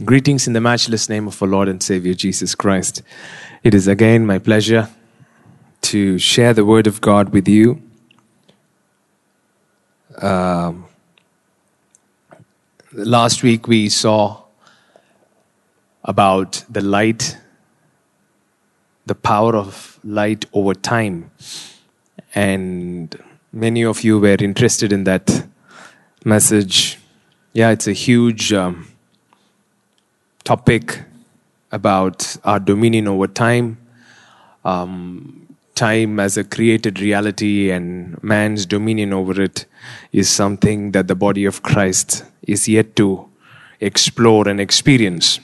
Greetings 0.00 0.46
in 0.46 0.54
the 0.54 0.60
matchless 0.60 1.10
name 1.10 1.28
of 1.28 1.40
our 1.42 1.48
Lord 1.48 1.68
and 1.68 1.82
Savior 1.82 2.14
Jesus 2.14 2.54
Christ. 2.54 3.02
It 3.62 3.74
is 3.74 3.86
again 3.86 4.24
my 4.24 4.38
pleasure 4.38 4.88
to 5.82 6.18
share 6.18 6.54
the 6.54 6.64
Word 6.64 6.86
of 6.86 7.02
God 7.02 7.28
with 7.28 7.46
you. 7.46 7.82
Um, 10.16 10.86
last 12.94 13.42
week 13.42 13.68
we 13.68 13.90
saw 13.90 14.44
about 16.02 16.64
the 16.70 16.80
light, 16.80 17.36
the 19.04 19.14
power 19.14 19.54
of 19.54 20.00
light 20.02 20.46
over 20.54 20.72
time. 20.72 21.30
And 22.34 23.14
many 23.52 23.84
of 23.84 24.02
you 24.02 24.18
were 24.18 24.38
interested 24.40 24.90
in 24.90 25.04
that 25.04 25.46
message. 26.24 26.98
Yeah, 27.52 27.72
it's 27.72 27.86
a 27.86 27.92
huge. 27.92 28.54
Um, 28.54 28.91
topic 30.44 31.02
about 31.70 32.36
our 32.44 32.60
dominion 32.60 33.08
over 33.08 33.26
time, 33.26 33.78
um, 34.64 35.56
time 35.74 36.20
as 36.20 36.36
a 36.36 36.44
created 36.44 37.00
reality, 37.00 37.70
and 37.70 38.22
man's 38.22 38.66
dominion 38.66 39.12
over 39.12 39.40
it 39.40 39.64
is 40.12 40.28
something 40.28 40.92
that 40.92 41.08
the 41.08 41.14
body 41.14 41.44
of 41.44 41.62
Christ 41.62 42.24
is 42.42 42.68
yet 42.68 42.94
to 42.96 43.28
explore 43.80 44.48
and 44.48 44.60
experience. 44.60 45.40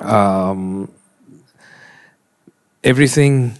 Um, 0.00 0.90
everything 2.82 3.54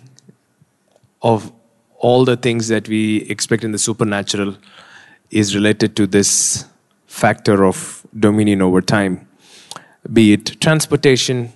of 1.23 1.53
all 1.99 2.25
the 2.25 2.37
things 2.37 2.69
that 2.69 2.89
we 2.89 3.23
expect 3.31 3.65
in 3.65 3.73
the 3.73 3.79
supernatural 3.79 4.57
is 5.31 5.55
related 5.55 5.97
to 5.97 6.07
this 6.07 6.67
factor 7.07 7.65
of 7.65 8.05
dominion 8.19 8.61
over 8.61 8.83
time 8.83 9.27
be 10.13 10.33
it 10.33 10.61
transportation, 10.61 11.53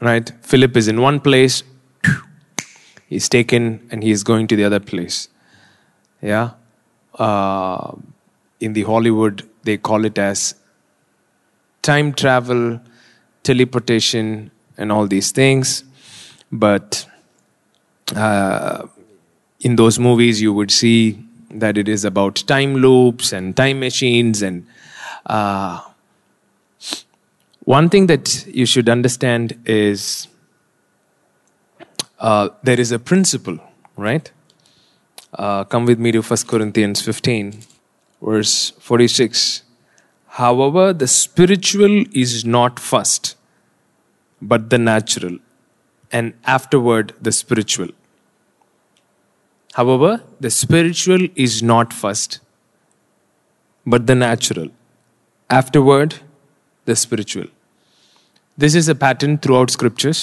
right? 0.00 0.32
Philip 0.42 0.76
is 0.76 0.88
in 0.88 1.00
one 1.00 1.20
place, 1.20 1.62
he's 3.08 3.28
taken 3.28 3.86
and 3.90 4.02
he 4.02 4.10
is 4.10 4.22
going 4.24 4.46
to 4.48 4.56
the 4.56 4.64
other 4.64 4.80
place. 4.80 5.28
Yeah? 6.22 6.50
Uh, 7.14 7.96
in 8.60 8.72
the 8.74 8.82
Hollywood, 8.82 9.48
they 9.64 9.76
call 9.76 10.04
it 10.04 10.18
as 10.18 10.54
time 11.82 12.12
travel, 12.12 12.80
teleportation, 13.42 14.50
and 14.76 14.92
all 14.92 15.06
these 15.06 15.32
things. 15.32 15.84
But 16.52 17.06
uh, 18.14 18.86
in 19.60 19.76
those 19.76 19.98
movies, 19.98 20.40
you 20.40 20.52
would 20.52 20.70
see 20.70 21.22
that 21.50 21.76
it 21.76 21.88
is 21.88 22.04
about 22.04 22.36
time 22.46 22.76
loops 22.76 23.32
and 23.32 23.56
time 23.56 23.80
machines 23.80 24.42
and 24.42 24.66
uh, 25.26 25.80
one 27.64 27.88
thing 27.88 28.06
that 28.06 28.46
you 28.46 28.66
should 28.66 28.88
understand 28.88 29.58
is 29.66 30.28
uh, 32.18 32.48
there 32.62 32.80
is 32.80 32.92
a 32.92 32.98
principle, 32.98 33.58
right? 33.96 34.30
Uh, 35.32 35.64
come 35.64 35.84
with 35.84 35.98
me 35.98 36.12
to 36.12 36.22
1 36.22 36.38
Corinthians 36.46 37.00
15, 37.02 37.60
verse 38.22 38.70
46. 38.70 39.62
However, 40.26 40.92
the 40.92 41.06
spiritual 41.06 42.04
is 42.14 42.44
not 42.44 42.78
first, 42.78 43.36
but 44.40 44.70
the 44.70 44.78
natural, 44.78 45.38
and 46.10 46.34
afterward 46.44 47.14
the 47.20 47.32
spiritual. 47.32 47.88
However, 49.74 50.22
the 50.40 50.50
spiritual 50.50 51.28
is 51.36 51.62
not 51.62 51.92
first, 51.92 52.40
but 53.86 54.06
the 54.06 54.14
natural. 54.14 54.68
Afterward, 55.48 56.20
the 56.90 56.96
spiritual. 56.96 57.48
This 58.62 58.74
is 58.80 58.88
a 58.94 58.96
pattern 59.04 59.38
throughout 59.38 59.70
scriptures. 59.70 60.20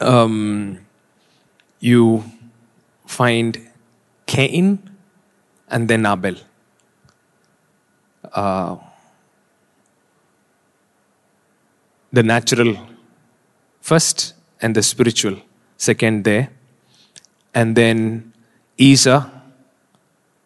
Um, 0.00 0.78
you 1.80 2.24
find 3.18 3.58
Cain 4.26 4.68
and 5.68 5.88
then 5.88 6.06
Abel. 6.06 6.36
Uh, 8.32 8.76
the 12.12 12.22
natural 12.22 12.76
first 13.80 14.34
and 14.60 14.74
the 14.74 14.82
spiritual 14.82 15.36
second 15.76 16.24
there. 16.24 16.50
And 17.54 17.76
then 17.76 18.32
Esau, 18.76 19.24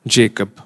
Jacob. 0.06 0.62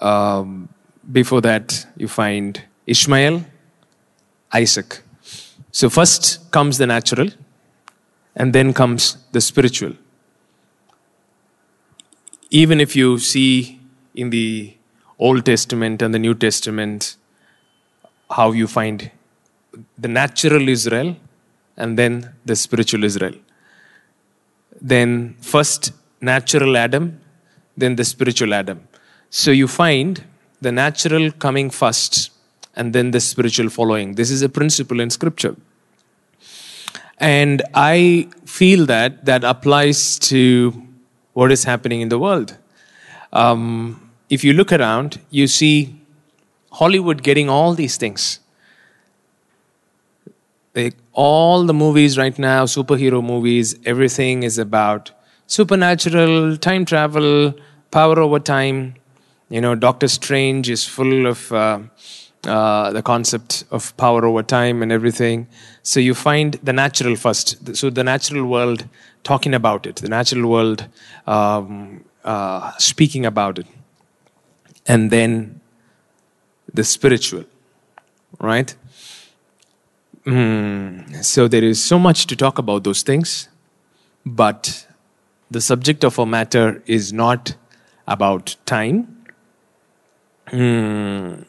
Um, 0.00 0.68
before 1.10 1.40
that, 1.40 1.86
you 1.96 2.08
find 2.08 2.62
Ishmael, 2.86 3.44
Isaac. 4.52 5.00
So 5.70 5.88
first 5.88 6.50
comes 6.50 6.78
the 6.78 6.86
natural, 6.86 7.28
and 8.36 8.52
then 8.52 8.72
comes 8.72 9.16
the 9.32 9.40
spiritual. 9.40 9.92
Even 12.50 12.80
if 12.80 12.94
you 12.94 13.18
see 13.18 13.80
in 14.14 14.30
the 14.30 14.74
Old 15.18 15.44
Testament 15.44 16.02
and 16.02 16.12
the 16.14 16.18
New 16.18 16.34
Testament 16.34 17.16
how 18.30 18.52
you 18.52 18.66
find 18.66 19.10
the 19.98 20.08
natural 20.08 20.68
Israel 20.68 21.16
and 21.76 21.98
then 21.98 22.34
the 22.44 22.56
spiritual 22.56 23.04
Israel. 23.04 23.34
Then 24.80 25.36
first 25.40 25.92
natural 26.20 26.76
Adam, 26.76 27.20
then 27.76 27.96
the 27.96 28.04
spiritual 28.04 28.52
Adam. 28.52 28.86
So 29.30 29.50
you 29.50 29.68
find 29.68 30.22
the 30.62 30.72
natural 30.72 31.30
coming 31.32 31.70
first 31.70 32.30
and 32.74 32.92
then 32.92 33.10
the 33.10 33.20
spiritual 33.20 33.68
following. 33.68 34.14
This 34.14 34.30
is 34.30 34.42
a 34.42 34.48
principle 34.48 35.00
in 35.00 35.10
scripture. 35.10 35.56
And 37.18 37.62
I 37.74 38.28
feel 38.46 38.86
that 38.86 39.24
that 39.26 39.44
applies 39.44 40.18
to 40.30 40.72
what 41.34 41.52
is 41.52 41.64
happening 41.64 42.00
in 42.00 42.08
the 42.08 42.18
world. 42.18 42.56
Um, 43.32 44.10
if 44.28 44.44
you 44.44 44.52
look 44.52 44.72
around, 44.72 45.20
you 45.30 45.46
see 45.46 46.00
Hollywood 46.72 47.22
getting 47.22 47.48
all 47.48 47.74
these 47.74 47.96
things. 47.96 48.40
Like 50.74 50.96
all 51.12 51.64
the 51.64 51.74
movies 51.74 52.16
right 52.16 52.38
now, 52.38 52.64
superhero 52.64 53.22
movies, 53.22 53.76
everything 53.84 54.42
is 54.42 54.58
about 54.58 55.10
supernatural, 55.46 56.56
time 56.56 56.84
travel, 56.84 57.54
power 57.90 58.18
over 58.18 58.38
time. 58.38 58.94
You 59.52 59.60
know, 59.60 59.74
Doctor 59.74 60.08
Strange 60.08 60.70
is 60.70 60.86
full 60.86 61.26
of 61.26 61.52
uh, 61.52 61.80
uh, 62.44 62.90
the 62.90 63.02
concept 63.02 63.64
of 63.70 63.94
power 63.98 64.24
over 64.24 64.42
time 64.42 64.82
and 64.82 64.90
everything. 64.90 65.46
So 65.82 66.00
you 66.00 66.14
find 66.14 66.54
the 66.62 66.72
natural 66.72 67.16
first. 67.16 67.76
So 67.76 67.90
the 67.90 68.02
natural 68.02 68.46
world 68.46 68.88
talking 69.24 69.52
about 69.52 69.84
it, 69.84 69.96
the 69.96 70.08
natural 70.08 70.48
world 70.48 70.86
um, 71.26 72.02
uh, 72.24 72.72
speaking 72.78 73.26
about 73.26 73.58
it, 73.58 73.66
and 74.86 75.10
then 75.10 75.60
the 76.72 76.82
spiritual, 76.82 77.44
right? 78.40 78.74
Mm, 80.24 81.22
so 81.22 81.46
there 81.46 81.62
is 81.62 81.84
so 81.84 81.98
much 81.98 82.26
to 82.28 82.36
talk 82.36 82.56
about 82.56 82.84
those 82.84 83.02
things, 83.02 83.50
but 84.24 84.86
the 85.50 85.60
subject 85.60 86.04
of 86.04 86.18
our 86.18 86.24
matter 86.24 86.82
is 86.86 87.12
not 87.12 87.54
about 88.08 88.56
time. 88.64 89.11
Mm, 90.52 91.46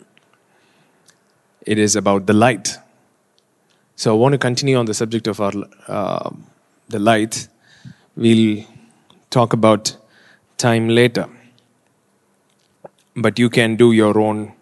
it 1.65 1.77
is 1.77 1.97
about 1.97 2.25
the 2.25 2.31
light. 2.33 2.77
So 3.97 4.13
I 4.13 4.17
want 4.17 4.31
to 4.31 4.37
continue 4.37 4.77
on 4.77 4.85
the 4.85 4.93
subject 4.93 5.27
of 5.27 5.41
our 5.41 5.51
uh, 5.89 6.29
the 6.87 6.99
light. 6.99 7.49
We'll 8.15 8.63
talk 9.29 9.51
about 9.51 9.97
time 10.57 10.87
later, 10.87 11.27
but 13.15 13.37
you 13.37 13.49
can 13.49 13.75
do 13.75 13.91
your 13.91 14.17
own 14.17 14.53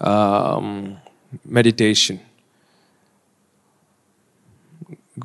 um, 0.00 0.96
meditation. 1.44 2.20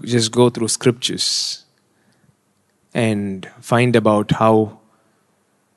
Just 0.03 0.33
go 0.33 0.49
through 0.49 0.67
scriptures 0.67 1.63
and 2.93 3.49
find 3.61 3.95
about 3.95 4.31
how 4.31 4.79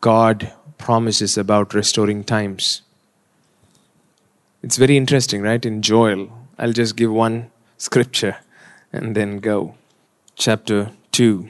God 0.00 0.52
promises 0.78 1.36
about 1.36 1.74
restoring 1.74 2.24
times. 2.24 2.82
It's 4.62 4.76
very 4.76 4.96
interesting, 4.96 5.42
right? 5.42 5.64
In 5.64 5.82
Joel, 5.82 6.30
I'll 6.58 6.72
just 6.72 6.96
give 6.96 7.12
one 7.12 7.50
scripture 7.78 8.36
and 8.92 9.14
then 9.14 9.38
go. 9.38 9.74
Chapter 10.34 10.92
2, 11.12 11.48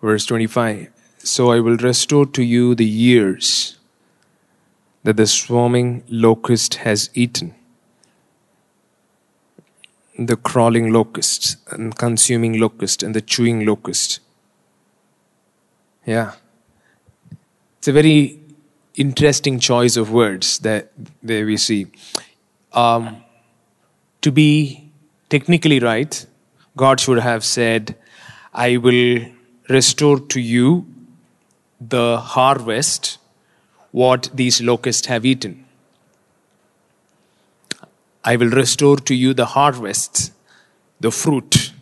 verse 0.00 0.26
25. 0.26 0.90
So 1.18 1.50
I 1.50 1.60
will 1.60 1.76
restore 1.76 2.26
to 2.26 2.42
you 2.42 2.74
the 2.74 2.84
years 2.84 3.78
that 5.02 5.16
the 5.16 5.26
swarming 5.26 6.02
locust 6.08 6.76
has 6.76 7.10
eaten, 7.14 7.54
the 10.18 10.36
crawling 10.36 10.92
locust, 10.92 11.56
and 11.70 11.96
consuming 11.96 12.58
locust, 12.60 13.02
and 13.02 13.14
the 13.14 13.20
chewing 13.20 13.66
locust. 13.66 14.20
Yeah. 16.06 16.32
It's 17.84 17.88
a 17.90 17.92
very 17.92 18.40
interesting 18.94 19.60
choice 19.60 19.98
of 19.98 20.10
words 20.10 20.58
that 20.60 20.90
there 21.22 21.44
we 21.44 21.58
see. 21.58 21.86
Um, 22.72 23.22
to 24.22 24.32
be 24.32 24.90
technically 25.28 25.80
right, 25.80 26.24
God 26.78 26.98
should 26.98 27.18
have 27.18 27.44
said, 27.44 27.94
I 28.54 28.78
will 28.78 29.26
restore 29.68 30.18
to 30.18 30.40
you 30.40 30.86
the 31.78 32.16
harvest 32.16 33.18
what 33.90 34.30
these 34.32 34.62
locusts 34.62 35.06
have 35.08 35.26
eaten. 35.26 35.66
I 38.24 38.36
will 38.36 38.48
restore 38.48 38.96
to 38.96 39.14
you 39.14 39.34
the 39.34 39.44
harvest, 39.44 40.32
the 41.00 41.10
fruit, 41.10 41.72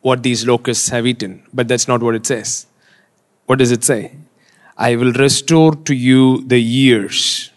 what 0.00 0.22
these 0.22 0.46
locusts 0.46 0.88
have 0.88 1.06
eaten. 1.06 1.42
But 1.52 1.68
that's 1.68 1.86
not 1.86 2.02
what 2.02 2.14
it 2.14 2.24
says. 2.24 2.66
What 3.44 3.58
does 3.58 3.70
it 3.70 3.84
say? 3.84 4.12
I 4.78 4.94
will 4.94 5.12
restore 5.12 5.74
to 5.74 5.94
you 5.94 6.44
the 6.46 6.60
years. 6.60 7.50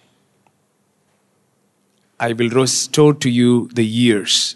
I 2.20 2.34
will 2.34 2.50
restore 2.50 3.14
to 3.14 3.30
you 3.30 3.68
the 3.74 3.86
years. 3.86 4.56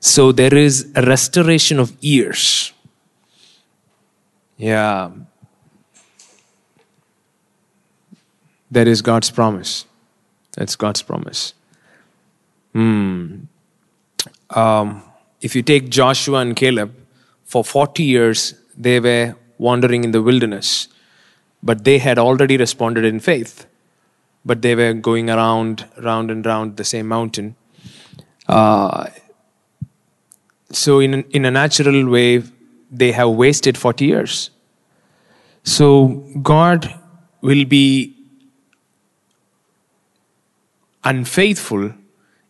So 0.00 0.32
there 0.32 0.54
is 0.54 0.90
a 0.94 1.02
restoration 1.02 1.78
of 1.78 1.92
years. 2.02 2.72
Yeah. 4.56 5.10
That 8.70 8.88
is 8.88 9.02
God's 9.02 9.30
promise. 9.30 9.84
That's 10.52 10.76
God's 10.76 11.02
promise. 11.02 11.52
Hmm. 12.72 13.40
Um, 14.50 15.02
if 15.42 15.54
you 15.54 15.62
take 15.62 15.90
Joshua 15.90 16.38
and 16.38 16.56
Caleb, 16.56 16.94
for 17.44 17.64
40 17.64 18.02
years 18.02 18.54
they 18.76 18.98
were 19.00 19.36
wandering 19.58 20.04
in 20.04 20.12
the 20.12 20.22
wilderness, 20.22 20.88
but 21.62 21.84
they 21.84 21.98
had 21.98 22.18
already 22.18 22.56
responded 22.56 23.04
in 23.04 23.20
faith. 23.20 23.66
But 24.44 24.62
they 24.62 24.74
were 24.74 24.92
going 24.92 25.28
around, 25.28 25.86
round 26.02 26.30
and 26.30 26.44
round 26.46 26.76
the 26.76 26.84
same 26.84 27.08
mountain. 27.08 27.56
Uh, 28.46 29.08
so, 30.70 31.00
in, 31.00 31.22
in 31.30 31.44
a 31.44 31.50
natural 31.50 32.08
way, 32.08 32.42
they 32.90 33.12
have 33.12 33.30
wasted 33.30 33.76
40 33.76 34.04
years. 34.04 34.50
So, 35.64 36.24
God 36.42 36.94
will 37.40 37.64
be 37.64 38.14
unfaithful 41.04 41.92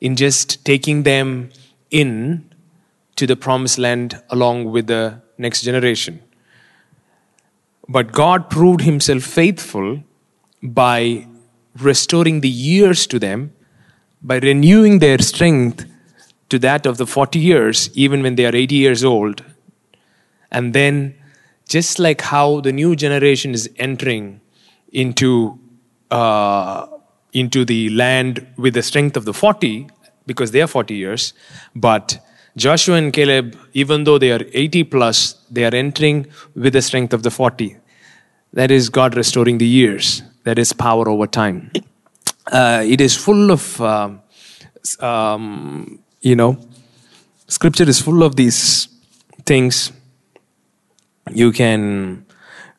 in 0.01 0.17
just 0.17 0.65
taking 0.65 1.03
them 1.03 1.51
in 1.91 2.53
to 3.17 3.27
the 3.27 3.37
promised 3.37 3.79
land 3.79 4.21
along 4.31 4.71
with 4.71 4.87
the 4.87 5.21
next 5.39 5.63
generation. 5.63 6.21
But 7.89 8.13
God 8.13 8.51
proved 8.51 8.83
himself 8.83 9.23
faithful 9.23 10.03
by 10.63 11.27
restoring 11.79 12.41
the 12.41 12.49
years 12.49 13.07
to 13.07 13.19
them, 13.19 13.53
by 14.23 14.39
renewing 14.39 14.99
their 14.99 15.19
strength 15.19 15.87
to 16.51 16.59
that 16.59 16.87
of 16.87 16.99
the 16.99 17.07
40 17.07 17.39
years, 17.39 17.91
even 17.95 18.23
when 18.23 18.35
they 18.35 18.45
are 18.47 18.55
80 18.55 18.75
years 18.75 19.05
old. 19.05 19.45
And 20.51 20.75
then, 20.75 21.15
just 21.69 21.99
like 21.99 22.23
how 22.23 22.61
the 22.61 22.73
new 22.73 22.97
generation 22.97 23.53
is 23.53 23.71
entering 23.77 24.41
into, 24.93 25.59
uh, 26.11 26.87
into 27.33 27.65
the 27.65 27.91
land 27.91 28.47
with 28.57 28.75
the 28.75 28.83
strength 28.83 29.17
of 29.17 29.25
the 29.25 29.35
40, 29.35 29.89
because 30.27 30.51
they 30.51 30.63
are 30.63 30.67
40 30.67 30.95
years, 30.95 31.33
but 31.75 32.19
Joshua 32.57 32.97
and 32.97 33.13
Caleb, 33.13 33.57
even 33.73 34.05
though 34.05 34.19
they 34.19 34.33
are 34.33 34.41
80 34.53 34.85
plus, 34.85 35.35
they 35.51 35.65
are 35.65 35.75
entering 35.75 36.27
with 36.55 36.73
the 36.73 36.83
strength 36.83 37.13
of 37.13 37.23
the 37.23 37.31
40. 37.31 37.77
That 38.53 38.71
is 38.71 38.89
God 38.89 39.17
restoring 39.17 39.59
the 39.59 39.67
years. 39.67 40.23
That 40.45 40.59
is 40.59 40.73
power 40.73 41.09
over 41.09 41.27
time. 41.27 41.71
Uh, 42.51 42.83
it 42.87 43.01
is 43.01 43.17
full 43.17 43.51
of, 43.51 43.81
uh, 43.81 44.11
um, 45.01 45.99
you 46.21 46.35
know, 46.35 46.59
scripture 47.47 47.89
is 47.89 48.01
full 48.01 48.23
of 48.23 48.37
these 48.37 48.89
things. 49.45 49.93
You 51.31 51.53
can 51.53 52.25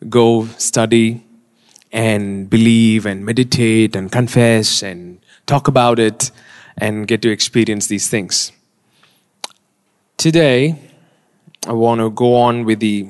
go 0.10 0.48
study 0.58 1.24
and 1.92 2.50
believe 2.50 3.06
and 3.06 3.26
meditate 3.26 3.96
and 3.96 4.12
confess 4.12 4.82
and 4.84 5.20
talk 5.46 5.68
about 5.68 6.00
it 6.00 6.32
and 6.78 7.08
get 7.08 7.22
to 7.22 7.30
experience 7.30 7.88
these 7.88 8.08
things. 8.10 8.52
Today, 10.20 10.76
I 11.66 11.72
want 11.72 12.02
to 12.02 12.10
go 12.10 12.36
on 12.36 12.66
with 12.66 12.82
the 12.82 13.08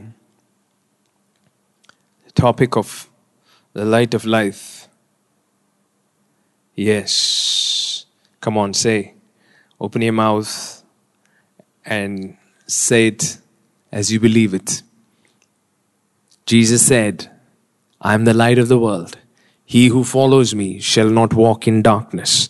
topic 2.36 2.78
of 2.78 3.10
the 3.74 3.84
light 3.84 4.14
of 4.14 4.26
life. 4.26 4.88
Yes. 6.76 8.06
Come 8.42 8.60
on, 8.60 8.76
say. 8.76 9.16
Open 9.82 10.04
your 10.04 10.14
mouth 10.14 10.84
and 11.84 12.38
say 12.68 13.08
it 13.08 13.40
as 13.92 14.12
you 14.12 14.20
believe 14.20 14.54
it. 14.54 14.84
Jesus 16.46 16.86
said, 16.86 17.32
I 18.00 18.14
am 18.14 18.26
the 18.26 18.36
light 18.36 18.60
of 18.60 18.68
the 18.68 18.78
world. 18.78 19.18
He 19.66 19.88
who 19.88 20.04
follows 20.04 20.54
me 20.54 20.80
shall 20.80 21.10
not 21.10 21.34
walk 21.34 21.68
in 21.68 21.82
darkness, 21.82 22.50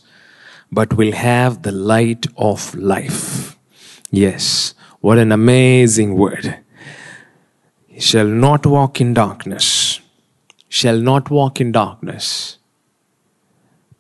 but 0.70 0.98
will 0.98 1.14
have 1.14 1.62
the 1.62 1.72
light 1.72 2.28
of 2.36 2.76
life. 2.76 3.56
Yes, 4.12 4.74
what 5.02 5.18
an 5.18 5.32
amazing 5.32 6.16
word. 6.16 6.60
He 7.88 8.00
shall 8.00 8.28
not 8.28 8.66
walk 8.66 9.00
in 9.00 9.14
darkness, 9.14 10.00
shall 10.68 10.98
not 10.98 11.30
walk 11.30 11.62
in 11.62 11.72
darkness, 11.72 12.58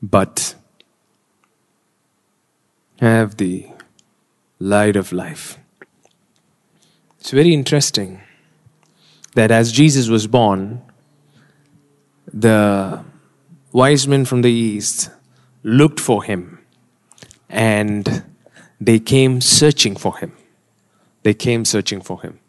but 0.01 0.56
have 3.00 3.38
the 3.38 3.67
light 4.59 4.95
of 4.95 5.11
life. 5.11 5.57
It's 7.19 7.31
very 7.31 7.53
interesting 7.53 8.21
that 9.35 9.51
as 9.51 9.71
Jesus 9.71 10.09
was 10.09 10.27
born, 10.27 10.81
the 12.33 13.03
wise 13.71 14.07
men 14.07 14.25
from 14.25 14.41
the 14.41 14.51
east 14.51 15.12
looked 15.63 16.00
for 16.00 16.23
him 16.23 16.59
and 17.50 18.23
they 18.79 18.99
came 18.99 19.41
searching 19.41 19.95
for 19.95 20.17
him. 20.17 20.31
They 21.23 21.33
came 21.33 21.65
searching 21.65 22.01
for 22.01 22.21
him. 22.21 22.39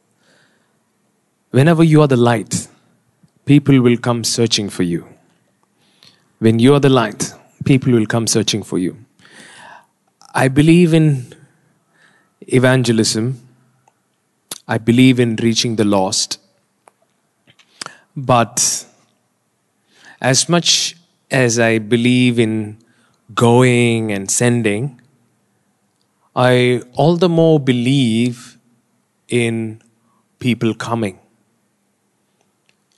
Whenever 1.50 1.82
you 1.82 2.00
are 2.00 2.06
the 2.06 2.16
light, 2.16 2.68
people 3.44 3.80
will 3.80 3.96
come 3.96 4.22
searching 4.22 4.68
for 4.68 4.84
you. 4.84 5.06
When 6.38 6.58
you 6.58 6.74
are 6.74 6.80
the 6.80 6.88
light, 6.88 7.34
people 7.64 7.92
will 7.92 8.06
come 8.06 8.26
searching 8.26 8.62
for 8.62 8.78
you. 8.78 8.96
I 10.32 10.46
believe 10.46 10.94
in 10.94 11.34
evangelism. 12.46 13.40
I 14.68 14.78
believe 14.78 15.18
in 15.18 15.34
reaching 15.36 15.74
the 15.74 15.84
lost. 15.84 16.38
But 18.16 18.86
as 20.20 20.48
much 20.48 20.96
as 21.30 21.58
I 21.58 21.78
believe 21.78 22.38
in 22.38 22.78
going 23.34 24.12
and 24.12 24.30
sending, 24.30 24.99
I 26.34 26.82
all 26.94 27.16
the 27.16 27.28
more 27.28 27.58
believe 27.58 28.58
in 29.28 29.82
people 30.38 30.74
coming. 30.74 31.18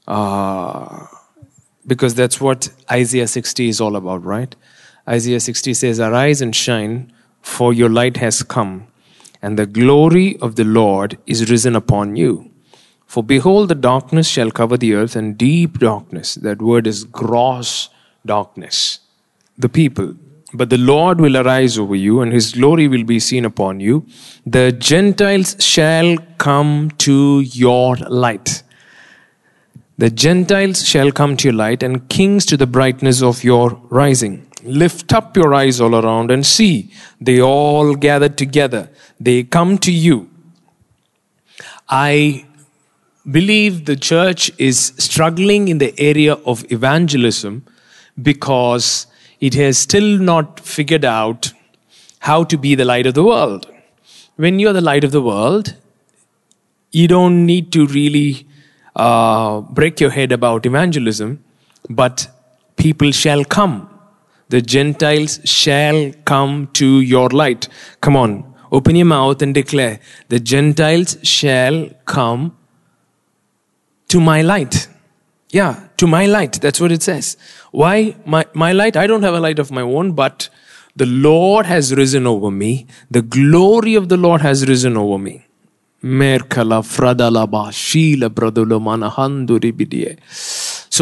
Uh, 0.06 1.06
because 1.86 2.14
that's 2.14 2.40
what 2.40 2.70
Isaiah 2.90 3.28
60 3.28 3.68
is 3.68 3.80
all 3.80 3.96
about, 3.96 4.24
right? 4.24 4.54
Isaiah 5.08 5.40
60 5.40 5.74
says, 5.74 6.00
Arise 6.00 6.40
and 6.40 6.54
shine, 6.54 7.12
for 7.40 7.72
your 7.72 7.88
light 7.88 8.18
has 8.18 8.42
come, 8.42 8.86
and 9.40 9.58
the 9.58 9.66
glory 9.66 10.38
of 10.38 10.56
the 10.56 10.64
Lord 10.64 11.18
is 11.26 11.50
risen 11.50 11.74
upon 11.74 12.16
you. 12.16 12.50
For 13.06 13.22
behold, 13.22 13.68
the 13.68 13.74
darkness 13.74 14.28
shall 14.28 14.50
cover 14.50 14.76
the 14.76 14.94
earth, 14.94 15.16
and 15.16 15.36
deep 15.36 15.78
darkness, 15.78 16.34
that 16.36 16.62
word 16.62 16.86
is 16.86 17.04
gross 17.04 17.88
darkness, 18.24 19.00
the 19.58 19.68
people. 19.68 20.14
But 20.54 20.68
the 20.68 20.78
Lord 20.78 21.20
will 21.20 21.36
arise 21.36 21.78
over 21.78 21.94
you, 21.94 22.20
and 22.20 22.32
his 22.32 22.52
glory 22.52 22.86
will 22.86 23.04
be 23.04 23.18
seen 23.18 23.44
upon 23.44 23.80
you. 23.80 24.06
The 24.44 24.72
Gentiles 24.72 25.56
shall 25.58 26.18
come 26.38 26.90
to 26.98 27.40
your 27.40 27.96
light. 27.96 28.62
The 29.96 30.10
Gentiles 30.10 30.86
shall 30.86 31.10
come 31.10 31.36
to 31.38 31.48
your 31.48 31.54
light, 31.54 31.82
and 31.82 32.08
kings 32.08 32.44
to 32.46 32.56
the 32.56 32.66
brightness 32.66 33.22
of 33.22 33.42
your 33.44 33.80
rising. 33.88 34.46
Lift 34.62 35.12
up 35.12 35.36
your 35.36 35.54
eyes 35.54 35.80
all 35.80 35.94
around 35.94 36.30
and 36.30 36.44
see. 36.44 36.92
They 37.20 37.40
all 37.40 37.94
gathered 37.94 38.36
together. 38.36 38.90
They 39.18 39.44
come 39.44 39.78
to 39.78 39.90
you. 39.90 40.28
I 41.88 42.46
believe 43.30 43.86
the 43.86 43.96
church 43.96 44.50
is 44.58 44.92
struggling 44.98 45.68
in 45.68 45.78
the 45.78 45.94
area 45.98 46.34
of 46.34 46.70
evangelism 46.70 47.64
because 48.20 49.06
it 49.46 49.54
has 49.54 49.76
still 49.76 50.18
not 50.30 50.60
figured 50.60 51.04
out 51.04 51.52
how 52.30 52.44
to 52.44 52.56
be 52.56 52.74
the 52.76 52.84
light 52.84 53.06
of 53.06 53.14
the 53.14 53.24
world. 53.24 53.68
When 54.36 54.60
you're 54.60 54.72
the 54.72 54.88
light 54.88 55.02
of 55.02 55.10
the 55.10 55.20
world, 55.20 55.74
you 56.92 57.08
don't 57.08 57.44
need 57.44 57.72
to 57.72 57.86
really 57.86 58.46
uh, 58.94 59.62
break 59.62 59.98
your 60.00 60.10
head 60.10 60.30
about 60.30 60.64
evangelism, 60.64 61.42
but 61.90 62.28
people 62.76 63.10
shall 63.10 63.44
come. 63.44 63.88
The 64.50 64.62
Gentiles 64.62 65.40
shall 65.44 66.12
come 66.24 66.68
to 66.74 67.00
your 67.00 67.28
light. 67.30 67.68
Come 68.00 68.16
on, 68.16 68.54
open 68.70 68.94
your 68.94 69.06
mouth 69.06 69.42
and 69.42 69.52
declare, 69.52 69.98
The 70.28 70.38
Gentiles 70.38 71.16
shall 71.24 71.90
come 72.04 72.56
to 74.06 74.20
my 74.20 74.42
light. 74.42 74.86
Yeah, 75.52 75.88
to 75.98 76.06
my 76.06 76.26
light. 76.26 76.60
That's 76.62 76.80
what 76.80 76.90
it 76.90 77.02
says. 77.02 77.36
Why 77.70 78.16
my, 78.24 78.46
my 78.54 78.72
light? 78.72 78.96
I 78.96 79.06
don't 79.06 79.22
have 79.22 79.34
a 79.34 79.40
light 79.40 79.58
of 79.58 79.70
my 79.70 79.82
own, 79.82 80.12
but 80.12 80.48
the 80.96 81.06
Lord 81.06 81.66
has 81.66 81.94
risen 81.94 82.26
over 82.26 82.50
me. 82.50 82.86
The 83.10 83.20
glory 83.20 83.94
of 83.94 84.08
the 84.08 84.16
Lord 84.16 84.40
has 84.40 84.66
risen 84.66 84.96
over 84.96 85.18
me. 85.18 85.44
So 86.02 86.08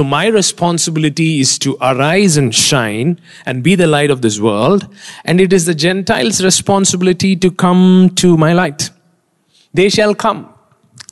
my 0.04 0.26
responsibility 0.26 1.40
is 1.40 1.58
to 1.60 1.78
arise 1.80 2.36
and 2.36 2.54
shine 2.54 3.20
and 3.46 3.62
be 3.62 3.74
the 3.76 3.86
light 3.86 4.10
of 4.10 4.20
this 4.20 4.40
world. 4.40 4.88
And 5.24 5.40
it 5.40 5.52
is 5.52 5.64
the 5.64 5.74
Gentiles' 5.74 6.44
responsibility 6.44 7.34
to 7.36 7.50
come 7.50 8.10
to 8.16 8.36
my 8.36 8.52
light. 8.52 8.90
They 9.72 9.88
shall 9.88 10.14
come. 10.14 10.52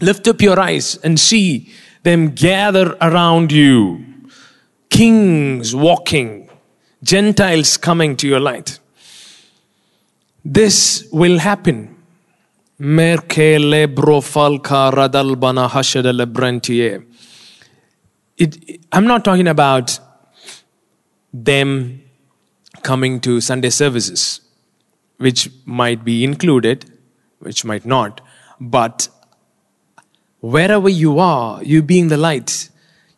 Lift 0.01 0.29
up 0.29 0.43
your 0.43 0.61
eyes 0.61 0.97
and 0.97 1.19
see 1.19 1.73
them 2.09 2.31
gather 2.31 2.97
around 3.03 3.53
you. 3.53 4.05
Kings 4.89 5.75
walking, 5.75 6.49
Gentiles 7.03 7.77
coming 7.77 8.17
to 8.17 8.27
your 8.27 8.41
light. 8.41 8.79
This 10.43 11.07
will 11.13 11.39
happen. 11.39 11.95
It, 18.39 18.81
I'm 18.93 19.07
not 19.07 19.25
talking 19.25 19.49
about 19.49 19.99
them 21.35 22.03
coming 22.83 23.21
to 23.21 23.41
Sunday 23.43 23.71
services, 23.71 24.41
which 25.19 25.51
might 25.67 26.05
be 26.05 26.25
included, 26.25 26.91
which 27.41 27.65
might 27.65 27.85
not, 27.85 28.23
but 28.61 29.09
wherever 30.41 30.89
you 30.89 31.19
are, 31.19 31.63
you 31.63 31.83
being 31.83 32.09
the 32.09 32.17
light, 32.17 32.71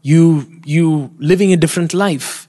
you, 0.03 0.61
you 0.65 1.11
living 1.19 1.53
a 1.53 1.57
different 1.57 1.93
life, 1.93 2.49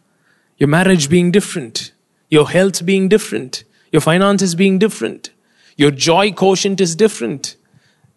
your 0.58 0.68
marriage 0.68 1.10
being 1.10 1.32
different, 1.32 1.92
your 2.30 2.50
health 2.50 2.86
being 2.86 3.10
different, 3.10 3.64
your 3.92 4.02
finances 4.02 4.56
being 4.56 4.80
different, 4.80 5.32
your 5.76 5.92
joy 5.92 6.32
quotient 6.32 6.80
is 6.80 6.96
different, 6.96 7.56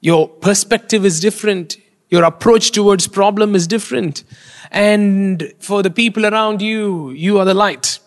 your 0.01 0.29
perspective 0.29 1.05
is 1.05 1.19
different, 1.21 1.79
your 2.11 2.25
approach 2.25 2.71
towards 2.71 3.09
problem 3.09 3.55
is 3.55 3.67
different. 3.67 4.23
And 4.71 5.53
for 5.59 5.83
the 5.83 5.91
people 5.91 6.27
around 6.27 6.63
you, 6.63 7.11
you 7.11 7.39
are 7.39 7.45
the 7.45 7.55
light. 7.55 7.99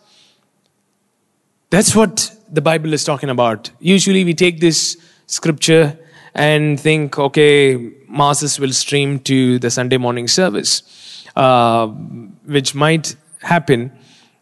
That's 1.70 1.96
what 1.96 2.34
the 2.50 2.62
Bible 2.62 2.94
is 2.94 3.04
talking 3.04 3.30
about. 3.30 3.72
Usually 3.80 4.24
we 4.24 4.34
take 4.34 4.62
this 4.62 4.96
scripture 5.26 6.00
and 6.34 6.80
think, 6.80 7.18
okay, 7.20 7.92
masses 8.08 8.60
will 8.60 8.72
stream 8.72 9.20
to 9.20 9.60
the 9.60 9.70
Sunday 9.70 9.98
morning 9.98 10.28
service, 10.28 11.26
uh, 11.36 11.88
which 11.88 12.74
might 12.76 13.16
happen. 13.42 13.92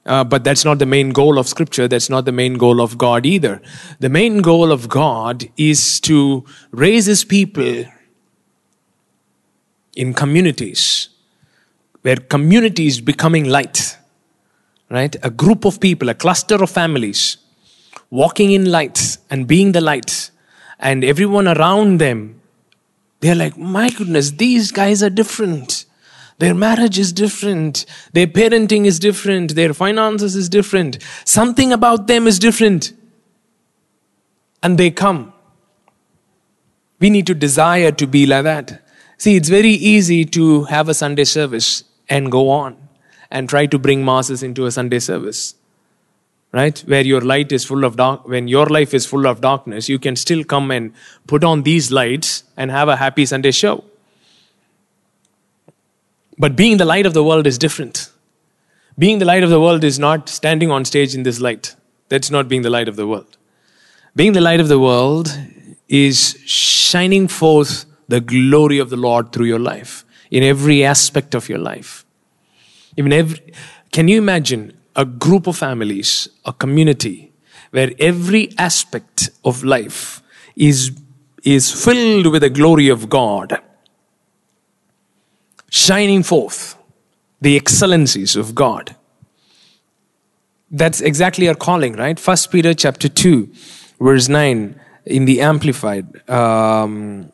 Uh, 0.05 0.23
but 0.23 0.43
that's 0.43 0.63
not 0.63 0.77
the 0.77 0.85
main 0.85 1.09
goal 1.09 1.39
of 1.39 1.47
Scripture. 1.47 1.87
That's 1.87 2.09
not 2.09 2.25
the 2.25 2.31
main 2.31 2.55
goal 2.55 2.79
of 2.79 2.97
God 2.97 3.25
either. 3.25 3.61
The 3.99 4.09
main 4.09 4.41
goal 4.41 4.71
of 4.71 4.87
God 4.87 5.45
is 5.57 5.99
to 6.01 6.45
raise 6.71 7.07
His 7.07 7.25
people 7.25 7.85
in 9.95 10.13
communities, 10.13 11.09
where 12.03 12.17
community 12.17 12.85
is 12.85 13.01
becoming 13.01 13.45
light, 13.45 13.97
right? 14.91 15.15
A 15.23 15.29
group 15.29 15.65
of 15.65 15.79
people, 15.79 16.09
a 16.09 16.13
cluster 16.13 16.61
of 16.61 16.69
families, 16.69 17.37
walking 18.11 18.51
in 18.51 18.71
light 18.71 19.17
and 19.31 19.47
being 19.47 19.71
the 19.71 19.81
light, 19.81 20.29
and 20.79 21.03
everyone 21.03 21.47
around 21.47 21.99
them 21.99 22.41
they're 23.19 23.35
like, 23.35 23.57
my 23.57 23.89
goodness, 23.89 24.31
these 24.31 24.71
guys 24.71 25.01
are 25.01 25.09
different. 25.09 25.85
Their 26.37 26.53
marriage 26.53 26.99
is 26.99 27.13
different. 27.13 27.85
Their 28.13 28.27
parenting 28.27 28.85
is 28.85 28.99
different. 28.99 29.55
Their 29.55 29.73
finances 29.73 30.35
is 30.35 30.49
different. 30.49 30.97
Something 31.23 31.71
about 31.71 32.07
them 32.07 32.27
is 32.27 32.39
different. 32.39 32.93
And 34.61 34.77
they 34.77 34.91
come. 34.91 35.33
We 36.99 37.09
need 37.09 37.27
to 37.27 37.33
desire 37.33 37.91
to 37.91 38.07
be 38.07 38.25
like 38.25 38.43
that. 38.43 38.85
See, 39.17 39.35
it's 39.35 39.49
very 39.49 39.69
easy 39.69 40.25
to 40.25 40.65
have 40.65 40.89
a 40.89 40.93
Sunday 40.93 41.23
service 41.23 41.83
and 42.09 42.31
go 42.31 42.49
on 42.49 42.75
and 43.31 43.47
try 43.47 43.65
to 43.65 43.79
bring 43.79 44.03
masses 44.03 44.43
into 44.43 44.65
a 44.65 44.71
Sunday 44.71 44.99
service 44.99 45.55
right 46.55 46.79
where 46.91 47.05
your 47.11 47.21
light 47.21 47.51
is 47.51 47.65
full 47.69 47.83
of 47.83 47.97
dark 48.01 48.27
when 48.33 48.47
your 48.47 48.65
life 48.75 48.93
is 48.93 49.05
full 49.05 49.27
of 49.31 49.41
darkness 49.41 49.89
you 49.93 49.99
can 49.99 50.15
still 50.15 50.43
come 50.53 50.71
and 50.71 50.93
put 51.27 51.43
on 51.43 51.63
these 51.63 51.91
lights 51.91 52.43
and 52.55 52.71
have 52.71 52.87
a 52.87 52.95
happy 52.95 53.25
sunday 53.25 53.51
show. 53.51 53.83
But 56.37 56.55
being 56.55 56.77
the 56.77 56.85
light 56.85 57.05
of 57.05 57.13
the 57.13 57.23
world 57.23 57.47
is 57.47 57.57
different. 57.57 58.09
Being 58.97 59.19
the 59.19 59.25
light 59.25 59.43
of 59.43 59.49
the 59.49 59.59
world 59.59 59.83
is 59.83 59.99
not 59.99 60.29
standing 60.29 60.71
on 60.71 60.85
stage 60.85 61.15
in 61.15 61.23
this 61.23 61.39
light. 61.39 61.75
That's 62.09 62.31
not 62.31 62.47
being 62.47 62.61
the 62.61 62.69
light 62.69 62.87
of 62.87 62.95
the 62.95 63.07
world. 63.07 63.37
Being 64.15 64.33
the 64.33 64.41
light 64.41 64.59
of 64.59 64.67
the 64.67 64.79
world 64.79 65.37
is 65.87 66.37
shining 66.45 67.27
forth 67.27 67.85
the 68.07 68.21
glory 68.21 68.79
of 68.79 68.89
the 68.89 68.97
lord 68.97 69.31
through 69.31 69.45
your 69.45 69.59
life 69.59 70.05
in 70.29 70.43
every 70.43 70.83
aspect 70.83 71.35
of 71.35 71.49
your 71.49 71.57
life. 71.57 72.05
Even 72.97 73.13
every 73.13 73.53
can 73.91 74.07
you 74.07 74.17
imagine 74.17 74.73
a 74.95 75.05
group 75.05 75.47
of 75.47 75.57
families, 75.57 76.29
a 76.45 76.53
community, 76.53 77.31
where 77.71 77.91
every 77.99 78.53
aspect 78.57 79.29
of 79.43 79.63
life 79.63 80.21
is, 80.55 80.91
is 81.43 81.71
filled 81.71 82.27
with 82.27 82.41
the 82.41 82.49
glory 82.49 82.87
of 82.87 83.09
God, 83.09 83.59
shining 85.69 86.23
forth 86.23 86.77
the 87.41 87.55
excellencies 87.55 88.35
of 88.35 88.55
God. 88.55 88.95
That's 90.71 91.01
exactly 91.01 91.47
our 91.49 91.55
calling, 91.55 91.93
right? 91.93 92.19
First 92.19 92.51
Peter 92.51 92.73
chapter 92.73 93.09
2, 93.09 93.49
verse 93.99 94.29
9 94.29 94.79
in 95.05 95.25
the 95.25 95.41
Amplified. 95.41 96.27
Um, 96.29 97.31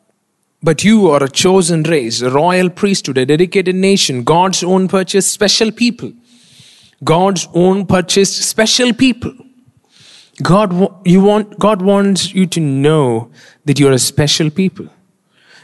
but 0.63 0.83
you 0.83 1.09
are 1.09 1.23
a 1.23 1.29
chosen 1.29 1.83
race, 1.83 2.21
a 2.21 2.29
royal 2.29 2.69
priesthood, 2.69 3.17
a 3.17 3.25
dedicated 3.25 3.75
nation, 3.75 4.23
God's 4.23 4.63
own 4.63 4.87
purchase, 4.87 5.27
special 5.27 5.71
people 5.71 6.13
God's 7.03 7.47
own 7.53 7.85
purchased 7.85 8.41
special 8.43 8.93
people. 8.93 9.33
God, 10.41 10.73
you 11.05 11.21
want, 11.21 11.59
God 11.59 11.81
wants 11.81 12.33
you 12.33 12.45
to 12.47 12.59
know 12.59 13.31
that 13.65 13.79
you're 13.79 13.91
a 13.91 13.99
special 13.99 14.49
people. 14.49 14.87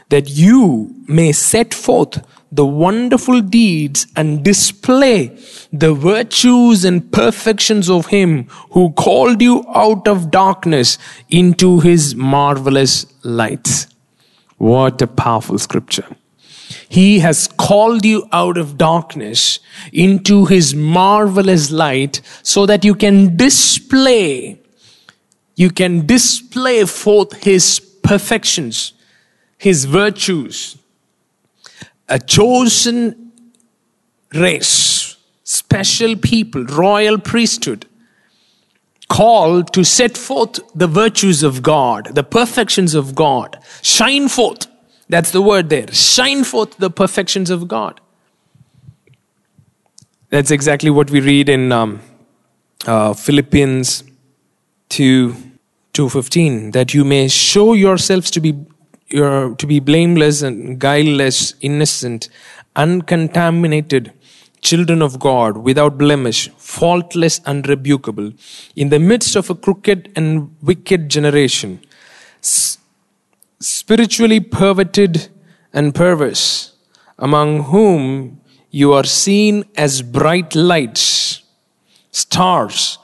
That 0.08 0.28
you 0.30 0.94
may 1.06 1.32
set 1.32 1.74
forth 1.74 2.24
the 2.50 2.64
wonderful 2.64 3.40
deeds 3.40 4.06
and 4.16 4.42
display 4.42 5.38
the 5.72 5.92
virtues 5.92 6.84
and 6.84 7.12
perfections 7.12 7.90
of 7.90 8.06
Him 8.06 8.44
who 8.70 8.92
called 8.92 9.42
you 9.42 9.64
out 9.74 10.08
of 10.08 10.30
darkness 10.30 10.96
into 11.28 11.80
His 11.80 12.14
marvelous 12.14 13.06
light. 13.22 13.86
What 14.56 15.02
a 15.02 15.06
powerful 15.06 15.58
scripture. 15.58 16.06
He 16.88 17.20
has 17.20 17.48
called 17.48 18.04
you 18.04 18.28
out 18.32 18.58
of 18.58 18.76
darkness 18.76 19.60
into 19.92 20.46
His 20.46 20.74
marvelous 20.74 21.70
light 21.70 22.20
so 22.42 22.66
that 22.66 22.84
you 22.84 22.94
can 22.94 23.36
display, 23.36 24.60
you 25.56 25.70
can 25.70 26.06
display 26.06 26.84
forth 26.84 27.42
His 27.42 27.80
perfections, 27.80 28.92
His 29.56 29.84
virtues. 29.84 30.76
A 32.08 32.18
chosen 32.18 33.32
race, 34.32 35.16
special 35.44 36.16
people, 36.16 36.64
royal 36.64 37.18
priesthood, 37.18 37.86
called 39.08 39.72
to 39.72 39.84
set 39.84 40.16
forth 40.16 40.60
the 40.74 40.86
virtues 40.86 41.42
of 41.42 41.62
God, 41.62 42.14
the 42.14 42.22
perfections 42.22 42.94
of 42.94 43.14
God, 43.14 43.58
shine 43.82 44.28
forth 44.28 44.67
that's 45.08 45.30
the 45.30 45.42
word 45.42 45.68
there. 45.68 45.90
Shine 45.92 46.44
forth 46.44 46.76
the 46.76 46.90
perfections 46.90 47.50
of 47.50 47.68
God. 47.68 48.00
That's 50.30 50.50
exactly 50.50 50.90
what 50.90 51.10
we 51.10 51.20
read 51.20 51.48
in 51.48 51.72
um, 51.72 52.00
uh, 52.86 53.14
Philippians 53.14 54.04
2 54.90 55.48
2.15 55.98 56.72
that 56.74 56.94
you 56.94 57.04
may 57.04 57.26
show 57.26 57.72
yourselves 57.72 58.30
to 58.30 58.40
be 58.40 58.54
your, 59.08 59.54
to 59.56 59.66
be 59.66 59.80
blameless 59.80 60.42
and 60.42 60.78
guileless, 60.78 61.54
innocent, 61.60 62.28
uncontaminated 62.76 64.12
children 64.60 65.02
of 65.02 65.18
God, 65.18 65.56
without 65.58 65.98
blemish, 65.98 66.50
faultless 66.56 67.40
and 67.46 67.64
rebukable, 67.64 68.38
in 68.76 68.90
the 68.90 68.98
midst 68.98 69.34
of 69.34 69.50
a 69.50 69.54
crooked 69.54 70.12
and 70.14 70.54
wicked 70.62 71.08
generation, 71.08 71.80
spiritually 73.60 74.40
perverted 74.40 75.28
and 75.72 75.94
perverse, 75.94 76.74
among 77.18 77.64
whom 77.64 78.40
you 78.70 78.92
are 78.92 79.04
seen 79.04 79.64
as 79.76 80.02
bright 80.02 80.54
lights, 80.54 81.42
stars, 82.10 82.98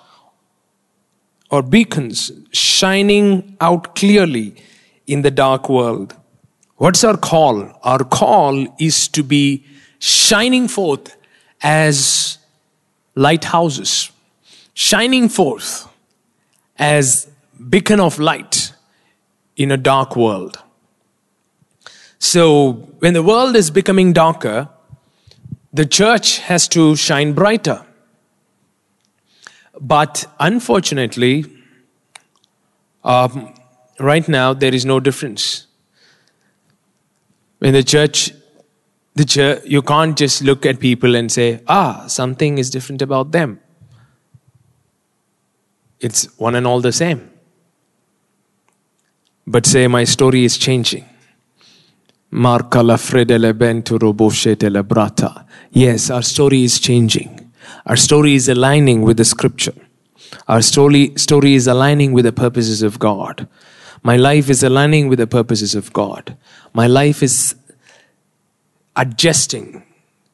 or 1.51 1.63
beacons 1.63 2.33
shining 2.53 3.57
out 3.61 3.95
clearly 3.95 4.55
in 5.07 5.23
the 5.23 5.31
dark 5.31 5.69
world. 5.69 6.15
What's 6.77 7.05
our 7.05 7.17
call? 7.17 7.79
Our 7.83 8.05
call 8.05 8.67
is 8.79 9.09
to 9.09 9.23
be 9.23 9.65
shining 9.99 10.69
forth 10.69 11.17
as 11.63 12.39
lighthouses, 13.15 14.11
shining 14.75 15.29
forth 15.29 15.89
as 16.79 17.31
beacon 17.69 18.01
of 18.01 18.19
light 18.19 18.64
in 19.57 19.71
a 19.71 19.77
dark 19.77 20.17
world. 20.17 20.59
So, 22.19 22.73
when 23.01 23.13
the 23.13 23.23
world 23.23 23.55
is 23.55 23.71
becoming 23.71 24.13
darker, 24.13 24.69
the 25.73 25.85
church 25.85 26.39
has 26.39 26.69
to 26.69 26.97
shine 26.97 27.33
brighter. 27.33 27.85
But 29.81 30.25
unfortunately, 30.39 31.45
um, 33.03 33.55
right 33.99 34.27
now 34.29 34.55
there 34.55 34.73
is 34.73 34.87
no 34.87 35.01
difference. 35.01 35.67
When 37.59 37.73
the 37.73 37.83
church, 37.83 38.33
the 39.15 39.25
church, 39.25 39.63
you 39.65 39.83
can't 39.83 40.17
just 40.17 40.43
look 40.43 40.65
at 40.65 40.81
people 40.81 41.15
and 41.15 41.31
say, 41.31 41.61
ah, 41.67 42.05
something 42.07 42.59
is 42.59 42.71
different 42.71 43.03
about 43.03 43.33
them. 43.33 43.61
It's 46.01 46.39
one 46.39 46.55
and 46.55 46.67
all 46.67 46.81
the 46.81 46.93
same. 46.93 47.31
But 49.47 49.67
say, 49.67 49.87
my 49.89 50.05
story 50.05 50.45
is 50.45 50.57
changing. 50.59 51.05
Yes, 55.71 56.11
our 56.11 56.23
story 56.23 56.65
is 56.65 56.81
changing. 56.81 57.53
Our 57.87 57.97
story 57.97 58.35
is 58.35 58.49
aligning 58.49 59.03
with 59.03 59.19
the 59.19 59.25
scripture. 59.25 59.75
Our 60.49 60.63
story, 60.63 61.13
story 61.17 61.55
is 61.55 61.67
aligning 61.67 62.13
with 62.13 62.25
the 62.25 62.33
purposes 62.33 62.83
of 62.83 62.99
God. 62.99 63.47
My 64.03 64.17
life 64.17 64.51
is 64.51 64.63
aligning 64.63 65.09
with 65.09 65.19
the 65.19 65.27
purposes 65.27 65.75
of 65.75 65.93
God. 65.93 66.37
My 66.73 66.87
life 66.87 67.23
is 67.23 67.55
adjusting, 68.97 69.85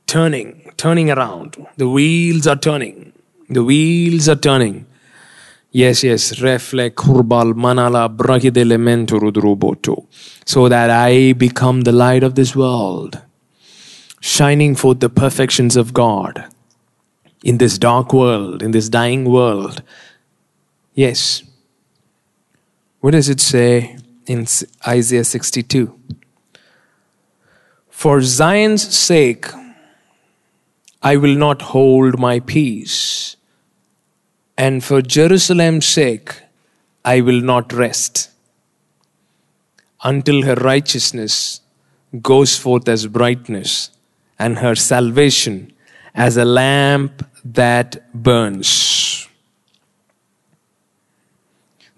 turning, 0.06 0.72
turning 0.76 1.10
around. 1.10 1.66
The 1.76 1.88
wheels 1.88 2.46
are 2.46 2.56
turning. 2.56 3.12
The 3.48 3.62
wheels 3.62 4.28
are 4.28 4.36
turning. 4.36 4.86
Yes, 5.72 6.02
yes, 6.02 6.32
refle 6.40 6.90
kurbal 6.90 7.54
manala 7.54 8.08
elemento 8.08 9.20
rudruboto. 9.20 10.06
So 10.44 10.68
that 10.68 10.90
I 10.90 11.32
become 11.32 11.82
the 11.82 11.92
light 11.92 12.24
of 12.24 12.34
this 12.34 12.56
world, 12.56 13.20
shining 14.20 14.74
forth 14.74 14.98
the 14.98 15.08
perfections 15.08 15.76
of 15.76 15.92
God 15.92 16.44
in 17.44 17.58
this 17.58 17.78
dark 17.78 18.12
world, 18.12 18.62
in 18.62 18.72
this 18.72 18.88
dying 18.88 19.26
world. 19.26 19.82
Yes. 20.94 21.44
What 23.00 23.12
does 23.12 23.28
it 23.28 23.40
say 23.40 23.96
in 24.26 24.46
Isaiah 24.86 25.24
62? 25.24 25.94
For 27.88 28.20
Zion's 28.22 28.94
sake, 28.94 29.46
I 31.02 31.16
will 31.16 31.36
not 31.36 31.62
hold 31.62 32.18
my 32.18 32.40
peace, 32.40 33.36
and 34.64 34.84
for 34.84 35.00
Jerusalem's 35.00 35.86
sake, 35.86 36.34
I 37.02 37.22
will 37.22 37.40
not 37.40 37.72
rest 37.72 38.30
until 40.04 40.42
her 40.42 40.54
righteousness 40.56 41.62
goes 42.20 42.58
forth 42.58 42.86
as 42.86 43.06
brightness 43.06 43.90
and 44.38 44.58
her 44.58 44.74
salvation 44.74 45.72
as 46.14 46.36
a 46.36 46.44
lamp 46.44 47.24
that 47.42 48.12
burns. 48.12 49.26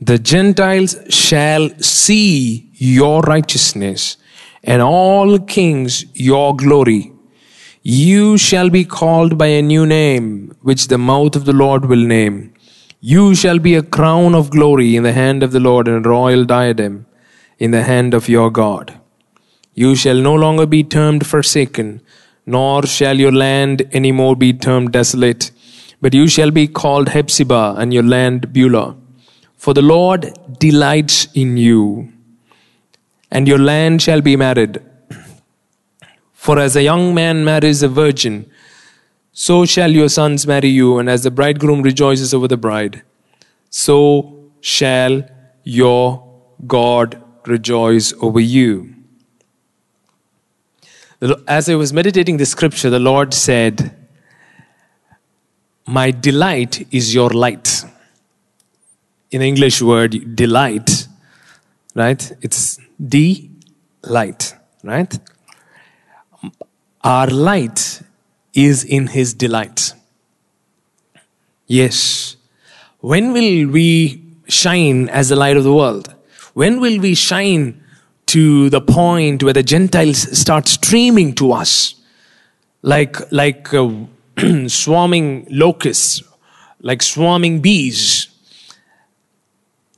The 0.01 0.21
Gentiles 0.21 0.97
shall 1.09 1.69
see 1.81 2.71
your 2.75 3.23
righteousness, 3.23 4.19
and 4.63 4.83
all 4.83 5.39
kings 5.41 6.05
your 6.15 6.55
glory. 6.55 7.12
You 7.85 8.39
shall 8.39 8.71
be 8.71 8.85
called 8.85 9.37
by 9.37 9.49
a 9.49 9.61
new 9.61 9.85
name, 9.85 10.55
which 10.61 10.87
the 10.87 10.99
mouth 10.99 11.35
of 11.35 11.47
the 11.47 11.53
Lord 11.53 11.87
will 11.87 12.07
name. 12.07 12.55
You 13.01 13.35
shall 13.35 13.59
be 13.59 13.75
a 13.75 13.83
crown 13.83 14.37
of 14.37 14.51
glory 14.51 14.95
in 14.95 15.03
the 15.03 15.13
hand 15.13 15.43
of 15.43 15.51
the 15.51 15.59
Lord, 15.59 15.89
and 15.89 16.07
a 16.07 16.09
royal 16.09 16.45
diadem 16.45 17.07
in 17.59 17.73
the 17.73 17.83
hand 17.83 18.15
of 18.15 18.29
your 18.29 18.53
God. 18.53 19.01
You 19.75 19.97
shall 19.97 20.15
no 20.15 20.33
longer 20.33 20.65
be 20.65 20.85
termed 20.85 21.27
forsaken, 21.27 22.03
nor 22.47 22.87
shall 22.87 23.19
your 23.19 23.33
land 23.33 23.89
any 23.91 24.13
more 24.13 24.37
be 24.37 24.53
termed 24.53 24.93
desolate, 24.93 25.51
but 26.01 26.15
you 26.15 26.29
shall 26.29 26.53
be 26.53 26.69
called 26.69 27.09
Hephzibah, 27.09 27.75
and 27.79 27.93
your 27.93 28.05
land 28.05 28.53
Beulah. 28.53 28.95
For 29.57 29.75
the 29.75 29.83
Lord 29.83 30.33
delights 30.61 31.27
in 31.35 31.57
you, 31.57 32.13
and 33.29 33.49
your 33.49 33.59
land 33.59 34.03
shall 34.03 34.21
be 34.21 34.37
married. 34.37 34.81
For 36.43 36.59
as 36.59 36.75
a 36.75 36.83
young 36.83 37.15
man 37.15 37.45
marries 37.45 37.85
a 37.85 37.89
virgin, 37.89 38.51
so 39.33 39.65
shall 39.65 39.93
your 39.93 40.09
sons 40.09 40.45
marry 40.45 40.71
you, 40.71 40.99
and 40.99 41.09
as 41.09 41.23
the 41.23 41.31
bridegroom 41.31 41.83
rejoices 41.83 42.35
over 42.35 42.49
the 42.49 42.57
bride, 42.57 43.05
so 43.71 44.51
shall 44.61 45.23
your 45.63 46.03
God 46.67 47.23
rejoice 47.47 48.13
over 48.21 48.41
you. 48.41 48.93
As 51.47 51.69
I 51.69 51.77
was 51.77 51.93
meditating 51.93 52.39
the 52.39 52.47
scripture, 52.47 52.91
the 52.91 52.99
Lord 52.99 53.33
said, 53.33 53.95
My 55.87 56.11
delight 56.11 56.89
is 56.91 57.15
your 57.15 57.31
light. 57.31 57.85
In 59.31 59.43
English 59.43 59.81
word, 59.81 60.35
delight, 60.35 61.07
right? 61.95 62.33
It's 62.41 62.81
D 62.99 63.49
light, 64.03 64.57
right? 64.83 65.21
Our 67.05 67.27
light 67.29 68.03
is 68.55 68.85
in 68.85 69.09
His 69.09 69.35
delight. 69.35 69.93
Yes. 71.67 72.37
When 73.01 73.33
will 73.33 73.69
we 73.71 74.23
shine 74.47 75.09
as 75.09 75.29
the 75.29 75.37
light 75.37 75.57
of 75.57 75.65
the 75.65 75.73
world? 75.73 76.15
When 76.55 76.81
will 76.81 77.01
we 77.01 77.15
shine 77.15 77.83
to 78.27 78.71
the 78.71 78.81
point 78.81 79.43
where 79.43 79.53
the 79.53 79.63
Gentiles 79.63 80.39
start 80.39 80.69
streaming 80.69 81.35
to 81.35 81.53
us 81.53 81.97
like, 82.83 83.17
like 83.31 83.73
uh, 83.75 83.91
swarming 84.69 85.47
locusts, 85.51 86.23
like 86.81 87.03
swarming 87.03 87.61
bees. 87.61 88.29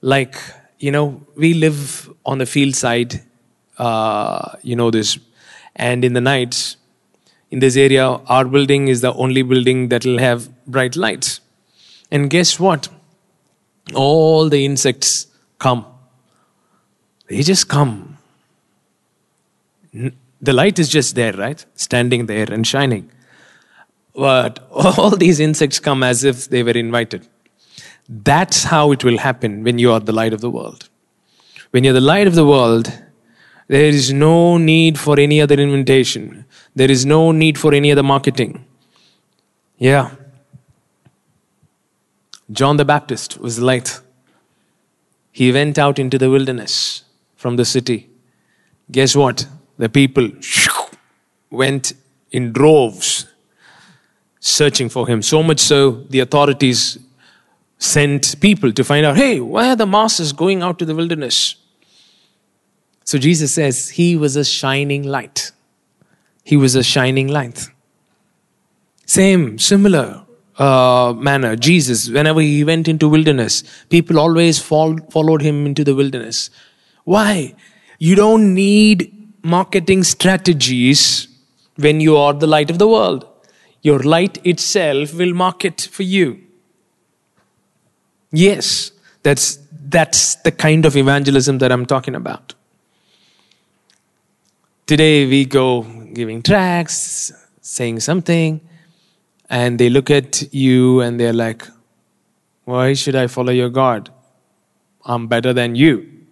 Like, 0.01 0.37
you 0.79 0.91
know, 0.91 1.23
we 1.37 1.55
live 1.55 2.11
on 2.27 2.39
the 2.39 2.47
field 2.47 2.75
side, 2.75 3.23
uh, 3.79 4.57
you 4.63 4.77
know, 4.77 4.91
this, 4.91 5.19
and 5.77 6.05
in 6.05 6.13
the 6.13 6.21
nights, 6.21 6.77
in 7.51 7.61
this 7.61 7.77
area, 7.77 8.07
our 8.07 8.45
building 8.45 8.89
is 8.89 9.01
the 9.01 9.13
only 9.15 9.43
building 9.43 9.89
that 9.89 10.05
will 10.05 10.19
have 10.19 10.49
bright 10.67 10.97
lights. 10.97 11.41
And 12.11 12.31
guess 12.31 12.59
what? 12.59 12.89
All 13.95 14.49
the 14.49 14.65
insects 14.65 15.27
come. 15.59 15.87
They 17.29 17.43
just 17.43 17.69
come 17.69 18.15
the 20.45 20.53
light 20.53 20.79
is 20.79 20.89
just 20.89 21.15
there, 21.15 21.33
right? 21.33 21.65
Standing 21.75 22.27
there 22.27 22.47
and 22.53 22.67
shining. 22.67 23.11
But 24.15 24.67
all 24.71 25.17
these 25.17 25.41
insects 25.41 25.81
come 25.81 26.03
as 26.03 26.25
if 26.25 26.49
they 26.49 26.63
were 26.63 26.73
invited. 26.73 27.27
That's 28.09 28.65
how 28.65 28.93
it 28.93 29.03
will 29.03 29.19
happen 29.19 29.65
when 29.65 29.79
you 29.79 29.91
are 29.93 30.01
the 30.01 30.13
light 30.13 30.35
of 30.35 30.41
the 30.41 30.51
world. 30.51 30.89
When 31.71 31.85
you're 31.85 31.95
the 31.95 32.01
light 32.01 32.27
of 32.27 32.35
the 32.35 32.47
world, 32.47 32.93
there 33.69 33.85
is 33.85 34.13
no 34.13 34.59
need 34.59 34.99
for 34.99 35.19
any 35.19 35.41
other 35.41 35.55
invitation. 35.55 36.45
There 36.75 36.91
is 36.91 37.07
no 37.07 37.33
need 37.33 37.59
for 37.59 37.73
any 37.73 37.91
other 37.93 38.03
marketing. 38.03 38.65
Yeah. 39.79 40.11
John 42.51 42.77
the 42.77 42.85
Baptist 42.85 43.39
was 43.39 43.59
light. 43.59 44.01
He 45.33 45.51
went 45.51 45.79
out 45.79 45.99
into 45.99 46.19
the 46.19 46.31
wilderness 46.31 47.05
from 47.37 47.57
the 47.57 47.65
city. 47.65 48.09
Guess 48.91 49.17
what? 49.17 49.47
the 49.79 49.89
people 49.89 50.31
went 51.51 51.93
in 52.31 52.53
droves 52.53 53.27
searching 54.41 54.89
for 54.89 55.07
him. 55.09 55.23
So 55.23 55.43
much 55.43 55.61
so, 55.61 55.93
the 56.11 56.21
authorities 56.21 56.99
sent 57.79 58.41
people 58.41 58.73
to 58.73 58.85
find 58.85 59.05
out 59.05 59.17
hey, 59.17 59.41
why 59.41 59.71
are 59.71 59.77
the 59.77 59.87
masses 59.87 60.33
going 60.33 60.63
out 60.63 60.79
to 60.79 60.85
the 60.85 60.95
wilderness? 60.95 61.57
So 63.05 63.19
Jesus 63.19 63.55
says 63.55 63.91
he 63.91 64.17
was 64.17 64.37
a 64.37 64.45
shining 64.45 65.05
light. 65.05 65.53
He 66.43 66.57
was 66.57 66.75
a 66.75 66.83
shining 66.83 67.29
light. 67.29 67.69
Same, 69.07 69.59
similar 69.59 70.25
uh, 70.59 71.15
manner, 71.17 71.57
Jesus, 71.57 72.09
whenever 72.09 72.41
he 72.41 72.65
went 72.65 72.89
into 72.89 73.09
wilderness, 73.09 73.63
people 73.89 74.19
always 74.19 74.59
fall, 74.59 74.99
followed 75.11 75.43
him 75.43 75.67
into 75.67 75.85
the 75.85 75.95
wilderness. 75.95 76.51
Why? 77.05 77.55
You 77.99 78.15
don't 78.15 78.55
need 78.55 79.13
marketing 79.43 80.05
strategies 80.05 81.29
when 81.77 82.01
you 82.01 82.17
are 82.17 82.33
the 82.33 82.47
light 82.47 82.71
of 82.71 82.79
the 82.79 82.89
world. 82.89 83.27
Your 83.83 83.99
light 83.99 84.39
itself 84.47 85.15
will 85.15 85.35
market 85.35 85.89
for 85.93 86.05
you. 86.05 86.41
Yes, 88.33 88.93
that's, 89.23 89.59
that's 89.89 90.37
the 90.37 90.53
kind 90.53 90.87
of 90.87 90.97
evangelism 90.97 91.59
that 91.59 91.71
I'm 91.71 91.85
talking 91.85 92.15
about. 92.15 92.55
Today 94.87 95.25
we 95.27 95.47
go 95.47 95.83
giving 96.13 96.43
tracks, 96.43 97.33
saying 97.63 98.01
something, 98.01 98.61
and 99.49 99.79
they 99.79 99.89
look 99.89 100.11
at 100.11 100.53
you 100.53 101.01
and 101.01 101.19
they're 101.19 101.33
like, 101.33 101.67
Why 102.65 102.93
should 102.93 103.17
I 103.17 103.29
follow 103.29 103.51
your 103.51 103.71
God? 103.71 104.11
I'm 105.07 105.27
better 105.27 105.55
than 105.55 105.75
you. 105.75 106.27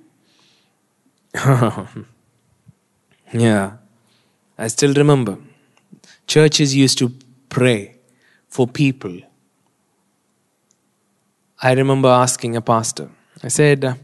yeah. 3.33 3.79
I 4.59 4.69
still 4.69 4.93
remember 4.93 5.39
churches 6.27 6.77
used 6.77 6.99
to 6.99 7.11
pray 7.49 7.97
for 8.49 8.67
people. 8.67 9.19
I 11.63 11.73
remember 11.73 12.09
asking 12.09 12.55
a 12.57 12.61
pastor, 12.61 13.09
I 13.43 13.49
said, 13.49 13.99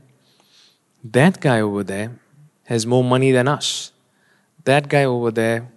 That 1.04 1.38
guy 1.38 1.60
over 1.60 1.84
there 1.84 2.18
has 2.64 2.86
more 2.86 3.04
money 3.04 3.30
than 3.30 3.46
us. 3.46 3.92
That 4.68 4.90
guy 4.90 5.04
over 5.04 5.30
there 5.30 5.72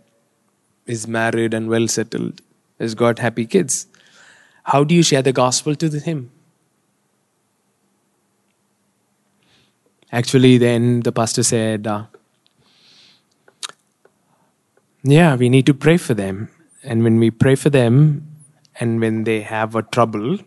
is 0.85 1.07
married 1.07 1.53
and 1.53 1.69
well 1.69 1.87
settled, 1.87 2.41
has 2.77 2.93
got 2.93 3.19
happy 3.19 3.45
kids. 3.45 3.87
How 4.63 4.83
do 4.83 4.93
you 4.93 5.01
share 5.01 5.21
the 5.21 5.31
gospel 5.31 5.75
to 5.75 5.89
him? 5.99 6.29
Actually, 10.11 10.57
then 10.57 10.99
the 10.99 11.13
pastor 11.13 11.43
said, 11.43 11.87
uh, 11.87 12.03
Yeah, 15.03 15.37
we 15.37 15.47
need 15.47 15.65
to 15.67 15.73
pray 15.73 15.95
for 15.95 16.13
them. 16.13 16.49
And 16.83 17.01
when 17.01 17.17
we 17.17 17.31
pray 17.31 17.55
for 17.55 17.69
them, 17.69 18.27
and 18.75 18.99
when 18.99 19.23
they 19.23 19.39
have 19.39 19.75
a 19.75 19.83
trouble, 19.83 20.37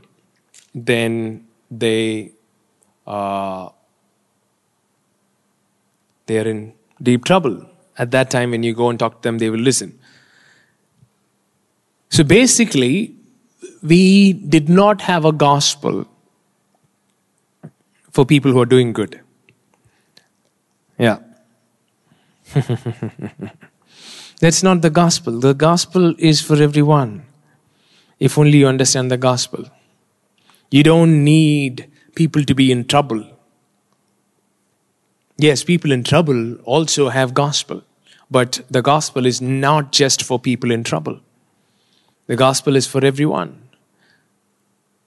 then 0.74 1.46
they 1.70 2.32
uh, 3.06 3.70
they're 6.26 6.46
in 6.46 6.74
deep 7.02 7.24
trouble. 7.24 7.70
At 7.96 8.10
that 8.10 8.30
time, 8.30 8.50
when 8.50 8.62
you 8.62 8.74
go 8.74 8.90
and 8.90 8.98
talk 8.98 9.22
to 9.22 9.28
them, 9.28 9.38
they 9.38 9.50
will 9.50 9.60
listen. 9.60 9.98
So 12.08 12.24
basically, 12.24 13.16
we 13.82 14.32
did 14.32 14.68
not 14.68 15.00
have 15.02 15.24
a 15.24 15.32
gospel 15.32 16.06
for 18.10 18.24
people 18.24 18.52
who 18.52 18.60
are 18.60 18.66
doing 18.66 18.92
good. 18.92 19.20
Yeah. 20.98 21.18
That's 24.40 24.62
not 24.62 24.82
the 24.82 24.90
gospel. 24.90 25.40
The 25.40 25.54
gospel 25.54 26.14
is 26.18 26.40
for 26.40 26.60
everyone. 26.62 27.26
If 28.20 28.38
only 28.38 28.58
you 28.58 28.68
understand 28.68 29.10
the 29.10 29.16
gospel. 29.16 29.64
You 30.70 30.82
don't 30.82 31.24
need 31.24 31.90
people 32.14 32.44
to 32.44 32.54
be 32.54 32.70
in 32.70 32.84
trouble. 32.84 33.33
Yes, 35.36 35.64
people 35.64 35.90
in 35.90 36.04
trouble 36.04 36.56
also 36.62 37.08
have 37.08 37.34
gospel, 37.34 37.82
but 38.30 38.60
the 38.70 38.82
gospel 38.82 39.26
is 39.26 39.42
not 39.42 39.90
just 39.90 40.22
for 40.22 40.38
people 40.38 40.70
in 40.70 40.84
trouble. 40.84 41.20
The 42.26 42.36
gospel 42.36 42.76
is 42.76 42.86
for 42.86 43.04
everyone. 43.04 43.60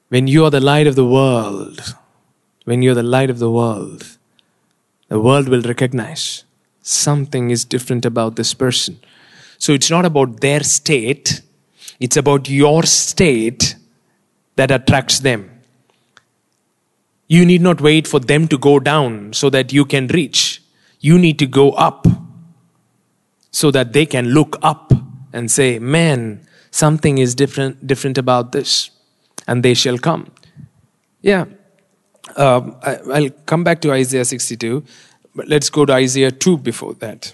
When 0.09 0.27
you 0.27 0.43
are 0.45 0.51
the 0.51 0.59
light 0.59 0.87
of 0.87 0.95
the 0.95 1.05
world, 1.05 1.95
when 2.65 2.81
you're 2.81 2.93
the 2.93 3.03
light 3.03 3.29
of 3.29 3.39
the 3.39 3.49
world, 3.49 4.17
the 5.07 5.19
world 5.19 5.47
will 5.47 5.61
recognize 5.61 6.43
something 6.81 7.49
is 7.49 7.65
different 7.65 8.05
about 8.05 8.35
this 8.35 8.53
person. 8.53 8.99
So 9.57 9.71
it's 9.73 9.89
not 9.89 10.05
about 10.05 10.41
their 10.41 10.63
state, 10.63 11.41
it's 11.99 12.17
about 12.17 12.49
your 12.49 12.83
state 12.83 13.75
that 14.57 14.71
attracts 14.71 15.19
them. 15.19 15.56
You 17.27 17.45
need 17.45 17.61
not 17.61 17.81
wait 17.81 18.07
for 18.07 18.19
them 18.19 18.47
to 18.47 18.57
go 18.57 18.79
down 18.79 19.33
so 19.33 19.49
that 19.49 19.73
you 19.73 19.85
can 19.85 20.07
reach. 20.07 20.61
You 20.99 21.19
need 21.19 21.37
to 21.39 21.45
go 21.45 21.71
up 21.71 22.07
so 23.51 23.71
that 23.71 23.93
they 23.93 24.05
can 24.05 24.29
look 24.29 24.57
up 24.61 24.93
and 25.33 25.51
say, 25.51 25.79
Man, 25.79 26.47
something 26.71 27.17
is 27.17 27.35
different, 27.35 27.85
different 27.85 28.17
about 28.17 28.51
this. 28.51 28.91
And 29.47 29.63
they 29.63 29.73
shall 29.73 29.97
come. 29.97 30.31
Yeah. 31.21 31.45
Uh, 32.35 32.71
I, 32.81 33.21
will 33.21 33.29
come 33.45 33.63
back 33.63 33.81
to 33.81 33.91
Isaiah 33.91 34.25
62, 34.25 34.83
but 35.33 35.47
let's 35.47 35.69
go 35.69 35.85
to 35.85 35.93
Isaiah 35.93 36.31
2 36.31 36.57
before 36.57 36.93
that. 36.95 37.33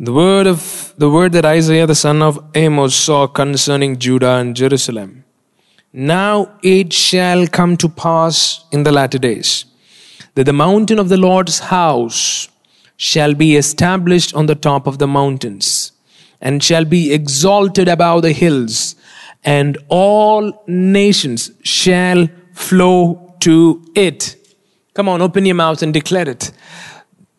The 0.00 0.12
word 0.12 0.46
of 0.46 0.94
the 0.96 1.10
word 1.10 1.32
that 1.32 1.44
Isaiah 1.44 1.86
the 1.86 1.94
son 1.96 2.22
of 2.22 2.38
Amos 2.54 2.94
saw 2.94 3.26
concerning 3.26 3.98
Judah 3.98 4.36
and 4.36 4.54
Jerusalem. 4.54 5.24
Now 5.92 6.58
it 6.62 6.92
shall 6.92 7.46
come 7.46 7.76
to 7.78 7.88
pass 7.88 8.64
in 8.70 8.82
the 8.82 8.92
latter 8.92 9.18
days 9.18 9.64
that 10.34 10.44
the 10.44 10.52
mountain 10.52 10.98
of 10.98 11.08
the 11.08 11.16
Lord's 11.16 11.58
house 11.58 12.48
shall 12.98 13.32
be 13.34 13.56
established 13.56 14.34
on 14.34 14.46
the 14.46 14.54
top 14.54 14.86
of 14.86 14.98
the 14.98 15.06
mountains 15.06 15.92
and 16.40 16.62
shall 16.62 16.84
be 16.84 17.12
exalted 17.12 17.88
above 17.88 18.22
the 18.22 18.32
hills, 18.32 18.94
and 19.44 19.78
all 19.88 20.62
nations 20.66 21.50
shall 21.62 22.28
flow 22.52 23.34
to 23.40 23.82
it. 23.96 24.36
Come 24.94 25.08
on, 25.08 25.22
open 25.22 25.46
your 25.46 25.54
mouth 25.54 25.82
and 25.82 25.92
declare 25.94 26.28
it. 26.28 26.52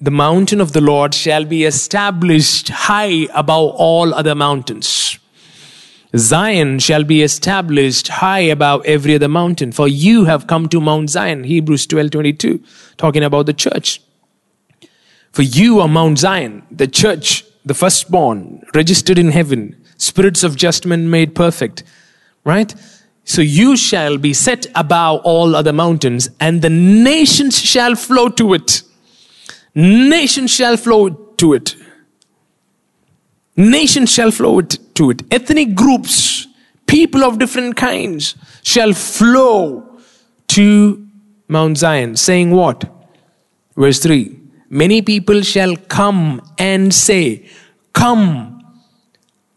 The 0.02 0.12
mountain 0.12 0.60
of 0.60 0.74
the 0.74 0.82
Lord 0.82 1.14
shall 1.14 1.46
be 1.46 1.66
established 1.66 2.70
high 2.70 3.28
above 3.34 3.76
all 3.76 4.14
other 4.14 4.34
mountains. 4.34 5.20
Zion 6.18 6.80
shall 6.80 7.04
be 7.04 7.22
established 7.22 8.08
high 8.08 8.40
above 8.40 8.84
every 8.86 9.16
other 9.16 9.28
mountain. 9.28 9.72
For 9.72 9.88
you 9.88 10.26
have 10.26 10.48
come 10.48 10.68
to 10.70 10.82
Mount 10.82 11.12
Zion, 11.12 11.44
Hebrews 11.44 11.86
12 11.86 12.12
22, 12.12 12.64
talking 12.98 13.24
about 13.24 13.46
the 13.46 13.54
church. 13.54 14.02
For 15.32 15.44
you 15.44 15.80
are 15.80 15.88
Mount 15.88 16.18
Zion, 16.18 16.64
the 16.72 16.88
church, 16.88 17.46
the 17.64 17.76
firstborn, 17.76 18.66
registered 18.74 19.20
in 19.20 19.30
heaven, 19.30 19.80
spirits 19.98 20.44
of 20.44 20.56
just 20.56 20.88
men 20.88 21.10
made 21.10 21.36
perfect. 21.36 21.84
Right? 22.44 22.74
So 23.24 23.44
you 23.44 23.78
shall 23.78 24.18
be 24.18 24.34
set 24.34 24.66
above 24.74 25.22
all 25.24 25.56
other 25.56 25.74
mountains, 25.74 26.30
and 26.40 26.64
the 26.64 26.70
nations 26.72 27.62
shall 27.62 27.94
flow 27.94 28.30
to 28.30 28.56
it. 28.56 28.82
Nations 29.76 30.50
shall 30.50 30.78
flow 30.78 31.10
to 31.10 31.54
it. 31.54 31.76
Nations 33.60 34.10
shall 34.10 34.32
flow 34.32 34.62
to 34.62 35.10
it. 35.10 35.22
Ethnic 35.34 35.76
groups, 35.76 36.48
people 36.88 37.26
of 37.26 37.40
different 37.40 37.76
kinds 37.76 38.36
shall 38.64 38.94
flow 38.94 40.00
to 40.48 41.06
Mount 41.50 41.78
Zion, 41.78 42.16
saying 42.16 42.52
what? 42.52 42.86
Verse 43.76 44.00
3 44.00 44.40
Many 44.70 45.02
people 45.02 45.42
shall 45.42 45.76
come 45.76 46.42
and 46.58 46.94
say, 46.94 47.50
Come, 47.92 48.64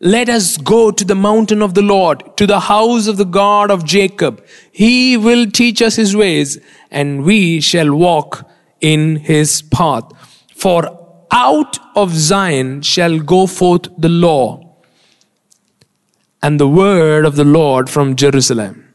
let 0.01 0.29
us 0.29 0.57
go 0.57 0.91
to 0.91 1.05
the 1.05 1.15
mountain 1.15 1.63
of 1.63 1.75
the 1.75 1.83
Lord, 1.83 2.37
to 2.39 2.45
the 2.45 2.59
house 2.59 3.07
of 3.07 3.19
the 3.19 3.25
God 3.25 3.71
of 3.71 3.85
Jacob. 3.85 4.45
He 4.73 5.17
will 5.17 5.49
teach 5.49 5.81
us 5.81 5.95
his 5.95 6.17
ways, 6.17 6.59
and 6.91 7.23
we 7.23 7.61
shall 7.61 7.95
walk 7.95 8.51
in 8.81 9.19
his 9.19 9.63
path. 9.63 10.11
For 10.57 11.02
out 11.33 11.79
of 11.97 12.11
Zion 12.15 12.83
shall 12.83 13.19
go 13.19 13.47
forth 13.47 13.89
the 13.97 14.11
law 14.11 14.77
and 16.43 16.61
the 16.61 16.69
word 16.69 17.25
of 17.25 17.37
the 17.37 17.45
Lord 17.45 17.89
from 17.89 18.17
Jerusalem. 18.17 18.93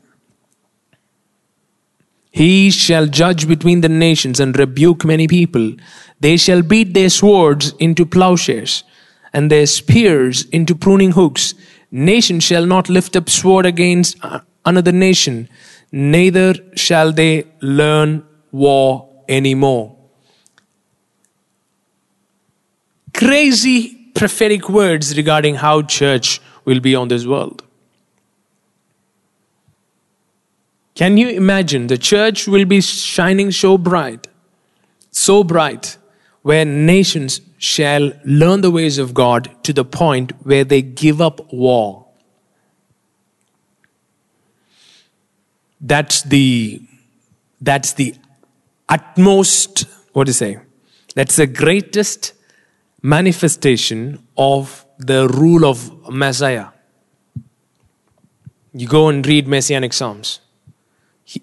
He 2.29 2.69
shall 2.69 3.07
judge 3.07 3.47
between 3.47 3.81
the 3.81 3.89
nations 3.89 4.39
and 4.39 4.57
rebuke 4.57 5.03
many 5.03 5.27
people. 5.27 5.75
They 6.19 6.37
shall 6.37 6.61
beat 6.61 6.93
their 6.93 7.09
swords 7.09 7.73
into 7.79 8.05
plowshares 8.05 8.83
and 9.33 9.49
their 9.49 9.65
spears 9.65 10.45
into 10.49 10.75
pruning 10.75 11.11
hooks. 11.13 11.55
Nation 11.89 12.39
shall 12.39 12.65
not 12.67 12.89
lift 12.89 13.15
up 13.15 13.29
sword 13.29 13.65
against 13.65 14.23
uh, 14.23 14.41
another 14.65 14.91
nation, 14.91 15.49
neither 15.91 16.53
shall 16.75 17.11
they 17.11 17.45
learn 17.61 18.23
war 18.51 19.09
anymore. 19.27 19.96
Crazy 23.17 23.95
prophetic 24.13 24.69
words 24.69 25.17
regarding 25.17 25.55
how 25.55 25.81
church 25.81 26.39
will 26.65 26.79
be 26.79 26.95
on 26.95 27.07
this 27.07 27.25
world. 27.25 27.63
Can 30.95 31.17
you 31.17 31.29
imagine 31.29 31.87
the 31.87 31.97
church 31.97 32.47
will 32.47 32.65
be 32.65 32.81
shining 32.81 33.51
so 33.51 33.77
bright, 33.77 34.27
so 35.11 35.43
bright, 35.43 35.97
where 36.41 36.65
nations 36.65 37.41
shall 37.57 38.11
learn 38.23 38.61
the 38.61 38.71
ways 38.71 38.97
of 38.97 39.13
God 39.13 39.49
to 39.63 39.73
the 39.73 39.85
point 39.85 40.31
where 40.45 40.63
they 40.63 40.81
give 40.81 41.21
up 41.21 41.51
war? 41.51 42.05
That's 45.79 46.23
the 46.23 46.81
that's 47.61 47.93
the 47.93 48.15
utmost 48.89 49.85
what 50.13 50.25
do 50.25 50.29
you 50.29 50.33
say? 50.33 50.57
That's 51.13 51.35
the 51.35 51.45
greatest 51.45 52.33
manifestation 53.07 54.19
of 54.37 54.85
the 54.99 55.29
rule 55.29 55.63
of 55.63 56.11
Messiah. 56.11 56.67
You 58.73 58.85
go 58.85 59.07
and 59.07 59.25
read 59.25 59.47
Messianic 59.47 59.93
Psalms. 59.93 60.41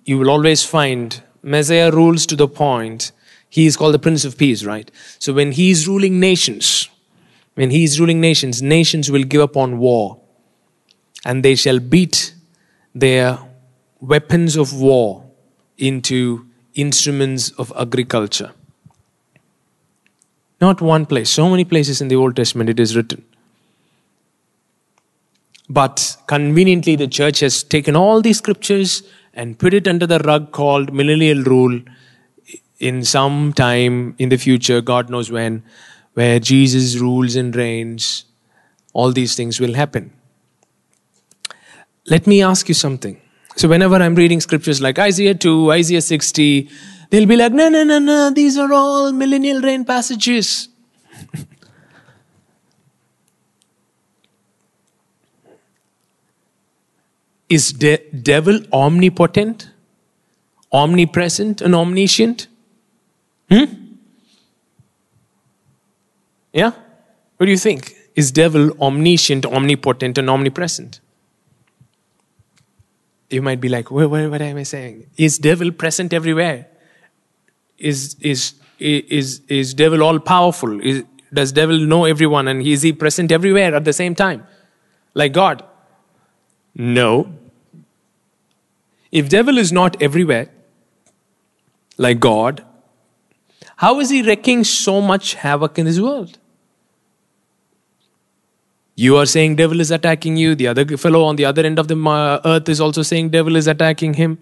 You 0.05 0.18
will 0.18 0.29
always 0.29 0.62
find 0.62 1.22
Messiah 1.42 1.90
rules 1.90 2.27
to 2.27 2.37
the 2.37 2.48
point. 2.48 3.12
He 3.48 3.64
is 3.64 3.79
called 3.79 3.94
the 3.94 3.98
Prince 3.98 4.27
of 4.27 4.37
Peace, 4.37 4.62
right? 4.62 4.90
So 5.18 5.33
when 5.33 5.53
he 5.53 5.70
is 5.70 5.88
ruling 5.88 6.20
nations, 6.20 6.90
when 7.55 7.70
he 7.70 7.83
is 7.85 7.98
ruling 7.98 8.20
nations, 8.20 8.61
nations 8.61 9.11
will 9.11 9.24
give 9.24 9.40
up 9.40 9.57
on 9.57 9.79
war 9.79 10.20
and 11.24 11.42
they 11.42 11.55
shall 11.55 11.79
beat 11.79 12.35
their 12.94 13.38
weapons 14.00 14.57
of 14.57 14.74
war 14.74 15.24
into 15.79 16.46
instruments 16.74 17.53
of 17.53 17.72
agriculture. 17.74 18.53
Not 20.60 20.80
one 20.80 21.06
place, 21.06 21.30
so 21.30 21.48
many 21.48 21.64
places 21.64 22.00
in 22.00 22.08
the 22.08 22.16
Old 22.16 22.36
Testament 22.36 22.70
it 22.70 22.80
is 22.80 22.96
written. 22.96 23.24
But 25.68 26.16
conveniently, 26.26 26.96
the 26.96 27.08
church 27.08 27.40
has 27.40 27.62
taken 27.62 27.96
all 27.96 28.20
these 28.20 28.38
scriptures 28.38 29.02
and 29.32 29.58
put 29.58 29.74
it 29.74 29.88
under 29.88 30.06
the 30.06 30.18
rug 30.20 30.52
called 30.52 30.92
millennial 30.92 31.42
rule 31.42 31.80
in 32.78 33.04
some 33.04 33.52
time 33.52 34.14
in 34.18 34.28
the 34.28 34.36
future, 34.36 34.80
God 34.80 35.08
knows 35.08 35.30
when, 35.30 35.62
where 36.14 36.38
Jesus 36.38 36.96
rules 36.96 37.36
and 37.36 37.54
reigns. 37.54 38.24
All 38.92 39.10
these 39.10 39.34
things 39.34 39.58
will 39.58 39.74
happen. 39.74 40.12
Let 42.06 42.26
me 42.26 42.42
ask 42.42 42.68
you 42.68 42.74
something. 42.74 43.20
So, 43.56 43.68
whenever 43.68 43.96
I'm 43.96 44.14
reading 44.14 44.40
scriptures 44.40 44.80
like 44.82 44.98
Isaiah 44.98 45.34
2, 45.34 45.72
Isaiah 45.72 46.02
60, 46.02 46.68
they'll 47.10 47.26
be 47.26 47.36
like, 47.36 47.52
no, 47.52 47.68
no, 47.68 47.84
no, 47.84 47.98
no, 47.98 48.30
these 48.30 48.56
are 48.58 48.72
all 48.72 49.12
millennial 49.12 49.60
reign 49.60 49.84
passages. 49.84 50.68
Is 57.48 57.72
de- 57.72 58.02
devil 58.10 58.60
omnipotent, 58.72 59.70
omnipresent, 60.72 61.60
and 61.60 61.74
omniscient? 61.74 62.48
Hmm? 63.50 63.64
Yeah? 66.52 66.72
What 67.36 67.46
do 67.46 67.52
you 67.52 67.58
think? 67.58 67.94
Is 68.14 68.30
devil 68.30 68.70
omniscient, 68.80 69.44
omnipotent, 69.44 70.18
and 70.18 70.30
omnipresent? 70.30 71.00
You 73.28 73.42
might 73.42 73.60
be 73.60 73.68
like, 73.68 73.90
what, 73.90 74.08
what, 74.10 74.30
what 74.30 74.40
am 74.40 74.56
I 74.56 74.62
saying? 74.62 75.10
Is 75.16 75.38
devil 75.38 75.72
present 75.72 76.12
everywhere? 76.12 76.68
Is 77.78 78.16
is 78.20 78.54
is 78.78 79.40
is 79.48 79.74
devil 79.74 80.02
all 80.02 80.18
powerful? 80.18 80.80
Is, 80.80 81.04
does 81.32 81.52
devil 81.52 81.78
know 81.78 82.04
everyone 82.04 82.48
and 82.48 82.62
is 82.62 82.82
he 82.82 82.92
present 82.92 83.32
everywhere 83.32 83.74
at 83.74 83.84
the 83.84 83.92
same 83.92 84.14
time? 84.14 84.46
Like 85.14 85.32
God? 85.32 85.64
No. 86.74 87.32
If 89.10 89.28
devil 89.28 89.58
is 89.58 89.72
not 89.72 90.00
everywhere, 90.02 90.48
like 91.96 92.20
God, 92.20 92.64
how 93.76 94.00
is 94.00 94.10
he 94.10 94.22
wreaking 94.22 94.64
so 94.64 95.00
much 95.00 95.34
havoc 95.34 95.78
in 95.78 95.87
this 95.87 96.00
world? 96.00 96.38
You 98.96 99.16
are 99.16 99.26
saying 99.26 99.56
devil 99.56 99.80
is 99.80 99.90
attacking 99.90 100.37
you. 100.37 100.54
The 100.54 100.68
other 100.68 100.96
fellow 100.96 101.24
on 101.24 101.37
the 101.37 101.44
other 101.44 101.62
end 101.62 101.78
of 101.78 101.88
the 101.88 101.96
uh, 101.96 102.40
earth 102.44 102.68
is 102.68 102.80
also 102.80 103.02
saying 103.02 103.30
devil 103.30 103.56
is 103.56 103.66
attacking 103.66 104.14
him. 104.14 104.38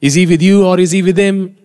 Is 0.00 0.14
he 0.14 0.26
with 0.26 0.42
you 0.42 0.64
or 0.66 0.78
is 0.78 0.90
he 0.90 1.02
with 1.02 1.16
him? 1.16 1.56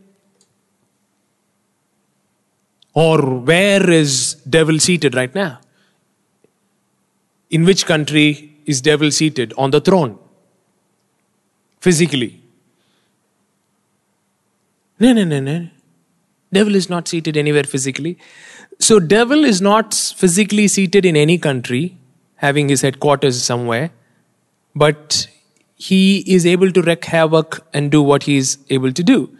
Or 2.93 3.39
where 3.39 3.89
is 3.89 4.35
devil 4.47 4.79
seated 4.79 5.15
right 5.15 5.33
now? 5.33 5.59
In 7.49 7.65
which 7.65 7.85
country 7.85 8.55
is 8.65 8.81
devil 8.81 9.11
seated 9.11 9.53
on 9.57 9.71
the 9.71 9.81
throne? 9.81 10.17
Physically. 11.79 12.41
No, 14.99 15.13
no, 15.13 15.23
no, 15.23 15.39
no. 15.39 15.67
Devil 16.51 16.75
is 16.75 16.89
not 16.89 17.07
seated 17.07 17.35
anywhere 17.35 17.63
physically. 17.63 18.17
So 18.79 18.99
devil 18.99 19.43
is 19.43 19.61
not 19.61 19.93
physically 19.93 20.67
seated 20.67 21.05
in 21.05 21.15
any 21.15 21.37
country, 21.37 21.97
having 22.35 22.69
his 22.69 22.81
headquarters 22.81 23.41
somewhere, 23.41 23.91
but 24.75 25.27
he 25.75 26.19
is 26.27 26.45
able 26.45 26.71
to 26.71 26.81
wreak 26.81 27.05
havoc 27.05 27.65
and 27.73 27.91
do 27.91 28.01
what 28.01 28.23
he 28.23 28.37
is 28.37 28.57
able 28.69 28.91
to 28.93 29.03
do. 29.03 29.35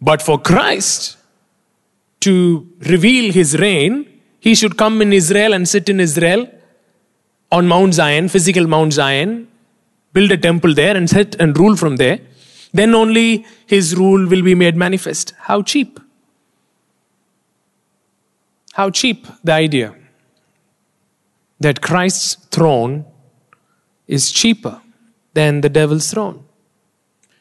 But 0.00 0.22
for 0.22 0.38
Christ 0.38 1.17
to 2.20 2.66
reveal 2.80 3.32
his 3.32 3.58
reign, 3.58 4.06
he 4.40 4.54
should 4.54 4.76
come 4.76 5.00
in 5.02 5.12
Israel 5.12 5.52
and 5.52 5.68
sit 5.68 5.88
in 5.88 6.00
Israel 6.00 6.48
on 7.50 7.66
Mount 7.66 7.94
Zion, 7.94 8.28
physical 8.28 8.66
Mount 8.66 8.92
Zion, 8.92 9.48
build 10.12 10.30
a 10.30 10.36
temple 10.36 10.74
there 10.74 10.96
and 10.96 11.08
sit 11.08 11.36
and 11.36 11.58
rule 11.58 11.76
from 11.76 11.96
there. 11.96 12.20
Then 12.72 12.94
only 12.94 13.46
his 13.66 13.96
rule 13.96 14.28
will 14.28 14.42
be 14.42 14.54
made 14.54 14.76
manifest. 14.76 15.34
How 15.38 15.62
cheap! 15.62 16.00
How 18.74 18.90
cheap 18.90 19.26
the 19.42 19.52
idea 19.52 19.94
that 21.60 21.80
Christ's 21.80 22.34
throne 22.50 23.04
is 24.06 24.30
cheaper 24.30 24.80
than 25.34 25.60
the 25.60 25.68
devil's 25.68 26.10
throne. 26.10 26.44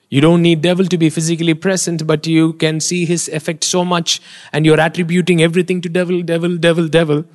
You 0.09 0.21
don't 0.21 0.41
need 0.41 0.61
devil 0.61 0.85
to 0.85 0.97
be 0.97 1.09
physically 1.09 1.53
present, 1.53 2.07
but 2.07 2.25
you 2.25 2.53
can 2.53 2.79
see 2.79 3.05
his 3.05 3.27
effect 3.27 3.63
so 3.63 3.83
much 3.83 4.21
and 4.53 4.65
you're 4.65 4.79
attributing 4.79 5.41
everything 5.41 5.81
to 5.81 5.89
devil, 5.89 6.21
devil, 6.21 6.57
devil, 6.57 6.87
devil. 6.87 7.25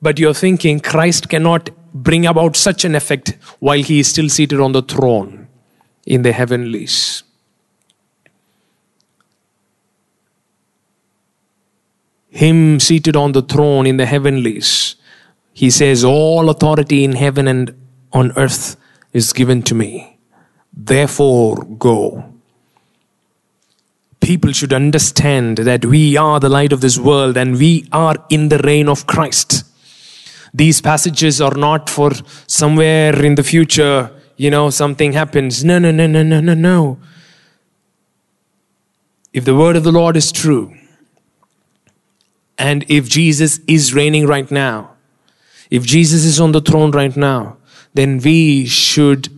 But 0.00 0.18
you're 0.18 0.34
thinking 0.34 0.80
Christ 0.80 1.28
cannot 1.28 1.70
bring 1.92 2.26
about 2.26 2.54
such 2.54 2.84
an 2.84 2.94
effect 2.94 3.30
while 3.58 3.82
he 3.82 4.00
is 4.00 4.08
still 4.08 4.28
seated 4.28 4.60
on 4.60 4.72
the 4.72 4.82
throne 4.82 5.48
in 6.04 6.22
the 6.22 6.32
heavenlies. 6.32 7.24
Him 12.28 12.78
seated 12.78 13.16
on 13.16 13.32
the 13.32 13.42
throne 13.42 13.86
in 13.86 13.96
the 13.96 14.06
heavenlies. 14.06 14.96
He 15.54 15.70
says, 15.70 16.04
All 16.04 16.50
authority 16.50 17.02
in 17.02 17.12
heaven 17.12 17.48
and 17.48 17.74
on 18.12 18.30
earth 18.36 18.76
is 19.12 19.32
given 19.32 19.62
to 19.62 19.74
me. 19.74 20.15
Therefore, 20.76 21.64
go. 21.64 22.32
People 24.20 24.52
should 24.52 24.72
understand 24.72 25.58
that 25.58 25.86
we 25.86 26.16
are 26.16 26.38
the 26.38 26.48
light 26.48 26.72
of 26.72 26.80
this 26.80 26.98
world 26.98 27.36
and 27.36 27.56
we 27.56 27.88
are 27.92 28.16
in 28.28 28.48
the 28.50 28.58
reign 28.58 28.88
of 28.88 29.06
Christ. 29.06 29.64
These 30.52 30.80
passages 30.80 31.40
are 31.40 31.54
not 31.54 31.88
for 31.88 32.12
somewhere 32.46 33.24
in 33.24 33.36
the 33.36 33.42
future, 33.42 34.10
you 34.36 34.50
know, 34.50 34.70
something 34.70 35.12
happens. 35.12 35.64
No, 35.64 35.78
no, 35.78 35.90
no, 35.90 36.06
no, 36.06 36.22
no, 36.22 36.40
no, 36.40 36.54
no. 36.54 36.98
If 39.32 39.44
the 39.44 39.54
word 39.54 39.76
of 39.76 39.84
the 39.84 39.92
Lord 39.92 40.16
is 40.16 40.32
true, 40.32 40.74
and 42.58 42.84
if 42.88 43.08
Jesus 43.08 43.60
is 43.66 43.94
reigning 43.94 44.26
right 44.26 44.50
now, 44.50 44.92
if 45.70 45.84
Jesus 45.84 46.24
is 46.24 46.40
on 46.40 46.52
the 46.52 46.60
throne 46.60 46.90
right 46.90 47.16
now, 47.16 47.58
then 47.92 48.18
we 48.18 48.66
should 48.66 49.35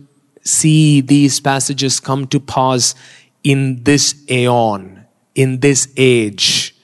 see 0.49 1.01
these 1.01 1.39
passages 1.39 1.99
come 1.99 2.27
to 2.27 2.39
pass 2.39 2.95
in 3.43 3.83
this 3.83 4.15
aeon, 4.29 5.05
in 5.35 5.59
this 5.59 5.87
age. 5.95 6.75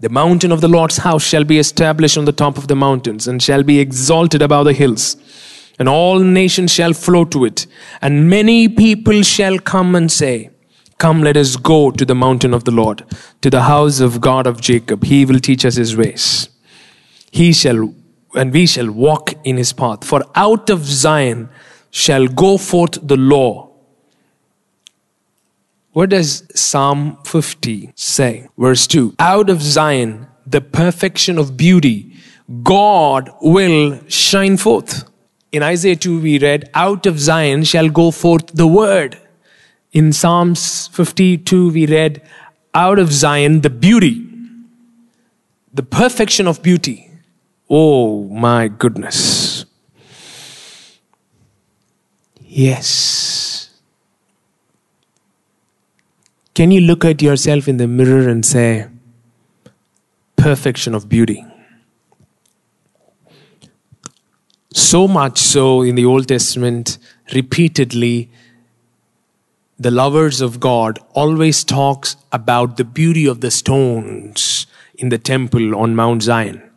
The 0.00 0.08
mountain 0.08 0.50
of 0.50 0.60
the 0.60 0.68
Lord's 0.68 0.96
house 0.96 1.22
shall 1.22 1.44
be 1.44 1.60
established 1.60 2.18
on 2.18 2.24
the 2.24 2.32
top 2.32 2.58
of 2.58 2.66
the 2.66 2.74
mountains 2.74 3.28
and 3.28 3.40
shall 3.40 3.62
be 3.62 3.78
exalted 3.78 4.42
above 4.42 4.64
the 4.64 4.72
hills. 4.72 5.16
And 5.78 5.88
all 5.88 6.18
nations 6.18 6.72
shall 6.72 6.92
flow 6.92 7.24
to 7.26 7.44
it. 7.44 7.66
And 8.00 8.28
many 8.28 8.68
people 8.68 9.22
shall 9.22 9.60
come 9.60 9.94
and 9.94 10.10
say, 10.10 10.50
Come, 10.98 11.22
let 11.22 11.36
us 11.36 11.56
go 11.56 11.90
to 11.90 12.04
the 12.04 12.14
mountain 12.14 12.52
of 12.52 12.64
the 12.64 12.70
Lord, 12.70 13.04
to 13.40 13.50
the 13.50 13.62
house 13.62 14.00
of 14.00 14.20
God 14.20 14.46
of 14.46 14.60
Jacob. 14.60 15.04
He 15.04 15.24
will 15.24 15.40
teach 15.40 15.64
us 15.64 15.74
his 15.74 15.96
ways. 15.96 16.48
He 17.32 17.52
shall, 17.52 17.92
and 18.34 18.52
we 18.52 18.66
shall 18.66 18.90
walk 18.90 19.34
in 19.44 19.56
his 19.56 19.72
path. 19.72 20.04
For 20.04 20.24
out 20.34 20.70
of 20.70 20.84
Zion 20.84 21.48
shall 21.90 22.26
go 22.26 22.56
forth 22.58 22.98
the 23.06 23.16
law. 23.16 23.70
What 25.92 26.08
does 26.10 26.44
Psalm 26.54 27.18
50 27.24 27.92
say? 27.94 28.48
Verse 28.56 28.86
2 28.86 29.14
Out 29.18 29.50
of 29.50 29.60
Zion, 29.60 30.26
the 30.46 30.62
perfection 30.62 31.38
of 31.38 31.56
beauty, 31.56 32.16
God 32.62 33.30
will 33.42 34.00
shine 34.08 34.56
forth. 34.56 35.08
In 35.52 35.62
Isaiah 35.62 35.96
2, 35.96 36.20
we 36.20 36.38
read, 36.38 36.70
Out 36.72 37.04
of 37.04 37.20
Zion 37.20 37.64
shall 37.64 37.90
go 37.90 38.10
forth 38.10 38.46
the 38.54 38.66
word. 38.66 39.18
In 39.92 40.14
Psalms 40.14 40.88
52, 40.88 41.70
we 41.70 41.86
read, 41.86 42.22
Out 42.72 42.98
of 42.98 43.12
Zion, 43.12 43.60
the 43.60 43.68
beauty, 43.68 44.26
the 45.74 45.82
perfection 45.82 46.46
of 46.48 46.62
beauty. 46.62 47.11
Oh 47.68 48.24
my 48.24 48.68
goodness. 48.68 49.64
Yes. 52.40 53.70
Can 56.54 56.70
you 56.70 56.82
look 56.82 57.04
at 57.04 57.22
yourself 57.22 57.66
in 57.66 57.78
the 57.78 57.88
mirror 57.88 58.28
and 58.28 58.44
say, 58.44 58.88
perfection 60.42 60.92
of 60.92 61.08
beauty. 61.08 61.46
So 64.72 65.06
much 65.06 65.38
so 65.38 65.82
in 65.82 65.94
the 65.94 66.04
Old 66.04 66.26
Testament, 66.26 66.98
repeatedly, 67.32 68.28
the 69.78 69.92
lovers 69.92 70.40
of 70.40 70.58
God 70.58 70.98
always 71.14 71.62
talks 71.62 72.16
about 72.32 72.76
the 72.76 72.84
beauty 72.84 73.24
of 73.24 73.40
the 73.40 73.52
stones 73.52 74.66
in 74.96 75.10
the 75.10 75.18
temple 75.18 75.76
on 75.76 75.94
Mount 75.94 76.24
Zion. 76.24 76.71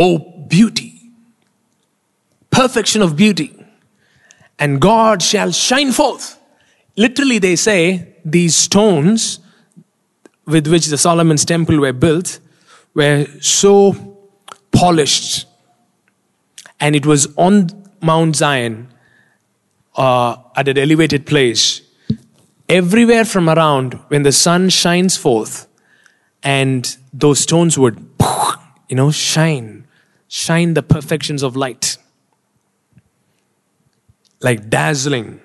Oh, 0.00 0.18
beauty, 0.46 1.10
perfection 2.50 3.02
of 3.02 3.16
beauty, 3.16 3.52
and 4.56 4.80
God 4.80 5.22
shall 5.22 5.50
shine 5.50 5.90
forth. 5.90 6.38
Literally, 6.96 7.38
they 7.38 7.56
say 7.56 8.14
these 8.24 8.54
stones 8.54 9.40
with 10.46 10.68
which 10.68 10.86
the 10.86 10.98
Solomon's 10.98 11.44
temple 11.44 11.80
were 11.80 11.92
built 11.92 12.38
were 12.94 13.26
so 13.40 14.18
polished, 14.70 15.46
and 16.78 16.94
it 16.94 17.04
was 17.04 17.26
on 17.36 17.68
Mount 18.00 18.36
Zion 18.36 18.88
uh, 19.96 20.36
at 20.54 20.68
an 20.68 20.78
elevated 20.78 21.26
place. 21.26 21.82
Everywhere 22.68 23.24
from 23.24 23.48
around, 23.48 23.94
when 24.08 24.22
the 24.22 24.32
sun 24.32 24.68
shines 24.68 25.16
forth, 25.16 25.66
and 26.42 26.96
those 27.12 27.40
stones 27.40 27.76
would, 27.76 27.98
you 28.88 28.96
know, 28.96 29.10
shine, 29.10 29.77
shine 30.28 30.74
the 30.74 30.82
perfections 30.82 31.42
of 31.42 31.56
light. 31.56 31.96
Like 34.40 34.70
dazzling. 34.70 35.40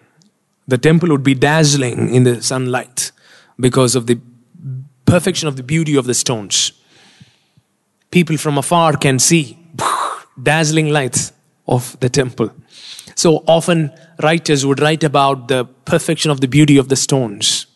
The 0.68 0.78
temple 0.78 1.10
would 1.10 1.24
be 1.24 1.34
dazzling 1.34 2.14
in 2.14 2.24
the 2.24 2.42
sunlight 2.42 3.12
because 3.60 3.96
of 3.96 4.08
the 4.08 4.20
perfection 5.06 5.48
of 5.48 5.56
the 5.56 5.64
beauty 5.64 5.96
of 5.96 6.06
the 6.06 6.14
stones. 6.14 6.74
People 8.12 8.38
from 8.38 8.58
afar 8.58 8.96
can 8.96 9.20
see 9.20 9.58
dazzling 10.42 10.90
lights 10.90 11.34
of 11.68 12.00
the 12.00 12.10
temple. 12.10 12.52
So 13.16 13.44
often, 13.48 13.92
writers 14.22 14.66
would 14.66 14.80
write 14.80 15.04
about 15.04 15.48
the 15.48 15.66
perfection 15.86 16.32
of 16.32 16.42
the 16.42 16.48
beauty 16.48 16.78
of 16.78 16.90
the 16.90 16.96
stones. 16.96 17.68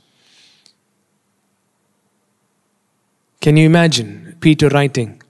Can 3.40 3.56
you 3.56 3.66
imagine 3.66 4.36
Peter 4.40 4.68
writing, 4.70 5.22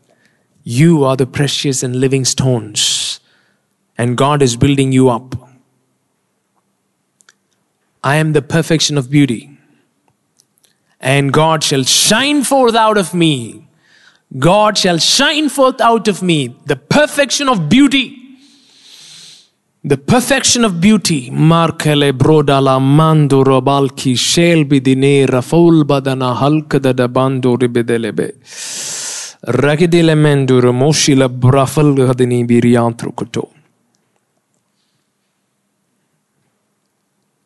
You 0.69 1.05
are 1.05 1.15
the 1.15 1.25
precious 1.25 1.81
and 1.81 1.95
living 1.95 2.25
stones, 2.25 3.21
and 3.97 4.17
God 4.17 4.41
is 4.41 4.57
building 4.57 4.91
you 4.91 5.07
up. 5.07 5.33
I 8.03 8.17
am 8.17 8.33
the 8.33 8.41
perfection 8.41 8.97
of 8.97 9.09
beauty, 9.09 9.57
and 10.99 11.31
God 11.31 11.63
shall 11.63 11.83
shine 11.83 12.43
forth 12.43 12.75
out 12.75 12.97
of 12.97 13.13
me. 13.13 13.65
God 14.37 14.77
shall 14.77 14.97
shine 14.97 15.47
forth 15.47 15.79
out 15.79 16.09
of 16.09 16.21
me 16.21 16.39
the 16.65 16.75
perfection 16.75 17.47
of 17.47 17.69
beauty 17.69 18.27
the 19.83 19.95
perfection 19.95 20.65
of 20.65 20.81
beauty. 20.81 21.29
Markele 21.29 22.11
brodala 22.11 22.77
mando 22.81 23.41
robalki 23.43 24.17
shel 24.17 24.65
bidine 24.65 25.25
rafol 25.27 25.83
badana 25.83 26.35
halkada 26.35 26.93
da 26.93 27.07
ribedelebe. 27.07 28.33
Ragidile 29.43 30.15
mendo 30.15 30.61
remoshila 30.61 31.27
brafal 31.29 31.93
gadini 31.95 32.43
biriantro 32.45 33.11
koto. 33.15 33.49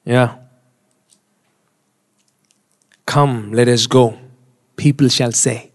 Yeah. 0.06 0.36
Come, 3.06 3.51
let 3.54 3.67
us 3.67 3.88
go. 3.88 4.17
People 4.75 5.10
shall 5.10 5.32
say, 5.32 5.71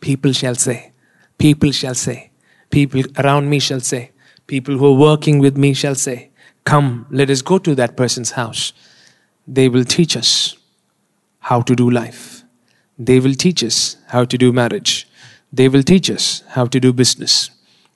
people 0.00 0.32
shall 0.32 0.54
say, 0.54 0.92
people 1.38 1.70
shall 1.72 1.94
say, 1.94 2.30
people 2.70 3.02
around 3.16 3.48
me 3.48 3.58
shall 3.58 3.80
say, 3.80 4.10
People 4.50 4.78
who 4.78 4.86
are 4.86 4.98
working 4.98 5.38
with 5.38 5.56
me 5.56 5.72
shall 5.74 5.94
say, 5.94 6.30
Come, 6.64 7.06
let 7.08 7.30
us 7.30 7.40
go 7.40 7.58
to 7.58 7.72
that 7.76 7.96
person's 7.96 8.32
house. 8.32 8.72
They 9.46 9.68
will 9.68 9.84
teach 9.84 10.16
us 10.16 10.56
how 11.38 11.60
to 11.60 11.76
do 11.76 11.88
life. 11.88 12.42
They 12.98 13.20
will 13.20 13.34
teach 13.34 13.62
us 13.62 13.96
how 14.08 14.24
to 14.24 14.36
do 14.36 14.52
marriage. 14.52 15.06
They 15.52 15.68
will 15.68 15.82
teach 15.82 16.10
us 16.10 16.42
how 16.48 16.66
to 16.66 16.78
do 16.80 16.92
business. 16.92 17.50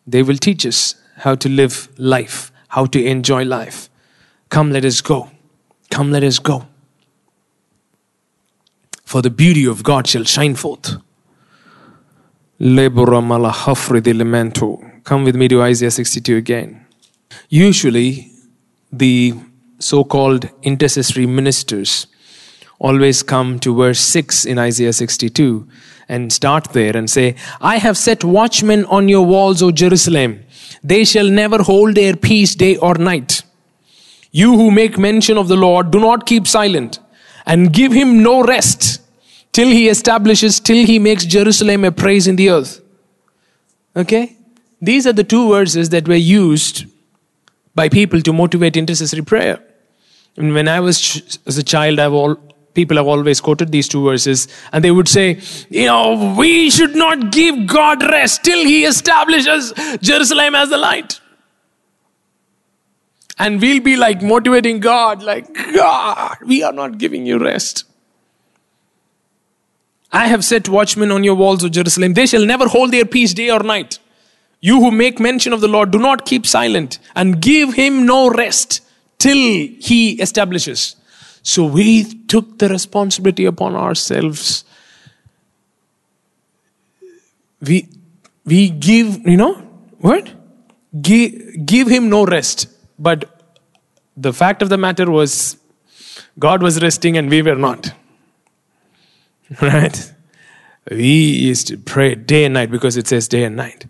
They 0.06 0.22
will 0.22 0.36
teach 0.36 0.66
us 0.66 0.96
how 1.18 1.34
to 1.36 1.48
live 1.48 1.88
life, 1.98 2.50
how 2.68 2.86
to 2.86 3.04
enjoy 3.04 3.44
life. 3.44 3.88
Come, 4.48 4.72
let 4.72 4.84
us 4.84 5.00
go. 5.00 5.30
Come, 5.90 6.10
let 6.10 6.24
us 6.24 6.38
go. 6.38 6.66
For 9.04 9.22
the 9.22 9.30
beauty 9.30 9.64
of 9.66 9.82
God 9.82 10.06
shall 10.08 10.24
shine 10.24 10.54
forth. 10.56 10.96
Come 15.04 15.24
with 15.24 15.36
me 15.36 15.48
to 15.48 15.62
Isaiah 15.62 15.90
62 15.90 16.36
again. 16.36 16.86
Usually, 17.48 18.30
the 18.92 19.34
so 19.78 20.04
called 20.04 20.48
intercessory 20.62 21.26
ministers 21.26 22.06
always 22.88 23.22
come 23.22 23.58
to 23.60 23.74
verse 23.74 24.00
6 24.00 24.44
in 24.44 24.58
Isaiah 24.58 24.92
62 24.92 25.66
and 26.06 26.32
start 26.32 26.72
there 26.74 26.94
and 26.96 27.08
say, 27.08 27.34
I 27.60 27.78
have 27.78 27.96
set 27.96 28.24
watchmen 28.24 28.84
on 28.86 29.08
your 29.08 29.24
walls, 29.24 29.62
O 29.62 29.70
Jerusalem. 29.70 30.40
They 30.82 31.04
shall 31.04 31.28
never 31.28 31.62
hold 31.62 31.94
their 31.94 32.14
peace 32.14 32.54
day 32.54 32.76
or 32.76 32.94
night. 32.94 33.42
You 34.32 34.56
who 34.56 34.70
make 34.70 34.98
mention 34.98 35.38
of 35.38 35.48
the 35.48 35.56
Lord, 35.56 35.90
do 35.90 35.98
not 35.98 36.26
keep 36.26 36.46
silent 36.46 36.98
and 37.46 37.72
give 37.72 37.92
him 37.92 38.22
no 38.22 38.42
rest 38.42 39.00
till 39.52 39.68
he 39.68 39.88
establishes, 39.88 40.60
till 40.60 40.84
he 40.84 40.98
makes 40.98 41.24
Jerusalem 41.24 41.84
a 41.84 41.92
praise 41.92 42.26
in 42.26 42.36
the 42.36 42.50
earth. 42.50 42.80
Okay? 43.96 44.36
These 44.82 45.06
are 45.06 45.12
the 45.12 45.24
two 45.24 45.48
verses 45.48 45.88
that 45.90 46.06
were 46.06 46.14
used 46.14 46.84
by 47.74 47.88
people 47.88 48.20
to 48.20 48.32
motivate 48.32 48.76
intercessory 48.76 49.22
prayer. 49.22 49.58
And 50.36 50.52
when 50.52 50.68
I 50.68 50.80
was 50.80 51.00
ch- 51.00 51.38
as 51.46 51.56
a 51.56 51.62
child, 51.62 51.98
I've 51.98 52.12
all 52.12 52.36
people 52.74 52.96
have 52.96 53.06
always 53.06 53.40
quoted 53.40 53.72
these 53.72 53.88
two 53.88 54.04
verses, 54.04 54.48
and 54.72 54.84
they 54.84 54.90
would 54.90 55.08
say, 55.08 55.40
you 55.70 55.86
know, 55.86 56.34
we 56.36 56.70
should 56.70 56.94
not 56.94 57.32
give 57.32 57.66
God 57.66 58.02
rest 58.02 58.44
till 58.44 58.64
He 58.64 58.84
establishes 58.84 59.72
Jerusalem 60.00 60.54
as 60.54 60.70
the 60.70 60.78
light. 60.78 61.20
And 63.38 63.60
we'll 63.60 63.80
be 63.80 63.96
like 63.96 64.22
motivating 64.22 64.80
God, 64.80 65.22
like, 65.22 65.52
God, 65.74 66.36
we 66.44 66.62
are 66.62 66.72
not 66.72 66.98
giving 66.98 67.26
you 67.26 67.38
rest. 67.38 67.84
I 70.12 70.28
have 70.28 70.44
set 70.44 70.68
watchmen 70.68 71.10
on 71.10 71.24
your 71.24 71.34
walls 71.34 71.64
of 71.64 71.72
Jerusalem. 71.72 72.14
They 72.14 72.26
shall 72.26 72.46
never 72.46 72.68
hold 72.68 72.92
their 72.92 73.04
peace 73.04 73.34
day 73.34 73.50
or 73.50 73.60
night. 73.60 73.98
You 74.60 74.80
who 74.80 74.92
make 74.92 75.18
mention 75.18 75.52
of 75.52 75.60
the 75.60 75.68
Lord, 75.68 75.90
do 75.90 75.98
not 75.98 76.24
keep 76.24 76.46
silent 76.46 77.00
and 77.16 77.42
give 77.42 77.74
him 77.74 78.06
no 78.06 78.30
rest 78.30 78.80
till 79.18 79.36
he 79.36 80.12
establishes. 80.22 80.94
So 81.44 81.66
we 81.66 82.04
took 82.04 82.58
the 82.58 82.70
responsibility 82.70 83.44
upon 83.44 83.76
ourselves. 83.76 84.64
We, 87.60 87.88
we 88.46 88.70
give, 88.70 89.18
you 89.26 89.36
know, 89.36 89.54
what? 89.98 90.32
Give, 91.00 91.66
give 91.66 91.86
him 91.86 92.08
no 92.08 92.24
rest. 92.24 92.68
But 92.98 93.42
the 94.16 94.32
fact 94.32 94.62
of 94.62 94.70
the 94.70 94.78
matter 94.78 95.10
was, 95.10 95.58
God 96.38 96.62
was 96.62 96.82
resting 96.82 97.18
and 97.18 97.30
we 97.30 97.42
were 97.42 97.54
not. 97.54 97.92
Right? 99.60 100.12
We 100.90 101.04
used 101.04 101.68
to 101.68 101.76
pray 101.76 102.14
day 102.14 102.46
and 102.46 102.54
night 102.54 102.70
because 102.70 102.96
it 102.96 103.06
says 103.06 103.28
day 103.28 103.44
and 103.44 103.54
night. 103.54 103.86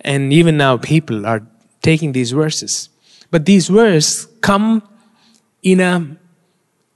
And 0.00 0.32
even 0.32 0.56
now, 0.56 0.76
people 0.76 1.24
are 1.24 1.46
taking 1.82 2.12
these 2.12 2.32
verses. 2.32 2.88
But 3.30 3.46
these 3.46 3.68
verses 3.68 4.26
come 4.40 4.82
in 5.62 5.80
a 5.80 6.16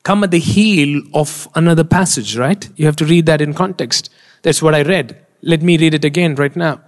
come 0.03 0.25
at 0.25 0.31
the 0.31 0.39
heel 0.39 1.03
of 1.15 1.49
another 1.55 1.85
passage, 1.85 2.37
right? 2.37 2.69
You 2.77 2.87
have 2.87 2.97
to 2.97 3.05
read 3.05 3.27
that 3.27 3.41
in 3.41 3.55
context. 3.55 4.11
That's 4.43 4.61
what 4.61 4.75
I 4.75 4.83
read. 4.83 5.25
Let 5.43 5.63
me 5.63 5.77
read 5.77 5.95
it 5.95 6.05
again 6.05 6.35
right 6.37 6.55
now. 6.55 6.81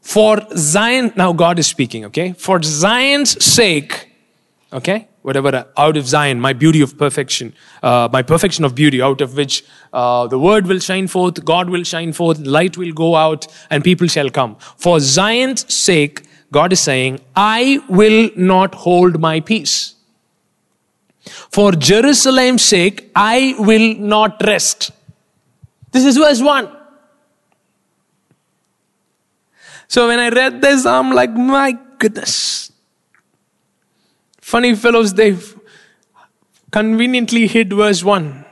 For 0.00 0.40
Zion, 0.56 1.12
now 1.16 1.32
God 1.32 1.58
is 1.58 1.66
speaking, 1.66 2.04
okay? 2.06 2.32
For 2.32 2.62
Zion's 2.62 3.42
sake, 3.44 4.08
okay? 4.72 5.08
Whatever, 5.22 5.66
out 5.76 5.96
of 5.96 6.06
Zion, 6.06 6.40
my 6.40 6.52
beauty 6.52 6.80
of 6.80 6.96
perfection, 6.96 7.52
uh, 7.82 8.08
my 8.10 8.22
perfection 8.22 8.64
of 8.64 8.74
beauty, 8.74 9.02
out 9.02 9.20
of 9.20 9.36
which 9.36 9.64
uh, 9.92 10.26
the 10.26 10.38
word 10.38 10.66
will 10.66 10.78
shine 10.78 11.06
forth, 11.08 11.44
God 11.44 11.68
will 11.68 11.82
shine 11.84 12.12
forth, 12.12 12.38
light 12.38 12.78
will 12.78 12.92
go 12.92 13.16
out, 13.16 13.46
and 13.68 13.84
people 13.84 14.06
shall 14.06 14.30
come. 14.30 14.56
For 14.76 15.00
Zion's 15.00 15.70
sake, 15.72 16.22
God 16.50 16.72
is 16.72 16.80
saying, 16.80 17.20
I 17.36 17.80
will 17.88 18.30
not 18.36 18.74
hold 18.74 19.20
my 19.20 19.40
peace. 19.40 19.94
For 21.28 21.72
Jerusalem's 21.72 22.62
sake, 22.62 23.10
I 23.14 23.54
will 23.58 23.94
not 23.94 24.42
rest. 24.44 24.90
This 25.92 26.04
is 26.04 26.16
verse 26.16 26.40
1. 26.40 26.68
So 29.88 30.08
when 30.08 30.18
I 30.18 30.28
read 30.28 30.60
this, 30.60 30.84
I'm 30.84 31.12
like, 31.12 31.32
my 31.32 31.78
goodness. 31.98 32.70
Funny 34.40 34.74
fellows, 34.74 35.14
they've 35.14 35.58
conveniently 36.70 37.46
hid 37.46 37.72
verse 37.72 38.04
1. 38.04 38.44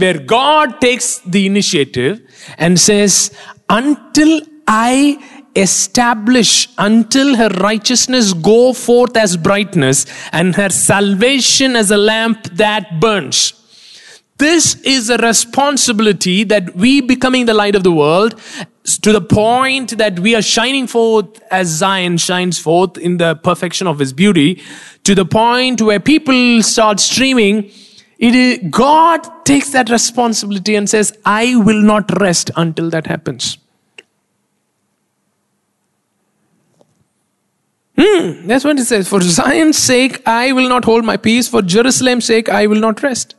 where 0.00 0.18
God 0.18 0.80
takes 0.80 1.18
the 1.18 1.46
initiative 1.46 2.20
and 2.58 2.80
says, 2.80 3.32
Until 3.68 4.40
I 4.66 5.18
establish, 5.56 6.68
until 6.78 7.36
her 7.36 7.48
righteousness 7.48 8.32
go 8.32 8.72
forth 8.72 9.16
as 9.16 9.36
brightness 9.36 10.06
and 10.32 10.54
her 10.56 10.68
salvation 10.68 11.76
as 11.76 11.90
a 11.90 11.96
lamp 11.96 12.44
that 12.52 13.00
burns. 13.00 13.54
This 14.38 14.80
is 14.82 15.10
a 15.10 15.18
responsibility 15.18 16.44
that 16.44 16.74
we 16.74 17.02
becoming 17.02 17.44
the 17.44 17.54
light 17.54 17.74
of 17.74 17.84
the 17.84 17.92
world 17.92 18.40
to 19.02 19.12
the 19.12 19.20
point 19.20 19.98
that 19.98 20.18
we 20.18 20.34
are 20.34 20.42
shining 20.42 20.86
forth 20.86 21.42
as 21.50 21.68
Zion 21.68 22.16
shines 22.16 22.58
forth 22.58 22.96
in 22.96 23.18
the 23.18 23.34
perfection 23.36 23.86
of 23.86 23.98
his 23.98 24.14
beauty 24.14 24.62
to 25.04 25.14
the 25.14 25.26
point 25.26 25.82
where 25.82 26.00
people 26.00 26.62
start 26.62 27.00
streaming 27.00 27.70
it 28.20 28.34
is, 28.34 28.58
God 28.70 29.26
takes 29.46 29.70
that 29.70 29.88
responsibility 29.88 30.74
and 30.74 30.88
says, 30.88 31.16
I 31.24 31.56
will 31.56 31.80
not 31.80 32.20
rest 32.20 32.50
until 32.54 32.90
that 32.90 33.06
happens. 33.06 33.56
Hmm, 38.00 38.46
that's 38.46 38.64
what 38.64 38.78
it 38.78 38.86
says. 38.86 39.08
For 39.08 39.20
Zion's 39.20 39.76
sake, 39.76 40.26
I 40.26 40.52
will 40.52 40.68
not 40.68 40.86
hold 40.86 41.04
my 41.04 41.18
peace. 41.18 41.48
For 41.48 41.60
Jerusalem's 41.60 42.24
sake, 42.24 42.48
I 42.48 42.66
will 42.66 42.80
not 42.80 43.02
rest. 43.02 43.34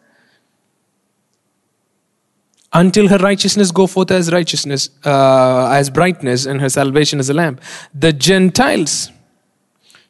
Until 2.72 3.07
her 3.07 3.18
righteousness 3.18 3.72
go 3.72 3.88
forth 3.88 4.12
as 4.12 4.32
righteousness, 4.32 4.89
uh, 5.03 5.70
as 5.72 5.89
brightness, 5.89 6.45
and 6.45 6.62
her 6.62 6.70
salvation 6.70 7.20
as 7.20 7.30
a 7.30 7.34
lamp. 7.34 7.59
The 7.93 8.14
Gentiles 8.14 9.09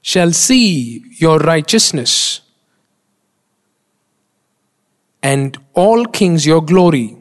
shall 0.02 0.34
see 0.34 1.02
your 1.18 1.39
righteousness 1.39 2.41
and 5.24 5.58
all 5.74 6.06
kings 6.06 6.45
your 6.45 6.62
glory. 6.62 7.16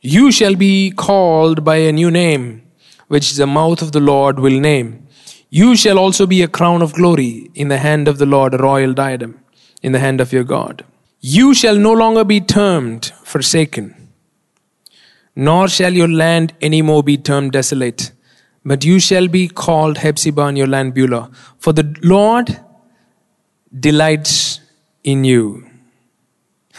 You 0.00 0.30
shall 0.30 0.54
be 0.54 0.92
called 0.92 1.64
by 1.64 1.76
a 1.76 1.92
new 1.92 2.10
name, 2.10 2.62
which 3.08 3.32
the 3.32 3.46
mouth 3.46 3.82
of 3.82 3.90
the 3.92 4.00
Lord 4.00 4.38
will 4.38 4.60
name. 4.60 5.08
You 5.54 5.76
shall 5.76 5.98
also 5.98 6.26
be 6.26 6.40
a 6.40 6.48
crown 6.48 6.80
of 6.80 6.94
glory 6.94 7.50
in 7.54 7.68
the 7.68 7.76
hand 7.76 8.08
of 8.08 8.16
the 8.16 8.24
Lord, 8.24 8.54
a 8.54 8.56
royal 8.56 8.94
diadem 8.94 9.38
in 9.82 9.92
the 9.92 9.98
hand 9.98 10.18
of 10.18 10.32
your 10.32 10.44
God. 10.44 10.82
You 11.20 11.52
shall 11.52 11.76
no 11.76 11.92
longer 11.92 12.24
be 12.24 12.40
termed 12.40 13.12
forsaken, 13.22 14.08
nor 15.36 15.68
shall 15.68 15.92
your 15.92 16.08
land 16.08 16.54
any 16.62 16.80
more 16.80 17.02
be 17.02 17.18
termed 17.18 17.52
desolate, 17.52 18.12
but 18.64 18.82
you 18.82 18.98
shall 18.98 19.28
be 19.28 19.46
called 19.46 19.98
Hephzibah 19.98 20.46
and 20.46 20.56
your 20.56 20.68
land 20.68 20.94
Beulah, 20.94 21.30
for 21.58 21.74
the 21.74 21.94
Lord 22.02 22.58
delights 23.78 24.60
in 25.04 25.24
you. 25.24 25.66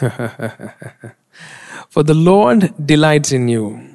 For 1.90 2.02
the 2.02 2.14
Lord 2.14 2.74
delights 2.84 3.30
in 3.30 3.46
you, 3.46 3.93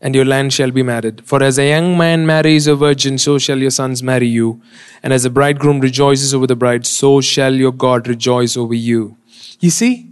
and 0.00 0.14
your 0.14 0.24
land 0.24 0.52
shall 0.52 0.70
be 0.70 0.82
married. 0.82 1.26
For 1.26 1.42
as 1.42 1.58
a 1.58 1.68
young 1.68 1.98
man 1.98 2.24
marries 2.24 2.66
a 2.66 2.76
virgin, 2.76 3.18
so 3.18 3.38
shall 3.38 3.58
your 3.58 3.70
sons 3.70 4.02
marry 4.02 4.28
you. 4.28 4.62
And 5.02 5.12
as 5.12 5.24
a 5.24 5.30
bridegroom 5.30 5.80
rejoices 5.80 6.32
over 6.32 6.46
the 6.46 6.56
bride, 6.56 6.86
so 6.86 7.20
shall 7.20 7.54
your 7.54 7.72
God 7.72 8.06
rejoice 8.06 8.56
over 8.56 8.74
you. 8.74 9.16
You 9.60 9.70
see, 9.70 10.10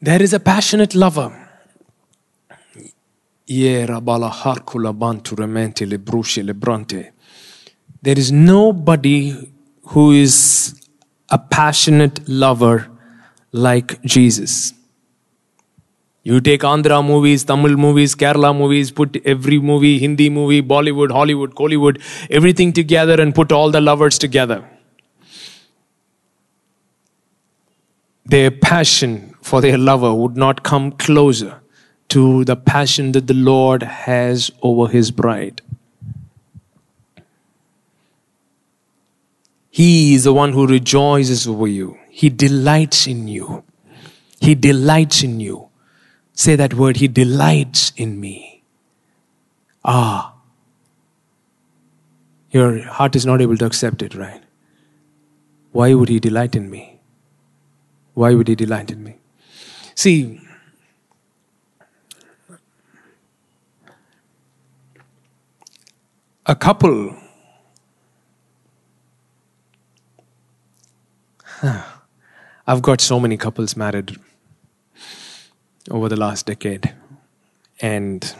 there 0.00 0.22
is 0.22 0.34
a 0.34 0.40
passionate 0.40 0.94
lover. 0.94 1.42
There 8.02 8.18
is 8.18 8.32
nobody 8.32 9.52
who 9.82 10.12
is 10.12 10.74
a 11.30 11.38
passionate 11.38 12.28
lover 12.28 12.88
like 13.52 14.02
Jesus. 14.02 14.72
You 16.28 16.40
take 16.40 16.62
Andhra 16.62 16.96
movies, 17.06 17.44
Tamil 17.44 17.76
movies, 17.76 18.16
Kerala 18.16 18.52
movies, 18.60 18.90
put 18.90 19.16
every 19.24 19.60
movie, 19.60 20.00
Hindi 20.00 20.28
movie, 20.28 20.60
Bollywood, 20.60 21.12
Hollywood, 21.12 21.54
Kollywood, 21.54 22.00
everything 22.30 22.72
together 22.72 23.20
and 23.20 23.32
put 23.32 23.52
all 23.52 23.70
the 23.70 23.80
lovers 23.80 24.18
together. 24.18 24.68
Their 28.24 28.50
passion 28.50 29.36
for 29.40 29.60
their 29.60 29.78
lover 29.78 30.12
would 30.12 30.36
not 30.36 30.64
come 30.64 30.90
closer 30.90 31.60
to 32.08 32.44
the 32.44 32.56
passion 32.56 33.12
that 33.12 33.28
the 33.28 33.34
Lord 33.34 33.84
has 33.84 34.50
over 34.62 34.88
his 34.88 35.12
bride. 35.12 35.62
He 39.70 40.14
is 40.14 40.24
the 40.24 40.32
one 40.32 40.52
who 40.54 40.66
rejoices 40.66 41.46
over 41.46 41.68
you. 41.68 41.96
He 42.10 42.30
delights 42.30 43.06
in 43.06 43.28
you. 43.28 43.62
He 44.40 44.56
delights 44.56 45.22
in 45.22 45.38
you. 45.38 45.65
Say 46.36 46.54
that 46.54 46.74
word, 46.74 46.98
He 46.98 47.08
delights 47.08 47.92
in 47.96 48.20
me. 48.20 48.62
Ah. 49.82 50.34
Your 52.50 52.82
heart 52.82 53.16
is 53.16 53.24
not 53.24 53.40
able 53.40 53.56
to 53.56 53.64
accept 53.64 54.02
it, 54.02 54.14
right? 54.14 54.42
Why 55.72 55.94
would 55.94 56.10
He 56.10 56.20
delight 56.20 56.54
in 56.54 56.70
me? 56.70 57.00
Why 58.12 58.34
would 58.34 58.48
He 58.48 58.54
delight 58.54 58.90
in 58.90 59.02
me? 59.02 59.16
See, 59.94 60.38
a 66.44 66.54
couple 66.54 67.16
I've 72.66 72.82
got 72.82 73.00
so 73.00 73.18
many 73.18 73.38
couples 73.38 73.74
married 73.74 74.18
over 75.90 76.08
the 76.08 76.16
last 76.16 76.46
decade. 76.46 76.94
And 77.80 78.34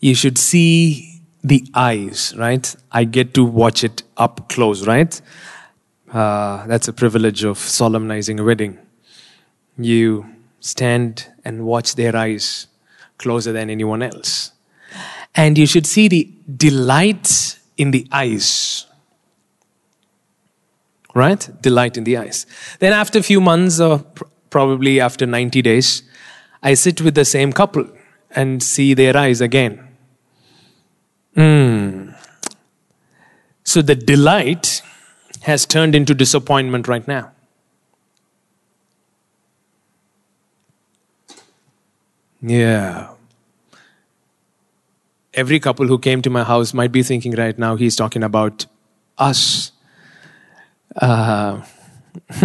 you 0.00 0.14
should 0.14 0.38
see 0.38 1.20
the 1.42 1.66
eyes, 1.74 2.34
right? 2.36 2.74
I 2.90 3.04
get 3.04 3.34
to 3.34 3.44
watch 3.44 3.84
it 3.84 4.02
up 4.16 4.48
close, 4.48 4.86
right? 4.86 5.20
Uh, 6.12 6.66
that's 6.66 6.88
a 6.88 6.92
privilege 6.92 7.44
of 7.44 7.58
solemnizing 7.58 8.40
a 8.40 8.44
wedding. 8.44 8.78
You 9.78 10.26
stand 10.60 11.28
and 11.44 11.64
watch 11.64 11.94
their 11.94 12.16
eyes 12.16 12.66
closer 13.18 13.52
than 13.52 13.70
anyone 13.70 14.02
else. 14.02 14.52
And 15.34 15.58
you 15.58 15.66
should 15.66 15.86
see 15.86 16.08
the 16.08 16.32
delight 16.56 17.58
in 17.76 17.90
the 17.90 18.08
eyes 18.10 18.86
right? 21.16 21.48
Delight 21.62 21.96
in 21.96 22.04
the 22.04 22.18
eyes. 22.18 22.46
Then, 22.78 22.92
after 22.92 23.18
a 23.18 23.22
few 23.22 23.40
months, 23.40 23.80
or 23.80 24.00
pr- 24.00 24.24
probably 24.50 25.00
after 25.00 25.24
90 25.26 25.62
days, 25.62 26.02
I 26.62 26.74
sit 26.74 27.00
with 27.00 27.14
the 27.14 27.24
same 27.24 27.52
couple 27.52 27.88
and 28.30 28.62
see 28.62 28.94
their 28.94 29.16
eyes 29.16 29.40
again. 29.40 29.86
Mm. 31.36 32.14
So, 33.64 33.82
the 33.82 33.94
delight 33.94 34.82
has 35.42 35.66
turned 35.66 35.94
into 35.94 36.14
disappointment 36.14 36.88
right 36.88 37.06
now. 37.06 37.32
Yeah. 42.40 43.10
Every 45.34 45.60
couple 45.60 45.86
who 45.86 45.98
came 45.98 46.22
to 46.22 46.30
my 46.30 46.44
house 46.44 46.72
might 46.72 46.92
be 46.92 47.02
thinking 47.02 47.32
right 47.32 47.58
now, 47.58 47.76
he's 47.76 47.96
talking 47.96 48.22
about 48.22 48.66
us 49.18 49.72
uh, 50.96 51.62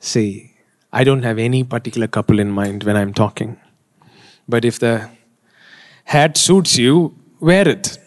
see, 0.00 0.49
I 0.92 1.04
don't 1.04 1.22
have 1.22 1.38
any 1.38 1.62
particular 1.62 2.08
couple 2.08 2.38
in 2.38 2.50
mind 2.50 2.84
when 2.84 2.96
I'm 2.96 3.14
talking. 3.14 3.58
But 4.48 4.64
if 4.64 4.78
the 4.78 5.10
hat 6.04 6.36
suits 6.36 6.76
you, 6.76 7.16
wear 7.38 7.68
it. 7.68 7.98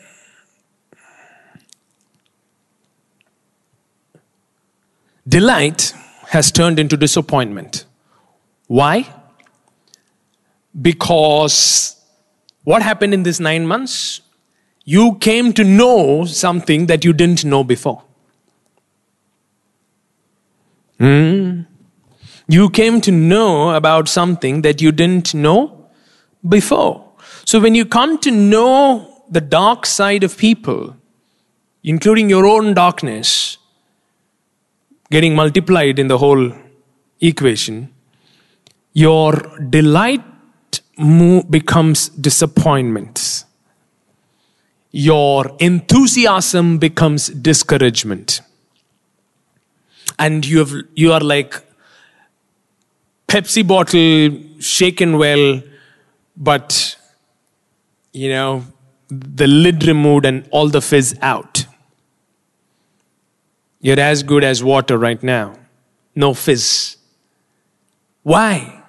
Delight 5.28 5.94
has 6.28 6.52
turned 6.52 6.80
into 6.80 6.98
disappointment. 6.98 7.86
Why? 8.68 9.08
Because 10.80 11.96
what 12.64 12.82
happened 12.82 13.14
in 13.14 13.24
these 13.24 13.40
nine 13.40 13.66
months? 13.66 14.22
you 14.86 15.16
came 15.16 15.54
to 15.54 15.64
know 15.64 16.26
something 16.26 16.88
that 16.88 17.06
you 17.06 17.14
didn't 17.14 17.46
know 17.46 17.64
before. 17.64 18.04
Mm. 21.00 21.66
You 22.48 22.70
came 22.70 23.02
to 23.02 23.12
know 23.12 23.72
about 23.72 24.08
something 24.08 24.62
that 24.62 24.82
you 24.82 24.92
didn't 24.92 25.34
know 25.34 25.88
before. 26.48 27.10
So 27.46 27.60
when 27.60 27.76
you 27.76 27.86
come 27.86 28.18
to 28.20 28.32
know 28.32 29.24
the 29.30 29.42
dark 29.42 29.86
side 29.86 30.24
of 30.24 30.38
people, 30.38 30.96
including 31.84 32.30
your 32.30 32.46
own 32.46 32.74
darkness, 32.74 33.58
getting 35.10 35.36
multiplied 35.36 36.00
in 36.00 36.08
the 36.08 36.18
whole 36.18 36.52
equation, 37.22 37.94
your 38.94 39.34
delight 39.70 40.24
becomes 41.50 42.10
disappointment 42.10 43.46
your 44.94 45.56
enthusiasm 45.60 46.78
becomes 46.78 47.28
discouragement. 47.28 48.42
and 50.24 50.46
you 50.46 50.60
have 50.60 50.74
you 51.02 51.12
are 51.12 51.22
like 51.30 51.56
Pepsi 53.34 53.66
bottle 53.66 54.60
shaken 54.60 55.18
well, 55.18 55.64
but 56.38 56.96
you 58.12 58.30
know 58.30 58.64
the 59.10 59.48
lid 59.48 59.88
removed 59.88 60.28
and 60.28 60.48
all 60.52 60.70
the 60.70 60.82
fizz 60.82 61.18
out. 61.20 61.66
You're 63.82 64.00
as 64.00 64.22
good 64.22 64.44
as 64.44 64.64
water 64.64 65.00
right 65.00 65.24
now. 65.24 65.58
No 66.16 66.36
fizz. 66.36 66.98
Why? 68.22 68.84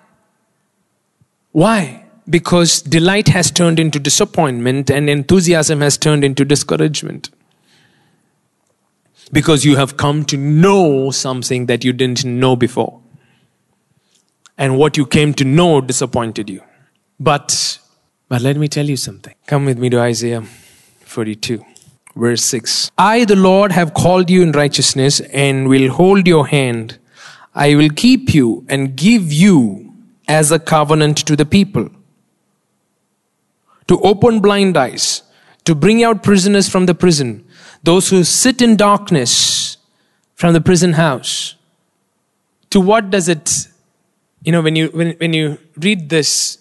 Why? 1.53 2.05
Because 2.29 2.83
delight 2.83 3.29
has 3.29 3.51
turned 3.51 3.81
into 3.81 3.99
disappointment 3.99 4.91
and 4.91 5.09
enthusiasm 5.09 5.81
has 5.81 5.97
turned 5.97 6.23
into 6.23 6.45
discouragement. 6.45 7.31
Because 9.33 9.65
you 9.65 9.77
have 9.77 9.97
come 9.97 10.23
to 10.27 10.37
know 10.37 11.11
something 11.11 11.65
that 11.65 11.83
you 11.83 11.95
didn't 11.95 12.27
know 12.27 12.57
before. 12.57 13.01
And 14.57 14.79
what 14.79 14.97
you 14.97 15.07
came 15.07 15.35
to 15.35 15.45
know 15.45 15.81
disappointed 15.81 16.49
you. 16.49 16.63
But, 17.19 17.79
but 18.29 18.43
let 18.43 18.57
me 18.57 18.69
tell 18.69 18.87
you 18.87 18.97
something. 18.97 19.35
Come 19.47 19.65
with 19.65 19.79
me 19.79 19.91
to 19.91 20.01
Isaiah 20.01 20.43
42, 21.01 21.65
verse 22.15 22.43
6. 22.45 22.91
I, 22.97 23.25
the 23.25 23.37
Lord, 23.37 23.73
have 23.73 23.95
called 23.95 24.31
you 24.31 24.43
in 24.43 24.53
righteousness 24.53 25.21
and 25.21 25.69
will 25.69 25.93
hold 25.93 26.27
your 26.27 26.47
hand. 26.47 26.99
I 27.55 27.75
will 27.75 27.91
keep 27.91 28.35
you 28.35 28.65
and 28.69 28.97
give 28.97 29.33
you 29.33 29.93
as 30.29 30.51
a 30.51 30.59
covenant 30.59 31.19
to 31.19 31.37
the 31.37 31.45
people 31.45 31.91
to 33.87 34.01
open 34.01 34.41
blind 34.41 34.77
eyes, 34.77 35.23
to 35.65 35.75
bring 35.75 36.03
out 36.03 36.23
prisoners 36.23 36.69
from 36.69 36.87
the 36.87 36.95
prison, 36.95 37.45
those 37.83 38.09
who 38.09 38.25
sit 38.25 38.63
in 38.63 38.77
darkness 38.77 39.77
from 40.35 40.53
the 40.53 40.61
prison 40.61 40.95
house. 40.95 41.57
To 42.71 42.81
what 42.81 43.11
does 43.11 43.29
it, 43.29 43.69
you 44.45 44.53
know, 44.53 44.63
when 44.63 44.77
you, 44.77 44.89
when, 44.89 45.13
when 45.13 45.33
you 45.33 45.59
read 45.77 46.09
this 46.09 46.59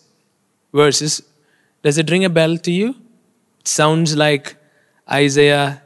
verses, 0.73 1.21
does 1.81 1.97
it 1.97 2.09
ring 2.09 2.25
a 2.25 2.29
bell 2.29 2.57
to 2.57 2.71
you? 2.71 2.95
It 3.59 3.67
sounds 3.67 4.15
like 4.15 4.55
Isaiah 5.11 5.83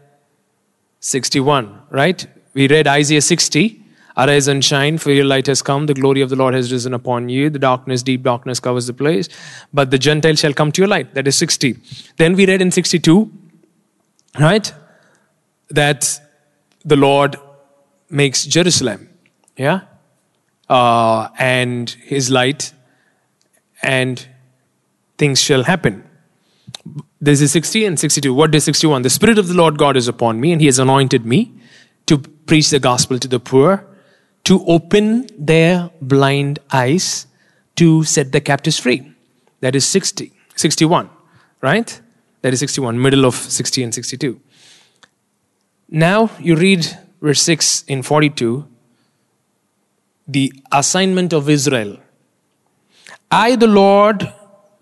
61, 0.99 1.81
right? 1.89 2.25
We 2.53 2.67
read 2.67 2.87
Isaiah 2.87 3.21
60 3.21 3.83
Arise 4.17 4.47
and 4.47 4.65
shine, 4.65 4.97
for 4.97 5.11
your 5.11 5.25
light 5.25 5.45
has 5.45 5.61
come. 5.61 5.85
The 5.85 5.93
glory 5.93 6.21
of 6.21 6.31
the 6.31 6.35
Lord 6.35 6.55
has 6.55 6.71
risen 6.71 6.95
upon 6.95 7.29
you. 7.29 7.51
The 7.51 7.59
darkness, 7.59 8.01
deep 8.01 8.23
darkness 8.23 8.59
covers 8.59 8.87
the 8.87 8.93
place. 8.93 9.29
But 9.71 9.91
the 9.91 9.99
Gentiles 9.99 10.39
shall 10.39 10.53
come 10.53 10.71
to 10.71 10.81
your 10.81 10.87
light. 10.87 11.13
That 11.13 11.27
is 11.27 11.35
60. 11.35 11.77
Then 12.17 12.33
we 12.33 12.47
read 12.47 12.59
in 12.59 12.71
62, 12.71 13.31
right? 14.39 14.73
That 15.69 16.19
the 16.83 16.95
Lord 16.95 17.35
makes 18.09 18.45
Jerusalem, 18.45 19.07
yeah? 19.55 19.81
Uh, 20.69 21.29
and 21.39 21.89
his 21.89 22.29
light, 22.29 22.73
and 23.81 24.27
things 25.17 25.41
shall 25.41 25.63
happen. 25.63 26.03
This 27.21 27.41
is 27.41 27.51
60 27.51 27.85
and 27.85 27.99
62. 27.99 28.33
What 28.33 28.53
is 28.53 28.65
61? 28.65 29.01
The 29.01 29.09
Spirit 29.09 29.37
of 29.37 29.47
the 29.47 29.53
Lord 29.53 29.77
God 29.77 29.95
is 29.95 30.07
upon 30.07 30.39
me, 30.39 30.51
and 30.51 30.61
he 30.61 30.67
has 30.67 30.77
anointed 30.77 31.25
me 31.25 31.53
to 32.05 32.17
preach 32.17 32.69
the 32.69 32.79
gospel 32.79 33.19
to 33.19 33.27
the 33.27 33.39
poor 33.39 33.85
to 34.47 34.65
open 34.65 35.27
their 35.37 35.89
blind 36.01 36.59
eyes 36.71 37.27
to 37.75 38.03
set 38.05 38.31
the 38.31 38.39
captives 38.39 38.79
free. 38.79 39.11
That 39.59 39.75
is 39.75 39.85
60, 39.85 40.31
61, 40.55 41.09
right? 41.61 42.01
That 42.41 42.53
is 42.53 42.59
61, 42.59 43.01
middle 43.01 43.25
of 43.25 43.35
60 43.35 43.83
and 43.83 43.93
62. 43.93 44.39
Now 45.89 46.29
you 46.39 46.55
read 46.55 46.87
verse 47.21 47.41
6 47.41 47.83
in 47.89 48.03
42, 48.03 48.65
the 50.27 50.53
assignment 50.71 51.33
of 51.33 51.49
Israel. 51.49 51.97
I, 53.31 53.55
the 53.55 53.67
Lord, 53.67 54.33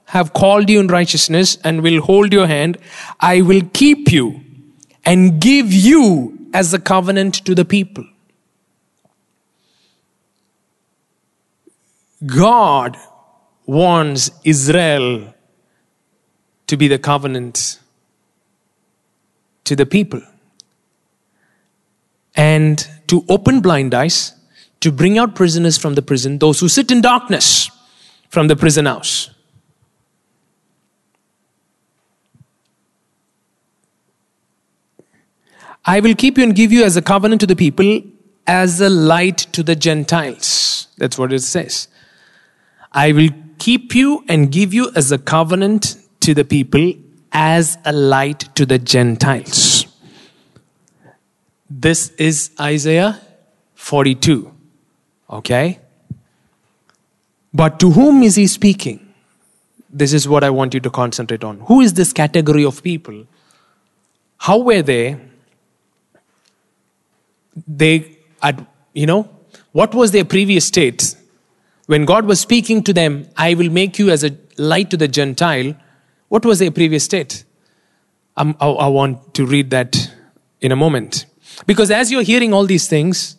have 0.05 0.33
called 0.33 0.69
you 0.69 0.79
in 0.79 0.87
righteousness 0.87 1.57
and 1.63 1.81
will 1.81 2.01
hold 2.01 2.31
your 2.31 2.47
hand. 2.47 2.77
I 3.19 3.41
will 3.41 3.61
keep 3.73 4.11
you 4.11 4.41
and 5.03 5.39
give 5.41 5.71
you 5.71 6.47
as 6.53 6.73
a 6.73 6.79
covenant 6.79 7.45
to 7.45 7.55
the 7.55 7.65
people. 7.65 8.05
God 12.25 12.97
wants 13.65 14.31
Israel 14.43 15.33
to 16.67 16.77
be 16.77 16.87
the 16.87 16.97
covenant 16.97 17.79
to 19.65 19.75
the 19.75 19.85
people 19.85 20.21
and 22.35 22.87
to 23.07 23.25
open 23.29 23.61
blind 23.61 23.93
eyes, 23.93 24.33
to 24.85 24.91
bring 24.91 25.17
out 25.17 25.33
prisoners 25.33 25.79
from 25.79 25.95
the 25.95 26.01
prison, 26.03 26.37
those 26.37 26.59
who 26.59 26.69
sit 26.69 26.91
in 26.91 27.01
darkness 27.01 27.71
from 28.29 28.47
the 28.47 28.55
prison 28.55 28.85
house. 28.85 29.31
I 35.83 35.99
will 36.01 36.13
keep 36.13 36.37
you 36.37 36.43
and 36.43 36.55
give 36.55 36.71
you 36.71 36.83
as 36.83 36.95
a 36.97 37.01
covenant 37.01 37.41
to 37.41 37.47
the 37.47 37.55
people, 37.55 38.03
as 38.45 38.79
a 38.79 38.89
light 38.89 39.39
to 39.53 39.63
the 39.63 39.75
Gentiles. 39.75 40.87
That's 40.99 41.17
what 41.17 41.33
it 41.33 41.41
says. 41.41 41.87
I 42.91 43.11
will 43.11 43.29
keep 43.57 43.95
you 43.95 44.23
and 44.27 44.51
give 44.51 44.71
you 44.71 44.91
as 44.95 45.11
a 45.11 45.17
covenant 45.17 45.95
to 46.19 46.35
the 46.35 46.45
people, 46.45 46.93
as 47.31 47.79
a 47.85 47.91
light 47.91 48.49
to 48.53 48.67
the 48.67 48.77
Gentiles. 48.77 49.87
This 51.67 52.09
is 52.11 52.51
Isaiah 52.59 53.19
42. 53.73 54.54
Okay? 55.29 55.79
But 57.53 57.79
to 57.79 57.91
whom 57.91 58.21
is 58.23 58.35
he 58.35 58.47
speaking? 58.47 59.13
This 59.89 60.11
is 60.11 60.27
what 60.27 60.43
I 60.43 60.49
want 60.49 60.73
you 60.73 60.79
to 60.81 60.89
concentrate 60.89 61.43
on. 61.43 61.61
Who 61.61 61.81
is 61.81 61.93
this 61.93 62.11
category 62.11 62.65
of 62.65 62.83
people? 62.83 63.25
How 64.37 64.57
were 64.57 64.81
they? 64.81 65.17
They, 67.65 68.17
you 68.93 69.05
know, 69.05 69.29
what 69.71 69.95
was 69.95 70.11
their 70.11 70.25
previous 70.25 70.65
state? 70.65 71.15
When 71.85 72.03
God 72.03 72.25
was 72.25 72.41
speaking 72.41 72.83
to 72.83 72.93
them, 72.93 73.29
I 73.37 73.53
will 73.53 73.69
make 73.69 73.97
you 73.97 74.09
as 74.09 74.23
a 74.23 74.35
light 74.57 74.89
to 74.91 74.97
the 74.97 75.07
Gentile, 75.07 75.75
what 76.27 76.45
was 76.45 76.59
their 76.59 76.71
previous 76.71 77.05
state? 77.05 77.45
Um, 78.35 78.57
I, 78.59 78.67
I 78.67 78.87
want 78.87 79.33
to 79.35 79.45
read 79.45 79.69
that 79.69 80.11
in 80.59 80.71
a 80.71 80.75
moment. 80.75 81.25
Because 81.65 81.91
as 81.91 82.11
you're 82.11 82.23
hearing 82.23 82.53
all 82.53 82.65
these 82.65 82.87
things, 82.87 83.37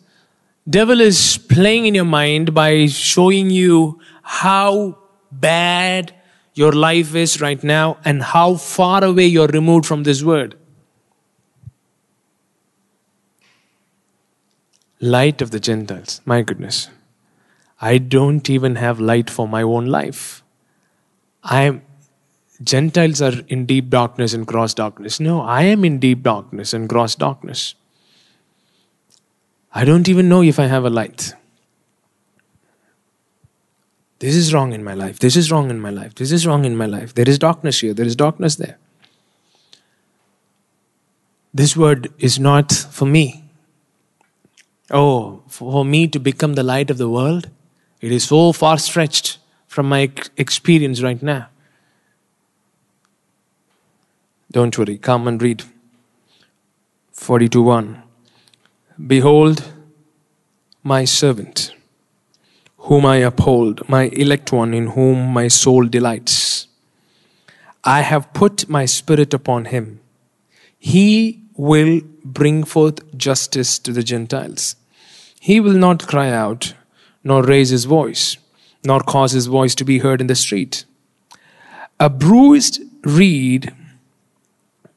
devil 0.69 1.01
is 1.01 1.37
playing 1.37 1.85
in 1.85 1.95
your 1.95 2.05
mind 2.05 2.53
by 2.53 2.87
showing 2.87 3.49
you 3.49 3.99
how 4.21 4.97
bad 5.31 6.13
your 6.53 6.71
life 6.71 7.15
is 7.15 7.39
right 7.39 7.63
now 7.63 7.97
and 8.03 8.23
how 8.23 8.55
far 8.55 9.03
away 9.03 9.25
you're 9.25 9.47
removed 9.47 9.85
from 9.85 10.03
this 10.03 10.23
word. 10.23 10.55
Light 14.99 15.41
of 15.41 15.51
the 15.51 15.59
Gentiles. 15.59 16.21
My 16.25 16.41
goodness. 16.41 16.89
I 17.79 17.99
don't 17.99 18.49
even 18.49 18.75
have 18.75 18.99
light 18.99 19.29
for 19.29 19.47
my 19.47 19.61
own 19.61 19.85
life. 19.85 20.43
I 21.43 21.61
am 21.63 21.81
Gentiles 22.63 23.21
are 23.21 23.33
in 23.47 23.67
deep 23.67 23.89
darkness 23.89 24.33
and 24.33 24.47
gross 24.47 24.73
darkness. 24.73 25.19
No, 25.19 25.41
I 25.41 25.63
am 25.63 25.85
in 25.85 25.99
deep 25.99 26.23
darkness 26.23 26.73
and 26.73 26.89
gross 26.89 27.13
darkness. 27.13 27.75
I 29.77 29.85
don't 29.85 30.09
even 30.09 30.27
know 30.27 30.41
if 30.41 30.57
I 30.57 30.65
have 30.65 30.85
a 30.85 30.89
light. 30.89 31.35
This 34.17 34.33
is 34.35 34.51
wrong 34.51 34.73
in 34.73 34.83
my 34.83 34.95
life. 34.95 35.19
This 35.19 35.35
is 35.35 35.51
wrong 35.51 35.69
in 35.69 35.79
my 35.79 35.91
life. 35.91 36.15
This 36.15 36.31
is 36.31 36.47
wrong 36.47 36.65
in 36.65 36.75
my 36.75 36.87
life. 36.87 37.13
There 37.13 37.29
is 37.29 37.37
darkness 37.37 37.81
here. 37.81 37.93
There 37.93 38.07
is 38.07 38.15
darkness 38.15 38.55
there. 38.55 38.79
This 41.53 41.77
word 41.77 42.11
is 42.17 42.39
not 42.39 42.71
for 42.71 43.05
me. 43.05 43.43
Oh, 44.89 45.43
for 45.47 45.85
me 45.85 46.07
to 46.07 46.17
become 46.17 46.55
the 46.55 46.63
light 46.63 46.89
of 46.89 46.97
the 46.97 47.07
world? 47.07 47.51
It 48.01 48.11
is 48.11 48.23
so 48.23 48.53
far 48.53 48.79
stretched 48.79 49.37
from 49.67 49.87
my 49.89 50.09
experience 50.37 51.03
right 51.03 51.21
now. 51.21 51.49
Don't 54.51 54.75
worry, 54.75 54.97
come 54.97 55.27
and 55.27 55.39
read. 55.39 55.63
42 57.11 57.61
1. 57.61 58.06
Behold, 59.05 59.63
my 60.81 61.05
servant, 61.05 61.71
whom 62.77 63.05
I 63.05 63.17
uphold, 63.17 63.87
my 63.87 64.05
elect 64.05 64.51
one, 64.51 64.73
in 64.73 64.87
whom 64.87 65.27
my 65.27 65.49
soul 65.49 65.85
delights. 65.85 66.67
I 67.83 68.01
have 68.01 68.33
put 68.33 68.67
my 68.67 68.85
spirit 68.85 69.35
upon 69.35 69.65
him. 69.65 69.99
He 70.79 71.43
will 71.55 72.01
bring 72.25 72.63
forth 72.63 73.15
justice 73.15 73.77
to 73.79 73.91
the 73.91 74.01
Gentiles. 74.01 74.75
He 75.39 75.59
will 75.59 75.73
not 75.73 76.07
cry 76.07 76.31
out 76.31 76.73
nor 77.23 77.43
raise 77.43 77.69
his 77.69 77.85
voice, 77.85 78.37
nor 78.83 79.01
cause 79.01 79.31
his 79.33 79.45
voice 79.45 79.75
to 79.75 79.85
be 79.85 79.99
heard 79.99 80.21
in 80.21 80.27
the 80.27 80.35
street. 80.35 80.85
A 81.99 82.09
bruised 82.09 82.81
reed 83.03 83.73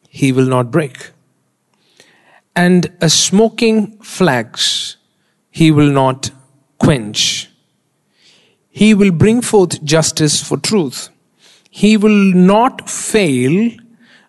he 0.09 0.33
will 0.33 0.47
not 0.47 0.71
break, 0.71 1.11
and 2.61 2.91
a 3.01 3.09
smoking 3.09 3.77
flax 4.17 4.97
he 5.51 5.71
will 5.77 5.91
not 5.91 6.31
quench. 6.79 7.23
He 8.81 8.89
will 8.95 9.13
bring 9.23 9.41
forth 9.41 9.83
justice 9.83 10.43
for 10.49 10.59
truth. 10.59 11.09
He 11.71 11.97
will 11.97 12.23
not 12.51 12.91
fail 12.91 13.71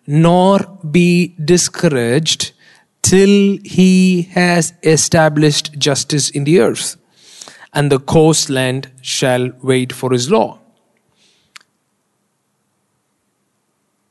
nor 0.06 0.60
be 0.98 1.34
discouraged 1.52 2.52
till 3.02 3.58
he 3.64 4.22
has 4.38 4.72
established 4.82 5.78
justice 5.78 6.30
in 6.30 6.44
the 6.44 6.60
earth, 6.60 6.96
and 7.74 7.92
the 7.92 8.00
coastland 8.00 8.90
shall 9.02 9.50
wait 9.62 9.92
for 9.92 10.10
his 10.10 10.30
law. 10.30 10.58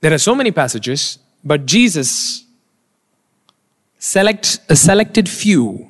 There 0.01 0.13
are 0.13 0.25
so 0.29 0.35
many 0.35 0.51
passages, 0.51 1.19
but 1.43 1.65
Jesus 1.65 2.45
selects 4.01 4.59
a 4.67 4.75
selected 4.75 5.29
few 5.29 5.87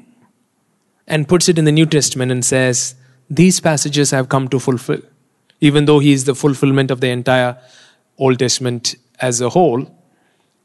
and 1.07 1.30
puts 1.30 1.47
it 1.47 1.57
in 1.57 1.64
the 1.64 1.72
New 1.72 1.86
Testament 1.86 2.30
and 2.30 2.43
says, 2.43 2.93
These 3.30 3.62
passages 3.62 4.12
have 4.12 4.28
come 4.28 4.49
to 4.49 4.59
fulfill. 4.59 5.01
Even 5.62 5.86
though 5.86 5.99
he 5.99 6.12
is 6.12 6.26
the 6.26 6.36
fulfillment 6.36 6.91
of 6.91 6.99
the 6.99 7.07
entire 7.07 7.57
Old 8.18 8.39
Testament 8.39 8.95
as 9.22 9.39
a 9.39 9.49
whole, 9.49 9.89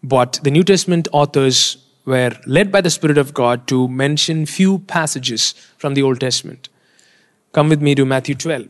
but 0.03 0.41
the 0.43 0.51
New 0.51 0.65
Testament 0.65 1.07
authors 1.13 1.77
were 2.05 2.33
led 2.47 2.73
by 2.73 2.81
the 2.81 2.91
Spirit 2.91 3.17
of 3.17 3.33
God 3.33 3.69
to 3.69 3.87
mention 3.87 4.45
few 4.45 4.81
passages 4.81 5.55
from 5.79 5.95
the 5.95 6.03
Old 6.03 6.19
Testament. 6.19 6.69
Come 7.53 7.69
with 7.69 7.81
me 7.81 7.95
to 7.95 8.05
Matthew 8.05 8.35
12, 8.35 8.67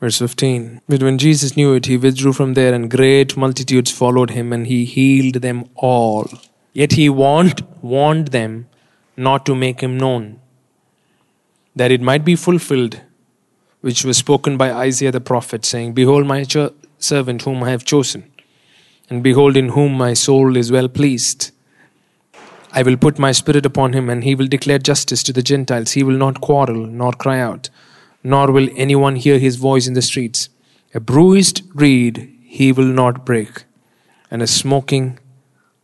verse 0.00 0.18
15. 0.18 0.80
But 0.88 1.04
when 1.04 1.18
Jesus 1.18 1.56
knew 1.56 1.74
it, 1.74 1.86
he 1.86 1.96
withdrew 1.96 2.32
from 2.32 2.54
there, 2.54 2.74
and 2.74 2.90
great 2.90 3.36
multitudes 3.36 3.92
followed 3.92 4.30
him, 4.30 4.52
and 4.52 4.66
he 4.66 4.84
healed 4.84 5.36
them 5.36 5.68
all. 5.76 6.28
Yet 6.76 6.92
he 6.92 7.08
warned, 7.08 7.66
warned 7.80 8.28
them 8.28 8.66
not 9.16 9.46
to 9.46 9.54
make 9.54 9.80
him 9.80 9.96
known, 9.96 10.40
that 11.74 11.90
it 11.90 12.02
might 12.02 12.22
be 12.22 12.36
fulfilled, 12.36 13.00
which 13.80 14.04
was 14.04 14.18
spoken 14.18 14.58
by 14.58 14.70
Isaiah 14.70 15.10
the 15.10 15.22
prophet, 15.22 15.64
saying, 15.64 15.94
Behold, 15.94 16.26
my 16.26 16.44
servant 16.98 17.40
whom 17.40 17.62
I 17.62 17.70
have 17.70 17.86
chosen, 17.86 18.30
and 19.08 19.22
behold, 19.22 19.56
in 19.56 19.70
whom 19.70 19.94
my 19.94 20.12
soul 20.12 20.54
is 20.54 20.70
well 20.70 20.86
pleased. 20.86 21.50
I 22.72 22.82
will 22.82 22.98
put 22.98 23.18
my 23.18 23.32
spirit 23.32 23.64
upon 23.64 23.94
him, 23.94 24.10
and 24.10 24.22
he 24.22 24.34
will 24.34 24.46
declare 24.46 24.78
justice 24.78 25.22
to 25.22 25.32
the 25.32 25.40
Gentiles. 25.40 25.92
He 25.92 26.02
will 26.02 26.18
not 26.18 26.42
quarrel, 26.42 26.86
nor 26.86 27.12
cry 27.12 27.40
out, 27.40 27.70
nor 28.22 28.52
will 28.52 28.68
anyone 28.76 29.16
hear 29.16 29.38
his 29.38 29.56
voice 29.56 29.86
in 29.86 29.94
the 29.94 30.02
streets. 30.02 30.50
A 30.92 31.00
bruised 31.00 31.62
reed 31.72 32.30
he 32.42 32.70
will 32.70 32.92
not 33.02 33.24
break, 33.24 33.64
and 34.30 34.42
a 34.42 34.46
smoking 34.46 35.18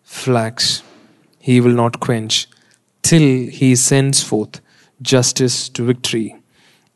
flax 0.03 0.82
he 1.49 1.61
will 1.61 1.77
not 1.83 2.01
quench, 2.07 2.47
till 3.03 3.27
he 3.61 3.75
sends 3.75 4.23
forth 4.23 4.61
justice 5.01 5.69
to 5.71 5.85
victory. 5.85 6.37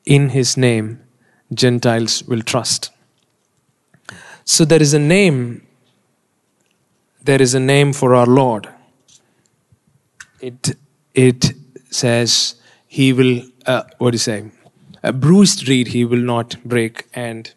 In 0.05 0.29
his 0.31 0.57
name, 0.57 1.01
Gentiles 1.53 2.23
will 2.25 2.43
trust. 2.43 2.91
So 4.45 4.65
there 4.65 4.83
is 4.83 4.95
a 4.95 4.99
name, 4.99 5.67
there 7.23 7.43
is 7.43 7.55
a 7.55 7.61
name 7.61 7.93
for 7.93 8.15
our 8.15 8.27
Lord 8.27 8.69
it 10.41 10.77
it 11.15 11.53
says 11.91 12.57
he 12.87 13.13
will 13.13 13.43
uh, 13.67 13.83
what 13.99 14.11
do 14.11 14.15
you 14.15 14.27
say 14.31 14.45
a 15.03 15.13
bruised 15.13 15.69
reed 15.69 15.89
he 15.89 16.05
will 16.05 16.25
not 16.35 16.57
break 16.65 17.07
and 17.15 17.55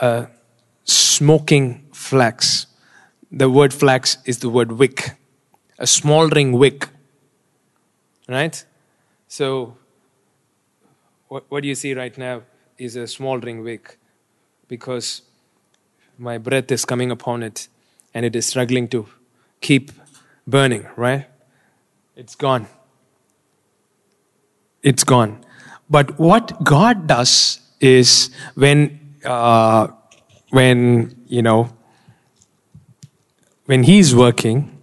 a 0.00 0.28
smoking 0.84 1.86
flax 1.92 2.66
the 3.30 3.50
word 3.50 3.74
flax 3.74 4.18
is 4.24 4.38
the 4.38 4.48
word 4.48 4.72
wick 4.72 5.16
a 5.78 5.86
smoldering 5.86 6.52
wick 6.52 6.88
right 8.28 8.64
so 9.26 9.76
what, 11.28 11.44
what 11.50 11.62
do 11.62 11.68
you 11.68 11.74
see 11.74 11.94
right 11.94 12.16
now 12.16 12.42
is 12.78 12.96
a 12.96 13.06
smoldering 13.06 13.62
wick 13.62 13.98
because 14.68 15.22
my 16.16 16.38
breath 16.38 16.70
is 16.72 16.84
coming 16.84 17.10
upon 17.10 17.42
it 17.42 17.68
and 18.14 18.24
it 18.24 18.34
is 18.34 18.46
struggling 18.46 18.88
to 18.88 19.06
keep 19.60 19.92
burning, 20.46 20.86
right? 20.96 21.26
It's 22.16 22.34
gone. 22.34 22.66
It's 24.82 25.04
gone. 25.04 25.44
But 25.90 26.18
what 26.18 26.64
God 26.64 27.06
does 27.06 27.60
is 27.80 28.30
when, 28.54 29.07
uh, 29.24 29.88
when, 30.50 31.22
you 31.26 31.42
know, 31.42 31.70
when 33.66 33.82
He's 33.82 34.14
working, 34.14 34.80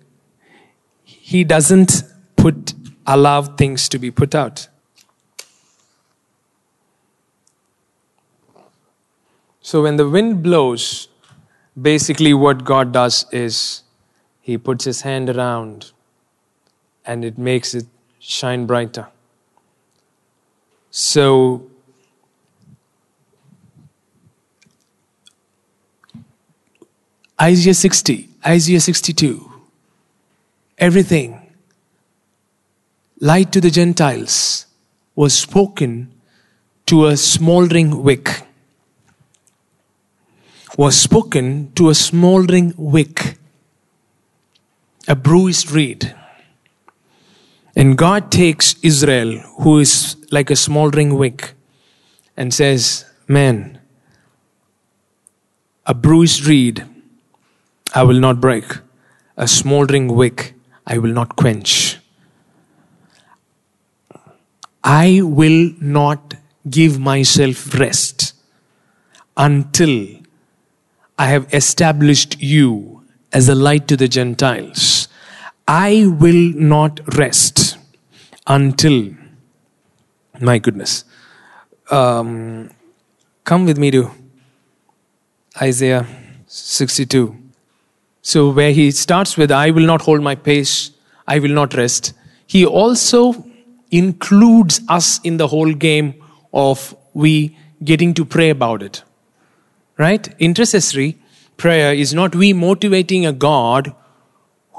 He 1.04 1.44
doesn't 1.44 2.04
put, 2.36 2.74
allow 3.06 3.42
things 3.42 3.90
to 3.90 4.00
be 4.00 4.12
put 4.12 4.36
out. 4.36 4.68
So 9.62 9.82
when 9.82 9.98
the 9.98 10.08
wind 10.08 10.44
blows, 10.44 11.08
basically 11.82 12.36
what 12.36 12.64
God 12.64 12.92
does 12.92 13.26
is 13.32 13.82
he 14.40 14.60
puts 14.60 14.86
his 14.86 15.02
hand 15.02 15.28
around 15.28 15.92
and 17.04 17.26
it 17.26 17.40
makes 17.40 17.74
it 17.74 17.88
shine 18.20 18.68
brighter. 18.68 19.08
So 20.92 21.68
Isaiah 27.46 27.76
60, 27.76 28.28
Isaiah 28.44 28.80
62, 28.80 29.52
everything, 30.80 31.54
light 33.20 33.52
to 33.52 33.62
the 33.62 33.70
Gentiles, 33.70 34.66
was 35.14 35.38
spoken 35.38 36.12
to 36.88 37.06
a 37.06 37.16
smoldering 37.16 38.02
wick. 38.02 38.42
Was 40.76 41.00
spoken 41.00 41.72
to 41.74 41.90
a 41.90 41.94
smoldering 41.94 42.74
wick, 42.78 43.38
a 45.08 45.16
bruised 45.16 45.70
reed. 45.70 46.16
And 47.76 47.96
God 47.96 48.32
takes 48.32 48.74
Israel, 48.82 49.38
who 49.60 49.78
is 49.78 50.18
like 50.32 50.50
a 50.50 50.56
smoldering 50.56 51.14
wick, 51.14 51.54
and 52.36 52.52
says, 52.52 53.06
Man, 53.28 53.78
a 55.86 55.94
bruised 55.94 56.48
reed 56.48 56.88
I 57.98 58.04
will 58.04 58.20
not 58.20 58.42
break, 58.42 58.66
a 59.38 59.48
smoldering 59.48 60.10
wick 60.14 60.54
I 60.86 60.98
will 60.98 61.14
not 61.14 61.38
quench. 61.38 61.98
I 64.84 65.22
will 65.24 65.72
not 65.80 66.34
give 66.70 67.00
myself 67.00 67.74
rest 67.80 68.34
until 69.38 70.08
I 71.18 71.28
have 71.28 71.52
established 71.54 72.42
you 72.42 73.04
as 73.32 73.48
a 73.48 73.56
light 73.56 73.88
to 73.88 73.96
the 73.96 74.10
Gentiles. 74.10 75.08
I 75.66 76.06
will 76.06 76.52
not 76.54 77.00
rest 77.18 77.78
until, 78.46 79.16
my 80.42 80.58
goodness. 80.58 81.06
Um, 81.90 82.72
come 83.46 83.66
with 83.66 83.78
me 83.78 83.90
to 83.92 84.12
Isaiah 85.62 86.06
62. 86.46 87.45
So, 88.28 88.50
where 88.50 88.72
he 88.72 88.90
starts 88.90 89.38
with, 89.38 89.52
I 89.52 89.70
will 89.70 89.86
not 89.86 90.02
hold 90.02 90.24
my 90.24 90.34
pace, 90.34 90.90
I 91.28 91.38
will 91.38 91.52
not 91.52 91.76
rest, 91.76 92.14
he 92.48 92.66
also 92.66 93.46
includes 93.92 94.82
us 94.90 95.20
in 95.24 95.38
the 95.38 95.48
whole 95.48 95.72
game 95.74 96.16
of 96.52 96.96
we 97.14 97.56
getting 97.84 98.16
to 98.16 98.26
pray 98.26 98.50
about 98.50 98.82
it. 98.82 99.04
Right? 100.00 100.28
Intercessory 100.40 101.20
prayer 101.58 101.94
is 101.94 102.16
not 102.16 102.34
we 102.34 102.52
motivating 102.52 103.28
a 103.28 103.32
God 103.32 103.94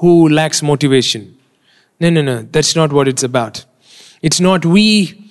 who 0.01 0.28
lacks 0.28 0.61
motivation. 0.61 1.38
No, 2.01 2.11
no, 2.11 2.22
no. 2.22 2.42
That's 2.42 2.74
not 2.74 2.92
what 2.92 3.07
it's 3.07 3.22
about. 3.22 3.64
It's 4.22 4.40
not 4.40 4.66
we 4.66 5.30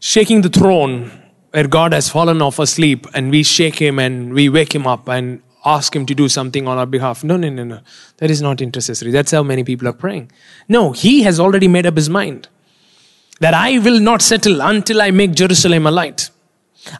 shaking 0.00 0.40
the 0.40 0.48
throne 0.48 1.12
where 1.52 1.68
God 1.68 1.92
has 1.92 2.08
fallen 2.08 2.42
off 2.42 2.58
asleep 2.58 3.06
and 3.14 3.30
we 3.30 3.44
shake 3.44 3.76
him 3.76 4.00
and 4.00 4.34
we 4.34 4.48
wake 4.48 4.74
him 4.74 4.88
up 4.88 5.06
and 5.06 5.40
ask 5.64 5.94
him 5.96 6.04
to 6.06 6.14
do 6.14 6.28
something 6.28 6.68
on 6.68 6.78
our 6.78 6.86
behalf. 6.86 7.24
No, 7.24 7.36
no, 7.36 7.48
no, 7.48 7.64
no. 7.64 7.80
That 8.18 8.30
is 8.30 8.42
not 8.42 8.60
intercessory. 8.60 9.10
That's 9.10 9.30
how 9.30 9.42
many 9.42 9.64
people 9.64 9.88
are 9.88 9.92
praying. 9.92 10.30
No, 10.68 10.92
he 10.92 11.22
has 11.22 11.40
already 11.40 11.68
made 11.68 11.86
up 11.86 11.96
his 11.96 12.10
mind 12.10 12.48
that 13.40 13.54
I 13.54 13.78
will 13.78 14.00
not 14.00 14.22
settle 14.22 14.60
until 14.60 15.02
I 15.02 15.10
make 15.10 15.32
Jerusalem 15.32 15.86
a 15.86 15.90
light. 15.90 16.30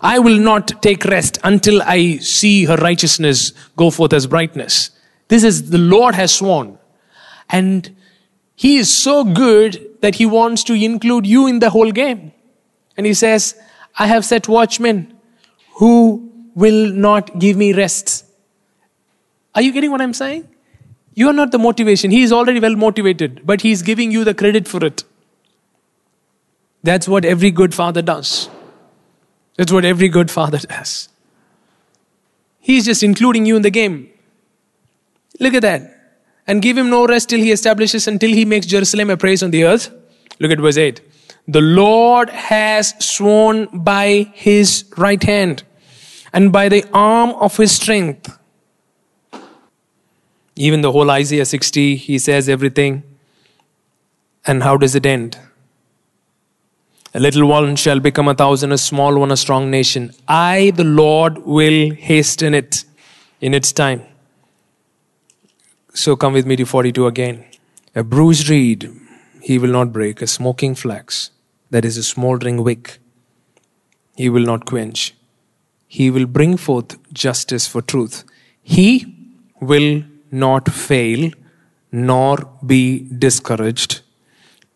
I 0.01 0.19
will 0.19 0.39
not 0.39 0.83
take 0.83 1.05
rest 1.05 1.39
until 1.45 1.83
I 1.83 2.17
see 2.17 2.65
her 2.65 2.77
righteousness 2.77 3.53
go 3.77 3.91
forth 3.91 4.13
as 4.13 4.27
brightness. 4.27 4.91
This 5.29 5.45
is 5.45 5.71
the 5.71 5.79
Lord 5.79 6.15
has 6.15 6.35
sworn. 6.35 6.79
And 7.51 7.95
He 8.57 8.77
is 8.77 8.93
so 8.93 9.25
good 9.25 9.87
that 10.01 10.17
He 10.17 10.27
wants 10.27 10.65
to 10.65 10.75
include 10.75 11.27
you 11.27 11.47
in 11.47 11.59
the 11.59 11.71
whole 11.71 11.93
game. 11.93 12.33
And 12.97 13.07
He 13.07 13.15
says, 13.15 13.61
I 13.99 14.07
have 14.07 14.25
set 14.25 14.49
watchmen 14.49 15.15
who 15.77 16.33
will 16.55 16.91
not 16.93 17.39
give 17.39 17.57
me 17.57 17.73
rest. 17.73 18.25
Are 19.55 19.63
you 19.63 19.73
getting 19.73 19.91
what 19.91 20.01
I'm 20.01 20.15
saying? 20.15 20.49
You 21.15 21.29
are 21.29 21.33
not 21.33 21.53
the 21.53 21.59
motivation. 21.59 22.11
He 22.11 22.23
is 22.23 22.33
already 22.33 22.61
well 22.61 22.75
motivated, 22.75 23.43
but 23.45 23.61
He 23.61 23.71
is 23.71 23.83
giving 23.83 24.11
you 24.11 24.25
the 24.25 24.35
credit 24.35 24.67
for 24.67 24.85
it. 24.85 25.05
That's 26.83 27.09
what 27.09 27.25
every 27.25 27.51
good 27.51 27.73
father 27.75 28.03
does. 28.03 28.49
That's 29.57 29.73
what 29.73 29.85
every 29.85 30.09
good 30.09 30.31
father 30.31 30.59
does. 30.69 31.09
He's 32.61 32.85
just 32.85 33.03
including 33.03 33.47
you 33.47 33.57
in 33.57 33.63
the 33.63 33.71
game. 33.71 34.09
Look 35.39 35.55
at 35.55 35.63
that. 35.63 35.91
And 36.47 36.61
give 36.61 36.77
him 36.77 36.91
no 36.91 37.07
rest 37.07 37.31
till 37.31 37.41
he 37.41 37.53
establishes, 37.53 38.07
until 38.07 38.31
he 38.31 38.45
makes 38.45 38.67
Jerusalem 38.67 39.11
a 39.11 39.17
praise 39.17 39.43
on 39.43 39.51
the 39.51 39.65
earth. 39.65 39.91
Look 40.41 40.51
at 40.51 40.59
verse 40.59 40.77
8. 40.77 41.01
The 41.47 41.61
Lord 41.61 42.31
has 42.31 42.95
sworn 42.99 43.69
by 43.73 44.31
his 44.35 44.85
right 44.97 45.23
hand 45.23 45.63
and 46.33 46.53
by 46.53 46.69
the 46.69 46.85
arm 46.93 47.31
of 47.31 47.57
his 47.57 47.73
strength. 47.73 48.39
Even 50.57 50.83
the 50.83 50.93
whole 50.93 51.11
Isaiah 51.11 51.45
60, 51.45 51.97
he 51.97 52.19
says 52.19 52.49
everything. 52.49 53.03
And 54.47 54.63
how 54.63 54.77
does 54.77 54.95
it 54.95 55.07
end? 55.07 55.39
A 57.15 57.21
little 57.21 57.47
one 57.47 57.77
shall 57.77 58.01
become 58.01 58.29
a 58.29 58.35
thousand, 58.35 58.73
a 58.73 58.79
small 58.79 59.19
one 59.19 59.31
a 59.31 59.37
strong 59.37 59.71
nation. 59.71 60.13
I, 60.27 60.73
the 60.75 60.85
Lord, 60.85 61.39
will 61.39 61.95
hasten 61.95 62.55
it 62.55 62.85
in 63.41 63.55
its 63.55 63.73
time. 63.73 64.03
So 65.93 66.17
come 66.17 66.33
with 66.33 66.45
me 66.45 66.57
to 66.57 66.65
42 66.65 67.07
again. 67.07 67.45
A 67.95 68.03
bruised 68.03 68.49
reed 68.49 68.91
he 69.45 69.59
will 69.59 69.71
not 69.71 69.93
break, 69.93 70.23
a 70.23 70.27
smoking 70.27 70.75
flax, 70.75 71.31
that 71.71 71.85
is 71.85 71.99
a 71.99 72.03
smoldering 72.03 72.65
wick, 72.65 72.99
he 74.17 74.31
will 74.31 74.45
not 74.45 74.65
quench. 74.65 75.15
He 75.87 76.11
will 76.11 76.25
bring 76.25 76.57
forth 76.57 76.97
justice 77.13 77.67
for 77.67 77.83
truth. 77.83 78.25
He 78.63 79.15
will 79.61 80.03
not 80.35 80.71
fail 80.71 81.31
nor 81.93 82.37
be 82.67 83.07
discouraged 83.27 84.01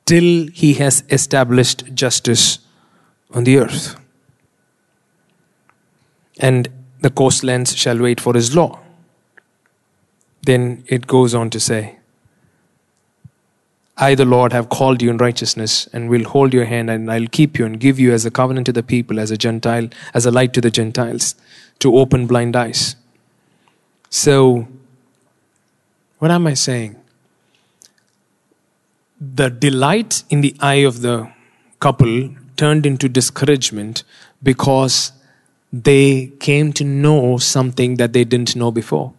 till 0.06 0.48
he 0.54 0.74
has 0.74 1.02
established 1.10 1.84
justice 1.94 2.60
on 3.32 3.44
the 3.44 3.58
earth. 3.58 3.96
And 6.38 6.68
the 7.00 7.10
coastlands 7.10 7.76
shall 7.76 7.98
wait 7.98 8.20
for 8.20 8.34
his 8.34 8.54
law. 8.54 8.80
Then 10.42 10.84
it 10.86 11.06
goes 11.06 11.34
on 11.34 11.50
to 11.50 11.60
say, 11.60 11.98
I, 13.96 14.14
the 14.14 14.24
Lord, 14.24 14.52
have 14.52 14.68
called 14.68 15.02
you 15.02 15.10
in 15.10 15.16
righteousness 15.16 15.88
and 15.92 16.08
will 16.08 16.24
hold 16.24 16.54
your 16.54 16.66
hand 16.66 16.88
and 16.88 17.10
I'll 17.10 17.26
keep 17.26 17.58
you 17.58 17.66
and 17.66 17.80
give 17.80 17.98
you 17.98 18.12
as 18.12 18.24
a 18.24 18.30
covenant 18.30 18.66
to 18.66 18.72
the 18.72 18.84
people, 18.84 19.18
as 19.18 19.32
a 19.32 19.36
Gentile, 19.36 19.88
as 20.14 20.24
a 20.24 20.30
light 20.30 20.54
to 20.54 20.60
the 20.60 20.70
Gentiles, 20.70 21.34
to 21.80 21.96
open 21.96 22.28
blind 22.28 22.54
eyes. 22.54 22.94
So, 24.08 24.68
what 26.18 26.30
am 26.30 26.46
I 26.46 26.54
saying? 26.54 26.96
the 29.20 29.50
delight 29.50 30.22
in 30.30 30.40
the 30.40 30.54
eye 30.60 30.84
of 30.86 31.02
the 31.02 31.30
couple 31.80 32.34
turned 32.56 32.86
into 32.86 33.08
discouragement 33.08 34.04
because 34.42 35.12
they 35.72 36.32
came 36.38 36.72
to 36.72 36.84
know 36.84 37.36
something 37.36 37.96
that 37.96 38.12
they 38.12 38.24
didn't 38.24 38.56
know 38.56 38.70
before. 38.70 39.12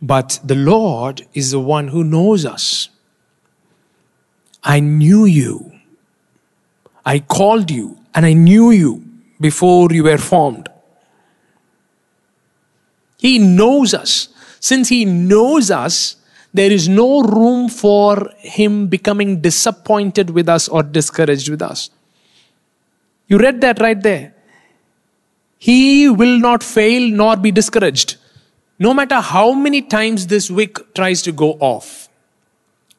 But 0.00 0.40
the 0.44 0.54
Lord 0.54 1.26
is 1.34 1.50
the 1.50 1.60
one 1.60 1.88
who 1.88 2.04
knows 2.04 2.44
us. 2.44 2.88
I 4.62 4.80
knew 4.80 5.24
you. 5.24 5.72
I 7.04 7.20
called 7.20 7.70
you 7.70 7.98
and 8.14 8.26
I 8.26 8.32
knew 8.32 8.70
you 8.70 9.04
before 9.40 9.88
you 9.92 10.04
were 10.04 10.18
formed. 10.18 10.68
He 13.18 13.38
knows 13.38 13.94
us. 13.94 14.28
Since 14.60 14.88
He 14.88 15.04
knows 15.04 15.70
us, 15.70 16.16
there 16.56 16.72
is 16.72 16.88
no 16.88 17.20
room 17.20 17.68
for 17.68 18.30
him 18.38 18.86
becoming 18.86 19.40
disappointed 19.42 20.30
with 20.30 20.48
us 20.48 20.68
or 20.68 20.82
discouraged 20.82 21.50
with 21.50 21.60
us. 21.60 21.90
You 23.28 23.38
read 23.38 23.60
that 23.60 23.78
right 23.80 24.02
there. 24.02 24.34
He 25.58 26.08
will 26.08 26.38
not 26.38 26.62
fail 26.62 27.10
nor 27.10 27.36
be 27.36 27.50
discouraged. 27.50 28.16
No 28.78 28.94
matter 28.94 29.20
how 29.20 29.52
many 29.52 29.82
times 29.82 30.28
this 30.28 30.50
wick 30.50 30.94
tries 30.94 31.20
to 31.22 31.32
go 31.32 31.52
off, 31.60 32.08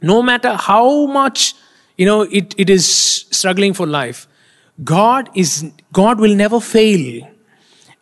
no 0.01 0.22
matter 0.22 0.53
how 0.53 1.08
much 1.08 1.55
you 1.97 2.05
know 2.05 2.22
it, 2.22 2.53
it 2.60 2.70
is 2.70 2.86
struggling 3.32 3.74
for 3.74 3.88
life, 3.88 4.28
God 4.84 5.30
is 5.34 5.72
God 5.93 6.20
will 6.20 6.36
never 6.36 6.60
fail. 6.60 7.28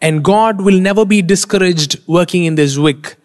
And 0.02 0.24
God 0.24 0.62
will 0.62 0.80
never 0.82 1.06
be 1.06 1.22
discouraged 1.22 2.02
working 2.08 2.44
in 2.44 2.56
this 2.56 2.78
wick 2.78 3.16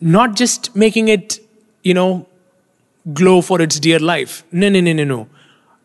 not 0.00 0.36
just 0.36 0.74
making 0.76 1.08
it, 1.08 1.38
you 1.82 1.94
know, 1.94 2.26
glow 3.12 3.40
for 3.40 3.60
its 3.62 3.78
dear 3.80 3.98
life. 3.98 4.44
No, 4.52 4.68
no, 4.68 4.80
no, 4.80 4.92
no, 4.92 5.04
no. 5.04 5.28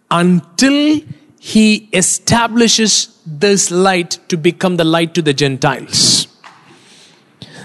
Until 0.10 1.02
he 1.40 1.90
establishes 1.94 3.20
this 3.26 3.72
light 3.72 4.20
to 4.28 4.38
become 4.38 4.78
the 4.78 4.84
light 4.84 5.14
to 5.16 5.22
the 5.22 5.34
Gentiles. 5.34 6.28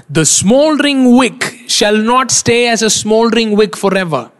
The 0.09 0.25
smoldering 0.25 1.17
wick 1.17 1.65
shall 1.67 1.97
not 1.97 2.31
stay 2.31 2.69
as 2.69 2.83
a 2.83 2.91
smoldering 2.91 3.57
wick 3.57 3.77
forever. 3.77 4.31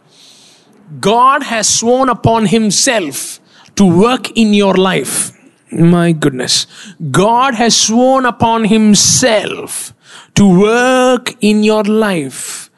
God 0.99 1.43
has 1.43 1.67
sworn 1.67 2.09
upon 2.09 2.45
himself 2.45 3.39
to 3.75 3.85
work 3.85 4.31
in 4.37 4.53
your 4.53 4.75
life. 4.75 5.33
My 5.71 6.13
goodness. 6.13 6.65
God 7.11 7.53
has 7.55 7.75
sworn 7.75 8.25
upon 8.25 8.65
himself 8.65 9.93
to 10.37 10.45
work 10.59 11.35
in 11.41 11.63
your 11.63 11.83
life 11.83 12.69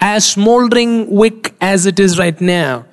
as 0.00 0.28
smoldering 0.28 1.08
wick 1.08 1.54
as 1.60 1.86
it 1.86 2.00
is 2.00 2.18
right 2.18 2.40
now. 2.40 2.84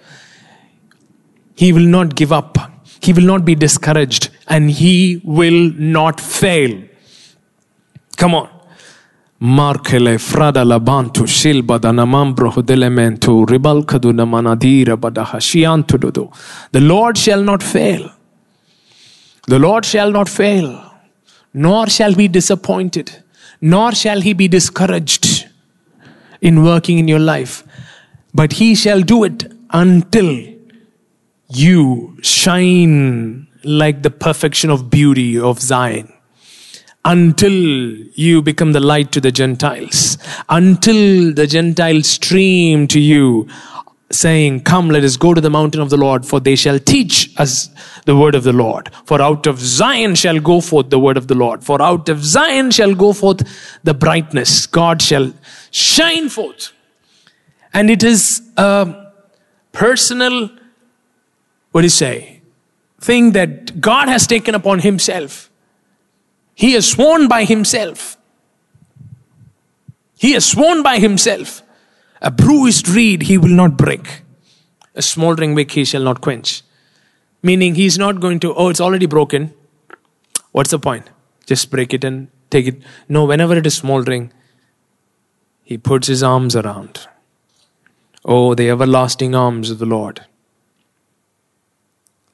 He 1.55 1.73
will 1.73 1.87
not 1.97 2.15
give 2.15 2.31
up. 2.31 2.59
He 3.01 3.11
will 3.11 3.23
not 3.23 3.43
be 3.43 3.55
discouraged 3.55 4.29
and 4.47 4.69
he 4.69 5.19
will 5.23 5.71
not 5.79 6.21
fail. 6.21 6.79
Come 8.17 8.35
on. 8.35 8.49
Markele 9.41 10.19
frada 10.19 10.63
labantu 10.63 11.25
shilbada 11.25 11.91
namambro 11.91 12.51
delementu 12.61 13.47
ribalkadu 13.47 14.13
namanadira 14.13 14.95
badahashiantu 14.95 15.99
dodo. 15.99 16.31
The 16.71 16.81
Lord 16.81 17.17
shall 17.17 17.41
not 17.41 17.63
fail. 17.63 18.11
The 19.47 19.57
Lord 19.57 19.85
shall 19.85 20.11
not 20.11 20.29
fail, 20.29 20.83
nor 21.53 21.87
shall 21.87 22.13
be 22.13 22.27
disappointed 22.27 23.23
nor 23.61 23.91
shall 23.93 24.21
he 24.21 24.33
be 24.33 24.47
discouraged 24.47 25.47
in 26.41 26.63
working 26.63 26.99
in 26.99 27.07
your 27.07 27.19
life, 27.19 27.63
but 28.33 28.53
he 28.53 28.75
shall 28.75 29.01
do 29.01 29.23
it 29.23 29.51
until 29.71 30.55
you 31.47 32.17
shine 32.21 33.47
like 33.63 34.03
the 34.03 34.09
perfection 34.09 34.69
of 34.69 34.89
beauty 34.89 35.39
of 35.39 35.59
Zion. 35.59 36.11
Until 37.03 37.51
you 37.51 38.41
become 38.41 38.71
the 38.71 38.79
light 38.79 39.11
to 39.11 39.21
the 39.21 39.31
Gentiles, 39.31 40.17
until 40.49 41.33
the 41.33 41.45
Gentiles 41.45 42.07
stream 42.07 42.87
to 42.87 42.99
you 42.99 43.47
saying, 44.11 44.61
Come, 44.61 44.89
let 44.89 45.03
us 45.03 45.17
go 45.17 45.33
to 45.33 45.41
the 45.41 45.49
mountain 45.49 45.81
of 45.81 45.89
the 45.89 45.97
Lord, 45.97 46.25
for 46.25 46.39
they 46.39 46.55
shall 46.55 46.79
teach 46.79 47.33
us 47.37 47.69
the 48.05 48.15
word 48.15 48.35
of 48.35 48.43
the 48.43 48.53
Lord. 48.53 48.89
For 49.05 49.21
out 49.21 49.47
of 49.47 49.59
Zion 49.59 50.15
shall 50.15 50.39
go 50.39 50.61
forth 50.61 50.89
the 50.89 50.99
word 50.99 51.17
of 51.17 51.27
the 51.27 51.35
Lord. 51.35 51.63
For 51.63 51.81
out 51.81 52.09
of 52.09 52.23
Zion 52.23 52.71
shall 52.71 52.93
go 52.93 53.13
forth 53.13 53.41
the 53.83 53.93
brightness. 53.93 54.67
God 54.67 55.01
shall 55.01 55.33
shine 55.71 56.29
forth. 56.29 56.71
And 57.73 57.89
it 57.89 58.03
is 58.03 58.41
a 58.57 59.11
personal, 59.71 60.49
what 61.71 61.81
do 61.81 61.85
you 61.85 61.89
say, 61.89 62.41
thing 62.99 63.31
that 63.31 63.81
God 63.81 64.07
has 64.07 64.27
taken 64.27 64.55
upon 64.55 64.79
Himself. 64.79 65.49
He 66.53 66.73
has 66.73 66.89
sworn 66.89 67.27
by 67.27 67.43
Himself. 67.43 68.17
He 70.17 70.31
has 70.31 70.45
sworn 70.45 70.81
by 70.81 70.99
Himself 70.99 71.61
a 72.25 72.31
bruised 72.31 72.89
reed 72.89 73.21
he 73.23 73.37
will 73.37 73.55
not 73.61 73.77
break. 73.77 74.23
A 74.95 75.01
smoldering 75.01 75.53
wick 75.53 75.71
he 75.71 75.85
shall 75.85 76.01
not 76.01 76.21
quench. 76.21 76.63
Meaning 77.43 77.75
he's 77.75 77.99
not 77.99 78.19
going 78.19 78.39
to, 78.39 78.53
oh, 78.55 78.69
it's 78.69 78.81
already 78.81 79.05
broken. 79.05 79.53
What's 80.51 80.71
the 80.71 80.79
point? 80.79 81.07
Just 81.45 81.69
break 81.69 81.93
it 81.93 82.03
and 82.03 82.29
take 82.49 82.65
it. 82.65 82.81
No, 83.07 83.25
whenever 83.25 83.55
it 83.55 83.67
is 83.67 83.75
smoldering, 83.75 84.33
he 85.63 85.77
puts 85.77 86.07
his 86.07 86.23
arms 86.23 86.55
around. 86.55 87.07
Oh, 88.23 88.55
the 88.55 88.71
everlasting 88.71 89.35
arms 89.35 89.69
of 89.69 89.77
the 89.77 89.85
Lord. 89.85 90.25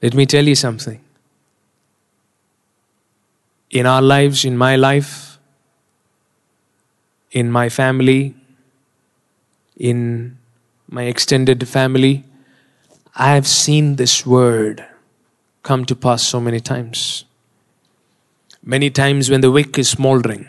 Let 0.00 0.14
me 0.14 0.24
tell 0.24 0.48
you 0.48 0.54
something. 0.54 1.00
In 3.70 3.84
our 3.84 4.00
lives, 4.00 4.44
in 4.44 4.56
my 4.56 4.76
life, 4.76 5.38
in 7.30 7.50
my 7.50 7.68
family, 7.68 8.34
in 9.76 10.38
my 10.88 11.04
extended 11.04 11.66
family, 11.68 12.24
I 13.14 13.34
have 13.34 13.46
seen 13.46 13.96
this 13.96 14.26
word 14.26 14.86
come 15.62 15.84
to 15.86 15.94
pass 15.96 16.22
so 16.22 16.40
many 16.40 16.60
times. 16.60 17.24
Many 18.62 18.90
times 18.90 19.28
when 19.28 19.40
the 19.40 19.50
wick 19.50 19.78
is 19.78 19.88
smoldering, 19.88 20.48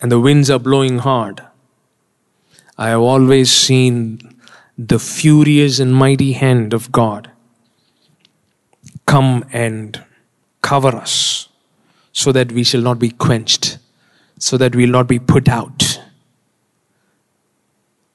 and 0.00 0.10
the 0.10 0.20
winds 0.20 0.50
are 0.50 0.58
blowing 0.58 0.98
hard, 0.98 1.42
I 2.78 2.88
have 2.88 3.00
always 3.00 3.50
seen 3.52 4.40
the 4.78 4.98
furious 4.98 5.78
and 5.78 5.94
mighty 5.94 6.32
hand 6.32 6.72
of 6.72 6.90
God 6.90 7.30
come 9.06 9.44
and 9.52 10.02
cover 10.62 10.88
us 10.88 11.48
so 12.12 12.32
that 12.32 12.52
we 12.52 12.64
shall 12.64 12.80
not 12.80 12.98
be 12.98 13.10
quenched, 13.10 13.78
so 14.38 14.56
that 14.56 14.74
we 14.74 14.84
will 14.84 14.92
not 14.92 15.06
be 15.06 15.18
put 15.18 15.48
out, 15.48 15.99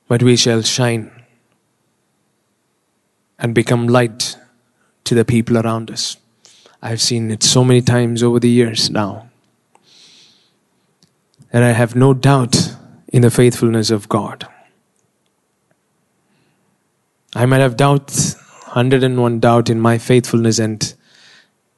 but 0.08 0.24
we 0.24 0.36
shall 0.36 0.62
shine 0.62 1.12
and 3.40 3.54
become 3.54 3.88
light 3.88 4.38
to 5.04 5.16
the 5.16 5.26
people 5.26 5.58
around 5.58 5.92
us. 5.92 6.18
I've 6.82 7.02
seen 7.02 7.32
it 7.32 7.44
so 7.44 7.64
many 7.64 7.82
times 7.82 8.22
over 8.22 8.40
the 8.40 8.50
years 8.50 8.90
now. 8.90 9.30
And 11.52 11.64
I 11.64 11.72
have 11.72 11.96
no 11.96 12.14
doubt 12.14 12.76
in 13.08 13.22
the 13.22 13.32
faithfulness 13.32 13.90
of 13.90 14.10
God. 14.10 14.48
I 17.36 17.46
might 17.46 17.62
have 17.62 17.76
doubts, 17.76 18.36
101 18.74 19.40
doubt 19.40 19.70
in 19.70 19.80
my 19.80 19.98
faithfulness 19.98 20.60
and 20.60 20.94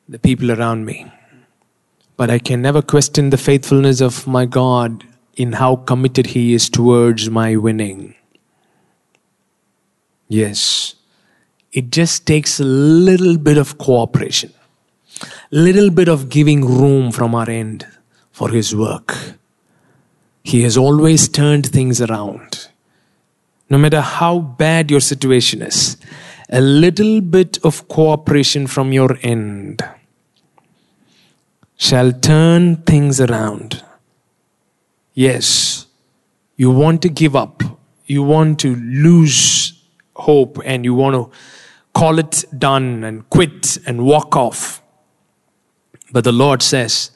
the 0.09 0.19
people 0.19 0.51
around 0.51 0.86
me. 0.86 1.11
But 2.15 2.30
I 2.30 2.39
can 2.39 2.61
never 2.61 2.82
question 2.82 3.30
the 3.30 3.38
faithfulness 3.38 4.01
of 4.01 4.28
my 4.28 4.45
God 4.45 5.03
in 5.36 5.53
how 5.53 5.75
committed 5.75 6.28
He 6.28 6.53
is 6.53 6.69
towards 6.69 7.30
my 7.30 7.55
winning. 7.55 8.15
Yes, 10.28 10.95
it 11.71 11.91
just 11.91 12.25
takes 12.25 12.59
a 12.59 12.65
little 12.65 13.38
bit 13.38 13.57
of 13.57 13.78
cooperation, 13.78 14.53
little 15.51 15.89
bit 15.89 16.07
of 16.07 16.30
giving 16.30 16.65
room 16.65 17.11
from 17.11 17.34
our 17.34 17.49
end 17.49 17.88
for 18.32 18.49
His 18.49 18.75
work. 18.75 19.15
He 20.43 20.63
has 20.63 20.78
always 20.78 21.28
turned 21.28 21.67
things 21.67 22.01
around 22.01 22.69
no 23.69 23.78
matter 23.78 24.01
how 24.01 24.39
bad 24.39 24.89
your 24.89 24.99
situation 24.99 25.61
is, 25.61 25.97
a 26.49 26.61
little 26.61 27.19
bit 27.21 27.57
of 27.63 27.88
cooperation 27.88 28.67
from 28.67 28.93
your 28.93 29.17
end 29.21 29.84
shall 31.75 32.11
turn 32.11 32.78
things 32.78 33.19
around. 33.19 33.84
Yes, 35.13 35.88
you 36.55 36.71
want 36.71 37.01
to 37.01 37.09
give 37.09 37.36
up, 37.36 37.61
you 38.05 38.23
want 38.23 38.59
to 38.61 38.75
lose 38.75 39.76
hope, 40.18 40.59
and 40.65 40.84
you 40.84 40.93
want 40.93 41.15
to 41.15 41.38
call 41.93 42.20
it 42.20 42.43
done 42.57 43.03
and 43.03 43.30
quit 43.30 43.78
and 43.86 44.05
walk 44.05 44.36
off. 44.36 44.82
But 46.11 46.24
the 46.24 46.32
Lord 46.32 46.61
says, 46.61 47.11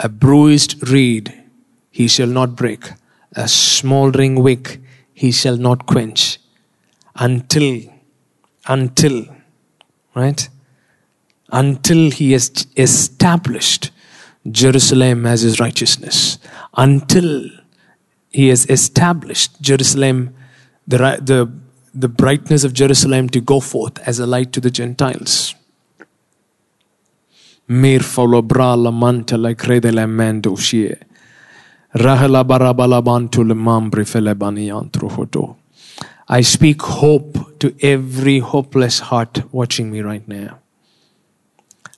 A 0.00 0.08
bruised 0.08 0.88
reed 0.88 1.42
he 1.90 2.08
shall 2.08 2.26
not 2.26 2.56
break, 2.56 2.90
a 3.36 3.48
smoldering 3.48 4.42
wick 4.42 4.80
he 5.12 5.30
shall 5.30 5.56
not 5.56 5.86
quench 5.86 6.38
until, 7.16 7.82
until, 8.66 9.26
right? 10.14 10.48
Until 11.50 12.10
he 12.10 12.32
has 12.32 12.66
established 12.76 13.90
Jerusalem 14.50 15.26
as 15.26 15.42
his 15.42 15.60
righteousness. 15.60 16.38
Until 16.76 17.48
he 18.30 18.48
has 18.48 18.66
established 18.66 19.60
Jerusalem, 19.60 20.34
the, 20.86 20.98
the, 20.98 21.52
the 21.94 22.08
brightness 22.08 22.64
of 22.64 22.72
Jerusalem 22.72 23.28
to 23.28 23.40
go 23.40 23.60
forth 23.60 23.98
as 24.06 24.18
a 24.18 24.26
light 24.26 24.52
to 24.52 24.60
the 24.60 24.70
Gentiles. 24.70 25.54
Mir 27.68 28.00
follow 28.00 28.42
bra 28.42 28.74
la. 28.74 28.90
I 36.26 36.40
speak 36.40 36.82
hope 36.82 37.58
to 37.60 37.74
every 37.80 38.38
hopeless 38.40 38.98
heart 38.98 39.42
watching 39.52 39.92
me 39.92 40.00
right 40.00 40.26
now. 40.26 40.58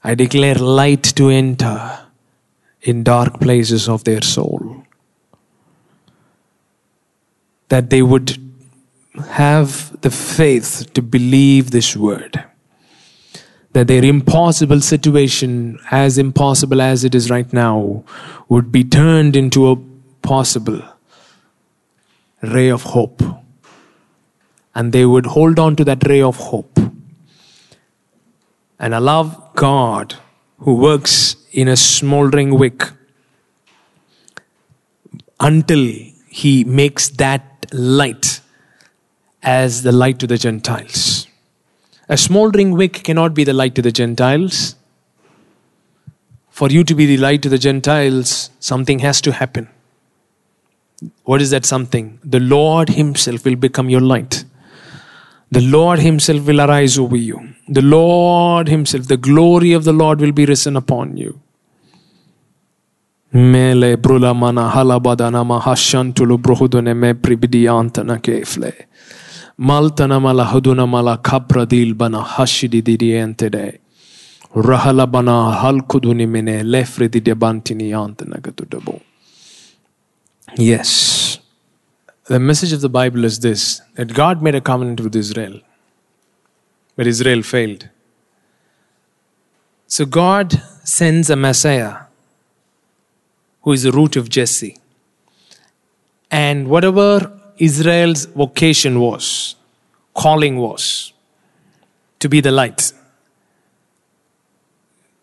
I 0.05 0.14
declare 0.14 0.57
light 0.57 1.03
to 1.16 1.30
enter 1.30 2.07
in 2.82 3.03
dark 3.03 3.40
places 3.40 3.88
of 3.88 4.05
their 4.05 4.22
soul. 4.22 4.84
That 7.68 7.90
they 7.90 8.03
would 8.03 8.45
have 9.23 10.01
the 10.01 10.11
faith 10.11 10.93
to 10.95 11.03
believe 11.03 11.71
this 11.71 11.97
word. 11.97 12.45
That 13.73 13.89
their 13.89 14.05
impossible 14.05 14.81
situation, 14.81 15.79
as 15.91 16.19
impossible 16.19 16.81
as 16.81 17.05
it 17.05 17.14
is 17.14 17.31
right 17.31 17.53
now, 17.53 18.05
would 18.49 18.73
be 18.73 18.85
turned 18.85 19.37
into 19.37 19.71
a 19.71 19.77
possible 20.23 20.83
ray 22.43 22.69
of 22.69 22.83
hope. 22.83 23.23
And 24.75 24.93
they 24.93 25.05
would 25.05 25.27
hold 25.27 25.59
on 25.59 25.77
to 25.77 25.85
that 25.85 26.07
ray 26.07 26.23
of 26.23 26.37
hope 26.37 26.79
and 28.79 28.95
allow 28.95 29.51
God, 29.55 30.14
who 30.59 30.75
works 30.75 31.37
in 31.53 31.69
a 31.69 31.77
smoldering 31.77 32.59
wick, 32.59 32.91
until 35.41 35.93
He 36.29 36.64
makes 36.64 37.09
that 37.11 37.67
light 37.73 38.41
as 39.47 39.82
the 39.84 39.92
light 39.92 40.18
to 40.18 40.26
the 40.26 40.36
Gentiles. 40.36 41.28
A 42.09 42.16
smoldering 42.16 42.72
wick 42.72 43.05
cannot 43.05 43.32
be 43.32 43.44
the 43.44 43.53
light 43.53 43.76
to 43.76 43.82
the 43.82 43.92
Gentiles. 43.92 44.74
For 46.51 46.68
you 46.68 46.82
to 46.84 46.94
be 46.94 47.07
the 47.07 47.16
light 47.18 47.42
to 47.42 47.49
the 47.49 47.59
Gentiles, 47.59 48.51
something 48.59 48.99
has 49.01 49.20
to 49.20 49.32
happen. 49.32 49.68
What 51.24 51.40
is 51.40 51.51
that 51.51 51.64
something? 51.64 52.18
The 52.24 52.40
Lord 52.40 52.88
Himself 52.88 53.44
will 53.44 53.57
become 53.57 53.88
your 53.88 54.01
light. 54.01 54.44
The 55.53 55.61
Lord 55.61 56.01
Himself 56.01 56.47
will 56.47 56.61
arise 56.61 56.99
over 56.99 57.16
you. 57.16 57.55
The 57.68 57.82
Lord 57.82 58.68
Himself, 58.68 59.07
the 59.07 59.16
glory 59.16 59.72
of 59.72 59.84
the 59.84 59.92
Lord 59.92 60.20
will 60.20 60.32
be 60.32 60.47
risen 60.47 60.76
upon 60.76 61.16
you. 61.16 61.40
Mele 63.32 63.97
brula 63.97 64.34
mana 64.34 64.70
halabadana 64.70 65.44
mahashantulu 65.44 66.38
bruhudune 66.38 66.97
me 66.97 67.12
pribidiantana 67.12 68.18
kefle. 68.20 68.72
Maltana 69.59 70.21
mala 70.21 70.45
huduna 70.45 70.87
mala 70.87 71.17
kabradil 71.17 71.97
bana 71.97 72.23
hashidi 72.23 72.83
didiente 72.83 73.51
de. 73.51 73.79
Rahala 74.55 75.11
bana 75.11 75.57
halkuduni 75.63 76.29
mene 76.29 76.63
lefridi 76.63 77.21
debantini. 77.21 77.91
Yes. 80.57 81.39
The 82.27 82.39
message 82.39 82.73
of 82.73 82.81
the 82.81 82.89
Bible 82.89 83.25
is 83.25 83.41
this 83.41 83.81
that 83.95 84.13
God 84.13 84.43
made 84.43 84.55
a 84.55 84.61
covenant 84.61 85.01
with 85.01 85.17
Israel, 85.17 85.61
but 86.97 87.07
Israel 87.07 87.43
failed. 87.43 87.89
So 89.87 90.05
God 90.05 90.61
sends 90.85 91.31
a 91.31 91.37
Messiah 91.37 92.07
who 93.63 93.73
is 93.73 93.85
the 93.85 93.93
root 93.93 94.17
of 94.17 94.29
Jesse. 94.29 94.77
And 96.31 96.69
whatever 96.69 97.41
Israel's 97.59 98.27
vocation 98.27 99.01
was, 99.01 99.57
calling 100.15 100.59
was, 100.59 101.13
to 102.19 102.29
be 102.29 102.41
the 102.41 102.53
light, 102.53 102.93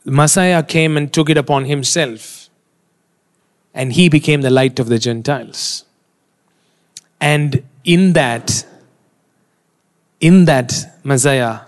the 0.06 0.12
Messiah 0.12 0.62
came 0.64 0.98
and 0.98 1.12
took 1.14 1.30
it 1.30 1.38
upon 1.38 1.66
himself 1.66 2.50
and 3.74 3.94
he 3.94 4.10
became 4.10 4.42
the 4.42 4.50
light 4.50 4.80
of 4.80 4.88
the 4.88 5.00
Gentiles. 5.00 5.86
And 7.20 7.64
in 7.84 8.14
that, 8.14 8.66
in 10.20 10.46
that 10.46 11.00
Messiah, 11.04 11.62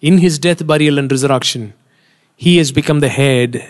in 0.00 0.18
his 0.18 0.38
death, 0.38 0.66
burial, 0.66 0.98
and 0.98 1.10
resurrection, 1.10 1.74
he 2.36 2.56
has 2.56 2.72
become 2.72 3.00
the 3.00 3.08
head, 3.08 3.62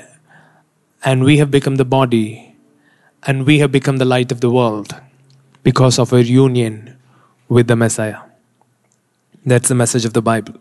and 1.05 1.25
we 1.25 1.37
have 1.37 1.51
become 1.51 1.77
the 1.77 1.85
body, 1.85 2.57
and 3.25 3.45
we 3.45 3.59
have 3.59 3.71
become 3.71 3.99
the 3.99 4.05
light 4.05 4.33
of 4.33 4.41
the 4.41 4.51
world 4.51 4.95
because 5.65 5.99
of 5.99 6.13
our 6.13 6.21
union 6.21 6.97
with 7.49 7.67
the 7.67 7.75
Messiah. 7.75 8.21
That's 9.45 9.69
the 9.69 9.75
message 9.75 10.05
of 10.05 10.13
the 10.13 10.23
Bible. 10.23 10.55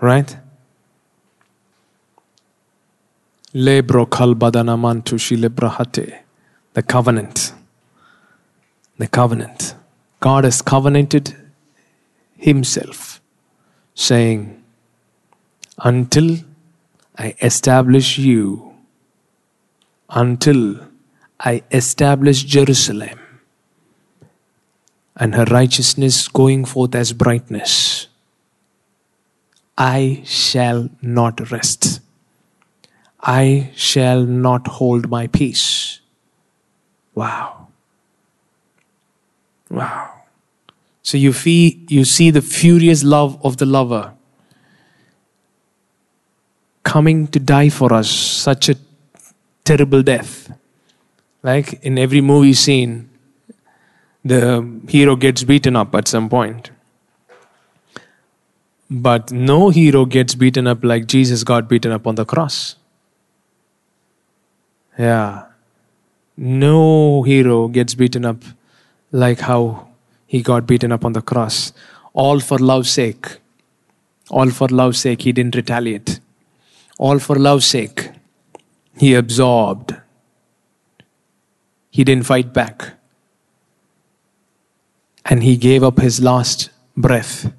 Right? 0.00 0.36
Lebro 3.54 4.06
kalbadanamantu 4.06 5.16
shilebrahate. 5.26 6.18
The 6.74 6.82
covenant. 6.82 7.54
The 8.98 9.06
covenant. 9.06 9.74
God 10.20 10.44
has 10.44 10.60
covenanted 10.62 11.36
Himself, 12.36 13.20
saying, 13.94 14.62
Until 15.78 16.38
I 17.16 17.34
establish 17.40 18.18
you, 18.18 18.74
until 20.08 20.80
I 21.38 21.62
establish 21.70 22.44
Jerusalem 22.44 23.21
and 25.22 25.36
her 25.36 25.44
righteousness 25.44 26.26
going 26.26 26.64
forth 26.64 26.94
as 26.94 27.12
brightness, 27.12 28.08
I 29.78 30.22
shall 30.24 30.88
not 31.00 31.50
rest 31.50 32.00
I 33.22 33.70
shall 33.76 34.24
not 34.24 34.66
hold 34.66 35.08
my 35.08 35.28
peace 35.28 36.00
Wow. 37.14 37.68
Wow. 39.70 40.22
So 41.02 41.18
you, 41.18 41.32
feel, 41.32 41.72
you 41.88 42.04
see 42.04 42.30
the 42.30 42.40
furious 42.40 43.04
love 43.04 43.38
of 43.44 43.58
the 43.58 43.66
lover 43.66 44.14
coming 46.84 47.26
to 47.28 47.38
die 47.38 47.68
for 47.68 47.92
us, 47.92 48.10
such 48.10 48.70
a 48.70 48.76
terrible 49.64 50.02
death. 50.02 50.50
Like 51.42 51.74
in 51.82 51.98
every 51.98 52.22
movie 52.22 52.54
scene, 52.54 53.10
the 54.24 54.80
hero 54.88 55.16
gets 55.16 55.44
beaten 55.44 55.76
up 55.76 55.94
at 55.94 56.08
some 56.08 56.28
point. 56.28 56.70
But 58.90 59.32
no 59.32 59.70
hero 59.70 60.04
gets 60.04 60.34
beaten 60.34 60.66
up 60.66 60.84
like 60.84 61.06
Jesus 61.06 61.44
got 61.44 61.68
beaten 61.68 61.92
up 61.92 62.06
on 62.06 62.14
the 62.14 62.24
cross. 62.24 62.76
Yeah. 64.98 65.46
No 66.36 67.22
hero 67.22 67.68
gets 67.68 67.94
beaten 67.94 68.24
up 68.24 68.42
like 69.10 69.40
how 69.40 69.88
he 70.26 70.42
got 70.42 70.66
beaten 70.66 70.92
up 70.92 71.04
on 71.04 71.14
the 71.14 71.22
cross. 71.22 71.72
All 72.12 72.40
for 72.40 72.58
love's 72.58 72.90
sake. 72.90 73.38
All 74.30 74.50
for 74.50 74.68
love's 74.68 74.98
sake, 74.98 75.22
he 75.22 75.32
didn't 75.32 75.56
retaliate. 75.56 76.20
All 76.98 77.18
for 77.18 77.36
love's 77.36 77.66
sake, 77.66 78.10
he 78.96 79.14
absorbed. 79.14 79.96
He 81.90 82.04
didn't 82.04 82.24
fight 82.24 82.52
back. 82.52 82.94
And 85.24 85.42
he 85.42 85.56
gave 85.56 85.82
up 85.82 86.00
his 86.00 86.20
last 86.20 86.70
breath. 86.96 87.52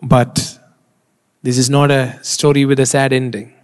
But 0.00 0.58
this 1.42 1.58
is 1.58 1.68
not 1.68 1.90
a 1.90 2.18
story 2.22 2.64
with 2.64 2.78
a 2.78 2.86
sad 2.86 3.12
ending. 3.12 3.54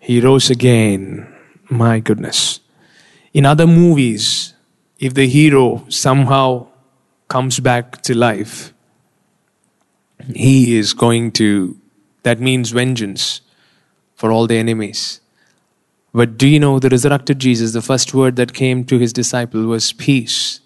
He 0.00 0.20
rose 0.20 0.50
again. 0.50 1.32
My 1.68 2.00
goodness. 2.00 2.60
In 3.32 3.46
other 3.46 3.66
movies, 3.66 4.54
if 4.98 5.14
the 5.14 5.28
hero 5.28 5.84
somehow 5.88 6.66
comes 7.28 7.60
back 7.60 8.02
to 8.02 8.14
life, 8.14 8.74
he 10.34 10.76
is 10.76 10.94
going 10.94 11.32
to, 11.32 11.78
that 12.24 12.40
means 12.40 12.70
vengeance 12.70 13.40
for 14.14 14.32
all 14.32 14.46
the 14.46 14.56
enemies. 14.56 15.19
But 16.12 16.36
do 16.36 16.48
you 16.48 16.58
know 16.58 16.78
the 16.78 16.88
resurrected 16.88 17.38
Jesus, 17.38 17.72
the 17.72 17.82
first 17.82 18.14
word 18.14 18.36
that 18.36 18.52
came 18.52 18.84
to 18.84 18.98
his 18.98 19.12
disciple 19.12 19.66
was 19.66 19.92
peace. 19.92 20.60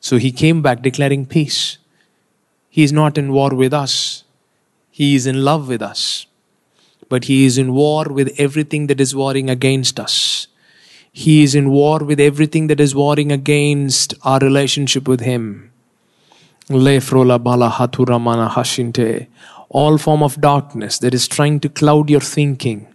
So 0.00 0.16
he 0.16 0.32
came 0.32 0.62
back 0.62 0.82
declaring 0.82 1.26
peace. 1.26 1.76
He 2.70 2.82
is 2.82 2.92
not 2.92 3.18
in 3.18 3.32
war 3.32 3.54
with 3.54 3.74
us, 3.74 4.24
he 4.90 5.14
is 5.14 5.26
in 5.26 5.44
love 5.44 5.68
with 5.68 5.82
us 5.82 6.26
but 7.10 7.24
he 7.24 7.44
is 7.44 7.58
in 7.58 7.74
war 7.74 8.04
with 8.04 8.32
everything 8.38 8.86
that 8.86 9.00
is 9.00 9.14
warring 9.14 9.50
against 9.50 10.00
us. 10.00 10.46
He 11.12 11.42
is 11.42 11.54
in 11.56 11.70
war 11.70 11.98
with 11.98 12.20
everything 12.20 12.68
that 12.68 12.80
is 12.80 12.94
warring 12.94 13.32
against 13.32 14.14
our 14.22 14.38
relationship 14.38 15.08
with 15.08 15.20
him. 15.20 15.72
All 16.68 17.00
form 19.98 20.22
of 20.22 20.40
darkness 20.40 20.98
that 21.00 21.12
is 21.12 21.26
trying 21.26 21.58
to 21.60 21.68
cloud 21.68 22.08
your 22.08 22.20
thinking, 22.20 22.86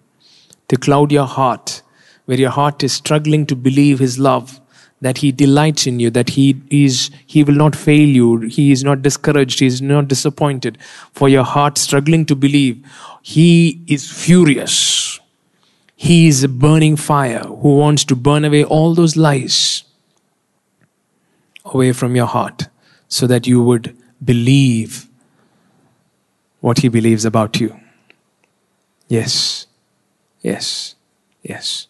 to 0.68 0.78
cloud 0.78 1.12
your 1.12 1.26
heart, 1.26 1.82
where 2.26 2.40
your 2.40 2.50
heart 2.50 2.84
is 2.84 2.94
struggling 2.94 3.46
to 3.46 3.56
believe 3.56 4.00
his 4.00 4.18
love, 4.18 4.60
that 5.02 5.20
he 5.20 5.32
delights 5.32 5.86
in 5.86 6.00
you, 6.00 6.10
that 6.10 6.32
he 6.32 6.62
is, 6.70 7.12
he 7.26 7.44
will 7.44 7.54
not 7.54 7.76
fail 7.76 8.08
you, 8.08 8.40
he 8.42 8.72
is 8.72 8.84
not 8.84 9.02
discouraged, 9.02 9.60
he 9.60 9.66
is 9.66 9.82
not 9.82 10.08
disappointed. 10.08 10.78
For 11.12 11.30
your 11.30 11.44
heart 11.44 11.78
struggling 11.78 12.26
to 12.28 12.36
believe, 12.36 12.84
he 13.22 13.84
is 13.88 14.10
furious. 14.12 15.20
He 15.96 16.28
is 16.28 16.44
a 16.44 16.48
burning 16.48 16.96
fire 16.96 17.44
who 17.44 17.78
wants 17.78 18.04
to 18.06 18.16
burn 18.16 18.46
away 18.46 18.64
all 18.64 18.94
those 18.94 19.16
lies 19.16 19.84
away 21.66 21.92
from 21.92 22.16
your 22.16 22.28
heart 22.28 22.68
so 23.08 23.28
that 23.28 23.48
you 23.48 23.64
would 23.64 23.96
believe 24.24 25.08
what 26.60 26.80
he 26.80 26.88
believes 26.90 27.26
about 27.26 27.60
you. 27.60 27.80
Yes, 29.08 29.68
yes, 30.46 30.96
yes. 31.44 31.88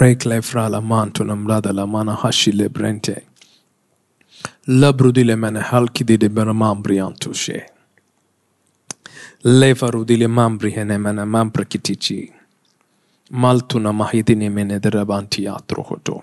Reklefra 0.00 0.68
la 0.70 0.80
mantunam 0.80 1.46
rada 1.48 1.72
la 1.72 1.86
mana 1.86 2.14
hashi 2.14 2.52
lebrente. 2.52 3.26
Labrudile 4.68 5.36
mene 5.36 5.60
halkidi 5.60 6.16
de 6.18 6.28
beramam 6.28 6.82
briantushe. 6.82 7.66
Levarudile 9.44 10.28
mambri 10.28 10.70
hene 10.70 10.98
mene 10.98 11.24
mampra 11.24 11.64
kitici. 11.64 12.32
Maltuna 13.30 13.92
mahidine 13.92 14.50
mene 14.50 14.78
derabanti 14.80 15.48
atrohoto. 15.48 16.22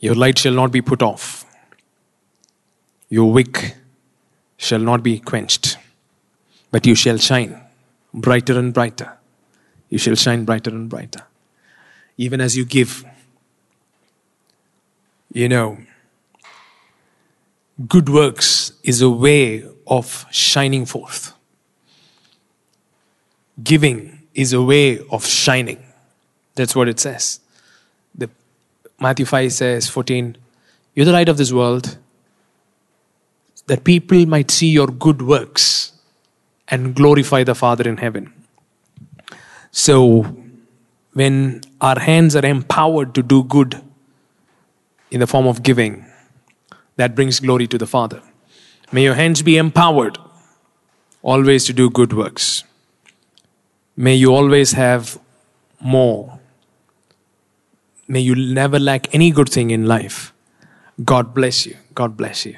Your 0.00 0.14
light 0.14 0.38
shall 0.38 0.54
not 0.54 0.72
be 0.72 0.82
put 0.82 1.02
off. 1.02 1.44
Your 3.08 3.32
wick 3.32 3.76
shall 4.56 4.78
not 4.78 5.02
be 5.02 5.18
quenched, 5.18 5.76
but 6.70 6.86
you 6.86 6.94
shall 6.94 7.18
shine 7.18 7.60
brighter 8.12 8.58
and 8.58 8.72
brighter. 8.74 9.18
You 9.88 9.98
shall 9.98 10.14
shine 10.14 10.44
brighter 10.44 10.70
and 10.70 10.88
brighter 10.88 11.24
even 12.20 12.38
as 12.42 12.54
you 12.54 12.66
give. 12.66 13.02
You 15.32 15.48
know, 15.48 15.78
good 17.88 18.10
works 18.10 18.72
is 18.82 19.00
a 19.00 19.08
way 19.08 19.64
of 19.86 20.26
shining 20.30 20.84
forth. 20.84 21.32
Giving 23.64 24.20
is 24.34 24.52
a 24.52 24.60
way 24.60 24.98
of 25.10 25.24
shining. 25.24 25.82
That's 26.56 26.76
what 26.76 26.88
it 26.88 27.00
says. 27.00 27.40
The, 28.14 28.28
Matthew 29.00 29.24
5 29.24 29.52
says, 29.52 29.88
14, 29.88 30.36
You're 30.94 31.06
the 31.06 31.12
light 31.12 31.28
of 31.28 31.38
this 31.38 31.52
world, 31.52 31.96
that 33.66 33.84
people 33.84 34.26
might 34.26 34.50
see 34.50 34.68
your 34.68 34.88
good 34.88 35.22
works 35.22 35.92
and 36.68 36.94
glorify 36.94 37.42
the 37.44 37.54
Father 37.54 37.88
in 37.88 37.96
heaven. 37.96 38.32
So, 39.70 40.36
when 41.14 41.62
our 41.80 41.98
hands 41.98 42.36
are 42.36 42.44
empowered 42.44 43.14
to 43.14 43.22
do 43.22 43.42
good 43.44 43.80
in 45.10 45.20
the 45.20 45.26
form 45.26 45.46
of 45.46 45.62
giving, 45.62 46.04
that 46.96 47.14
brings 47.14 47.40
glory 47.40 47.66
to 47.68 47.78
the 47.78 47.86
Father. 47.86 48.22
May 48.92 49.04
your 49.04 49.14
hands 49.14 49.42
be 49.42 49.56
empowered 49.56 50.18
always 51.22 51.64
to 51.66 51.72
do 51.72 51.88
good 51.90 52.12
works. 52.12 52.64
May 53.96 54.14
you 54.14 54.34
always 54.34 54.72
have 54.72 55.18
more. 55.80 56.39
May 58.10 58.18
you 58.18 58.34
never 58.34 58.80
lack 58.80 59.14
any 59.14 59.30
good 59.30 59.48
thing 59.48 59.70
in 59.70 59.86
life. 59.86 60.32
God 61.04 61.32
bless 61.32 61.64
you. 61.64 61.76
God 61.94 62.16
bless 62.16 62.44
you. 62.44 62.56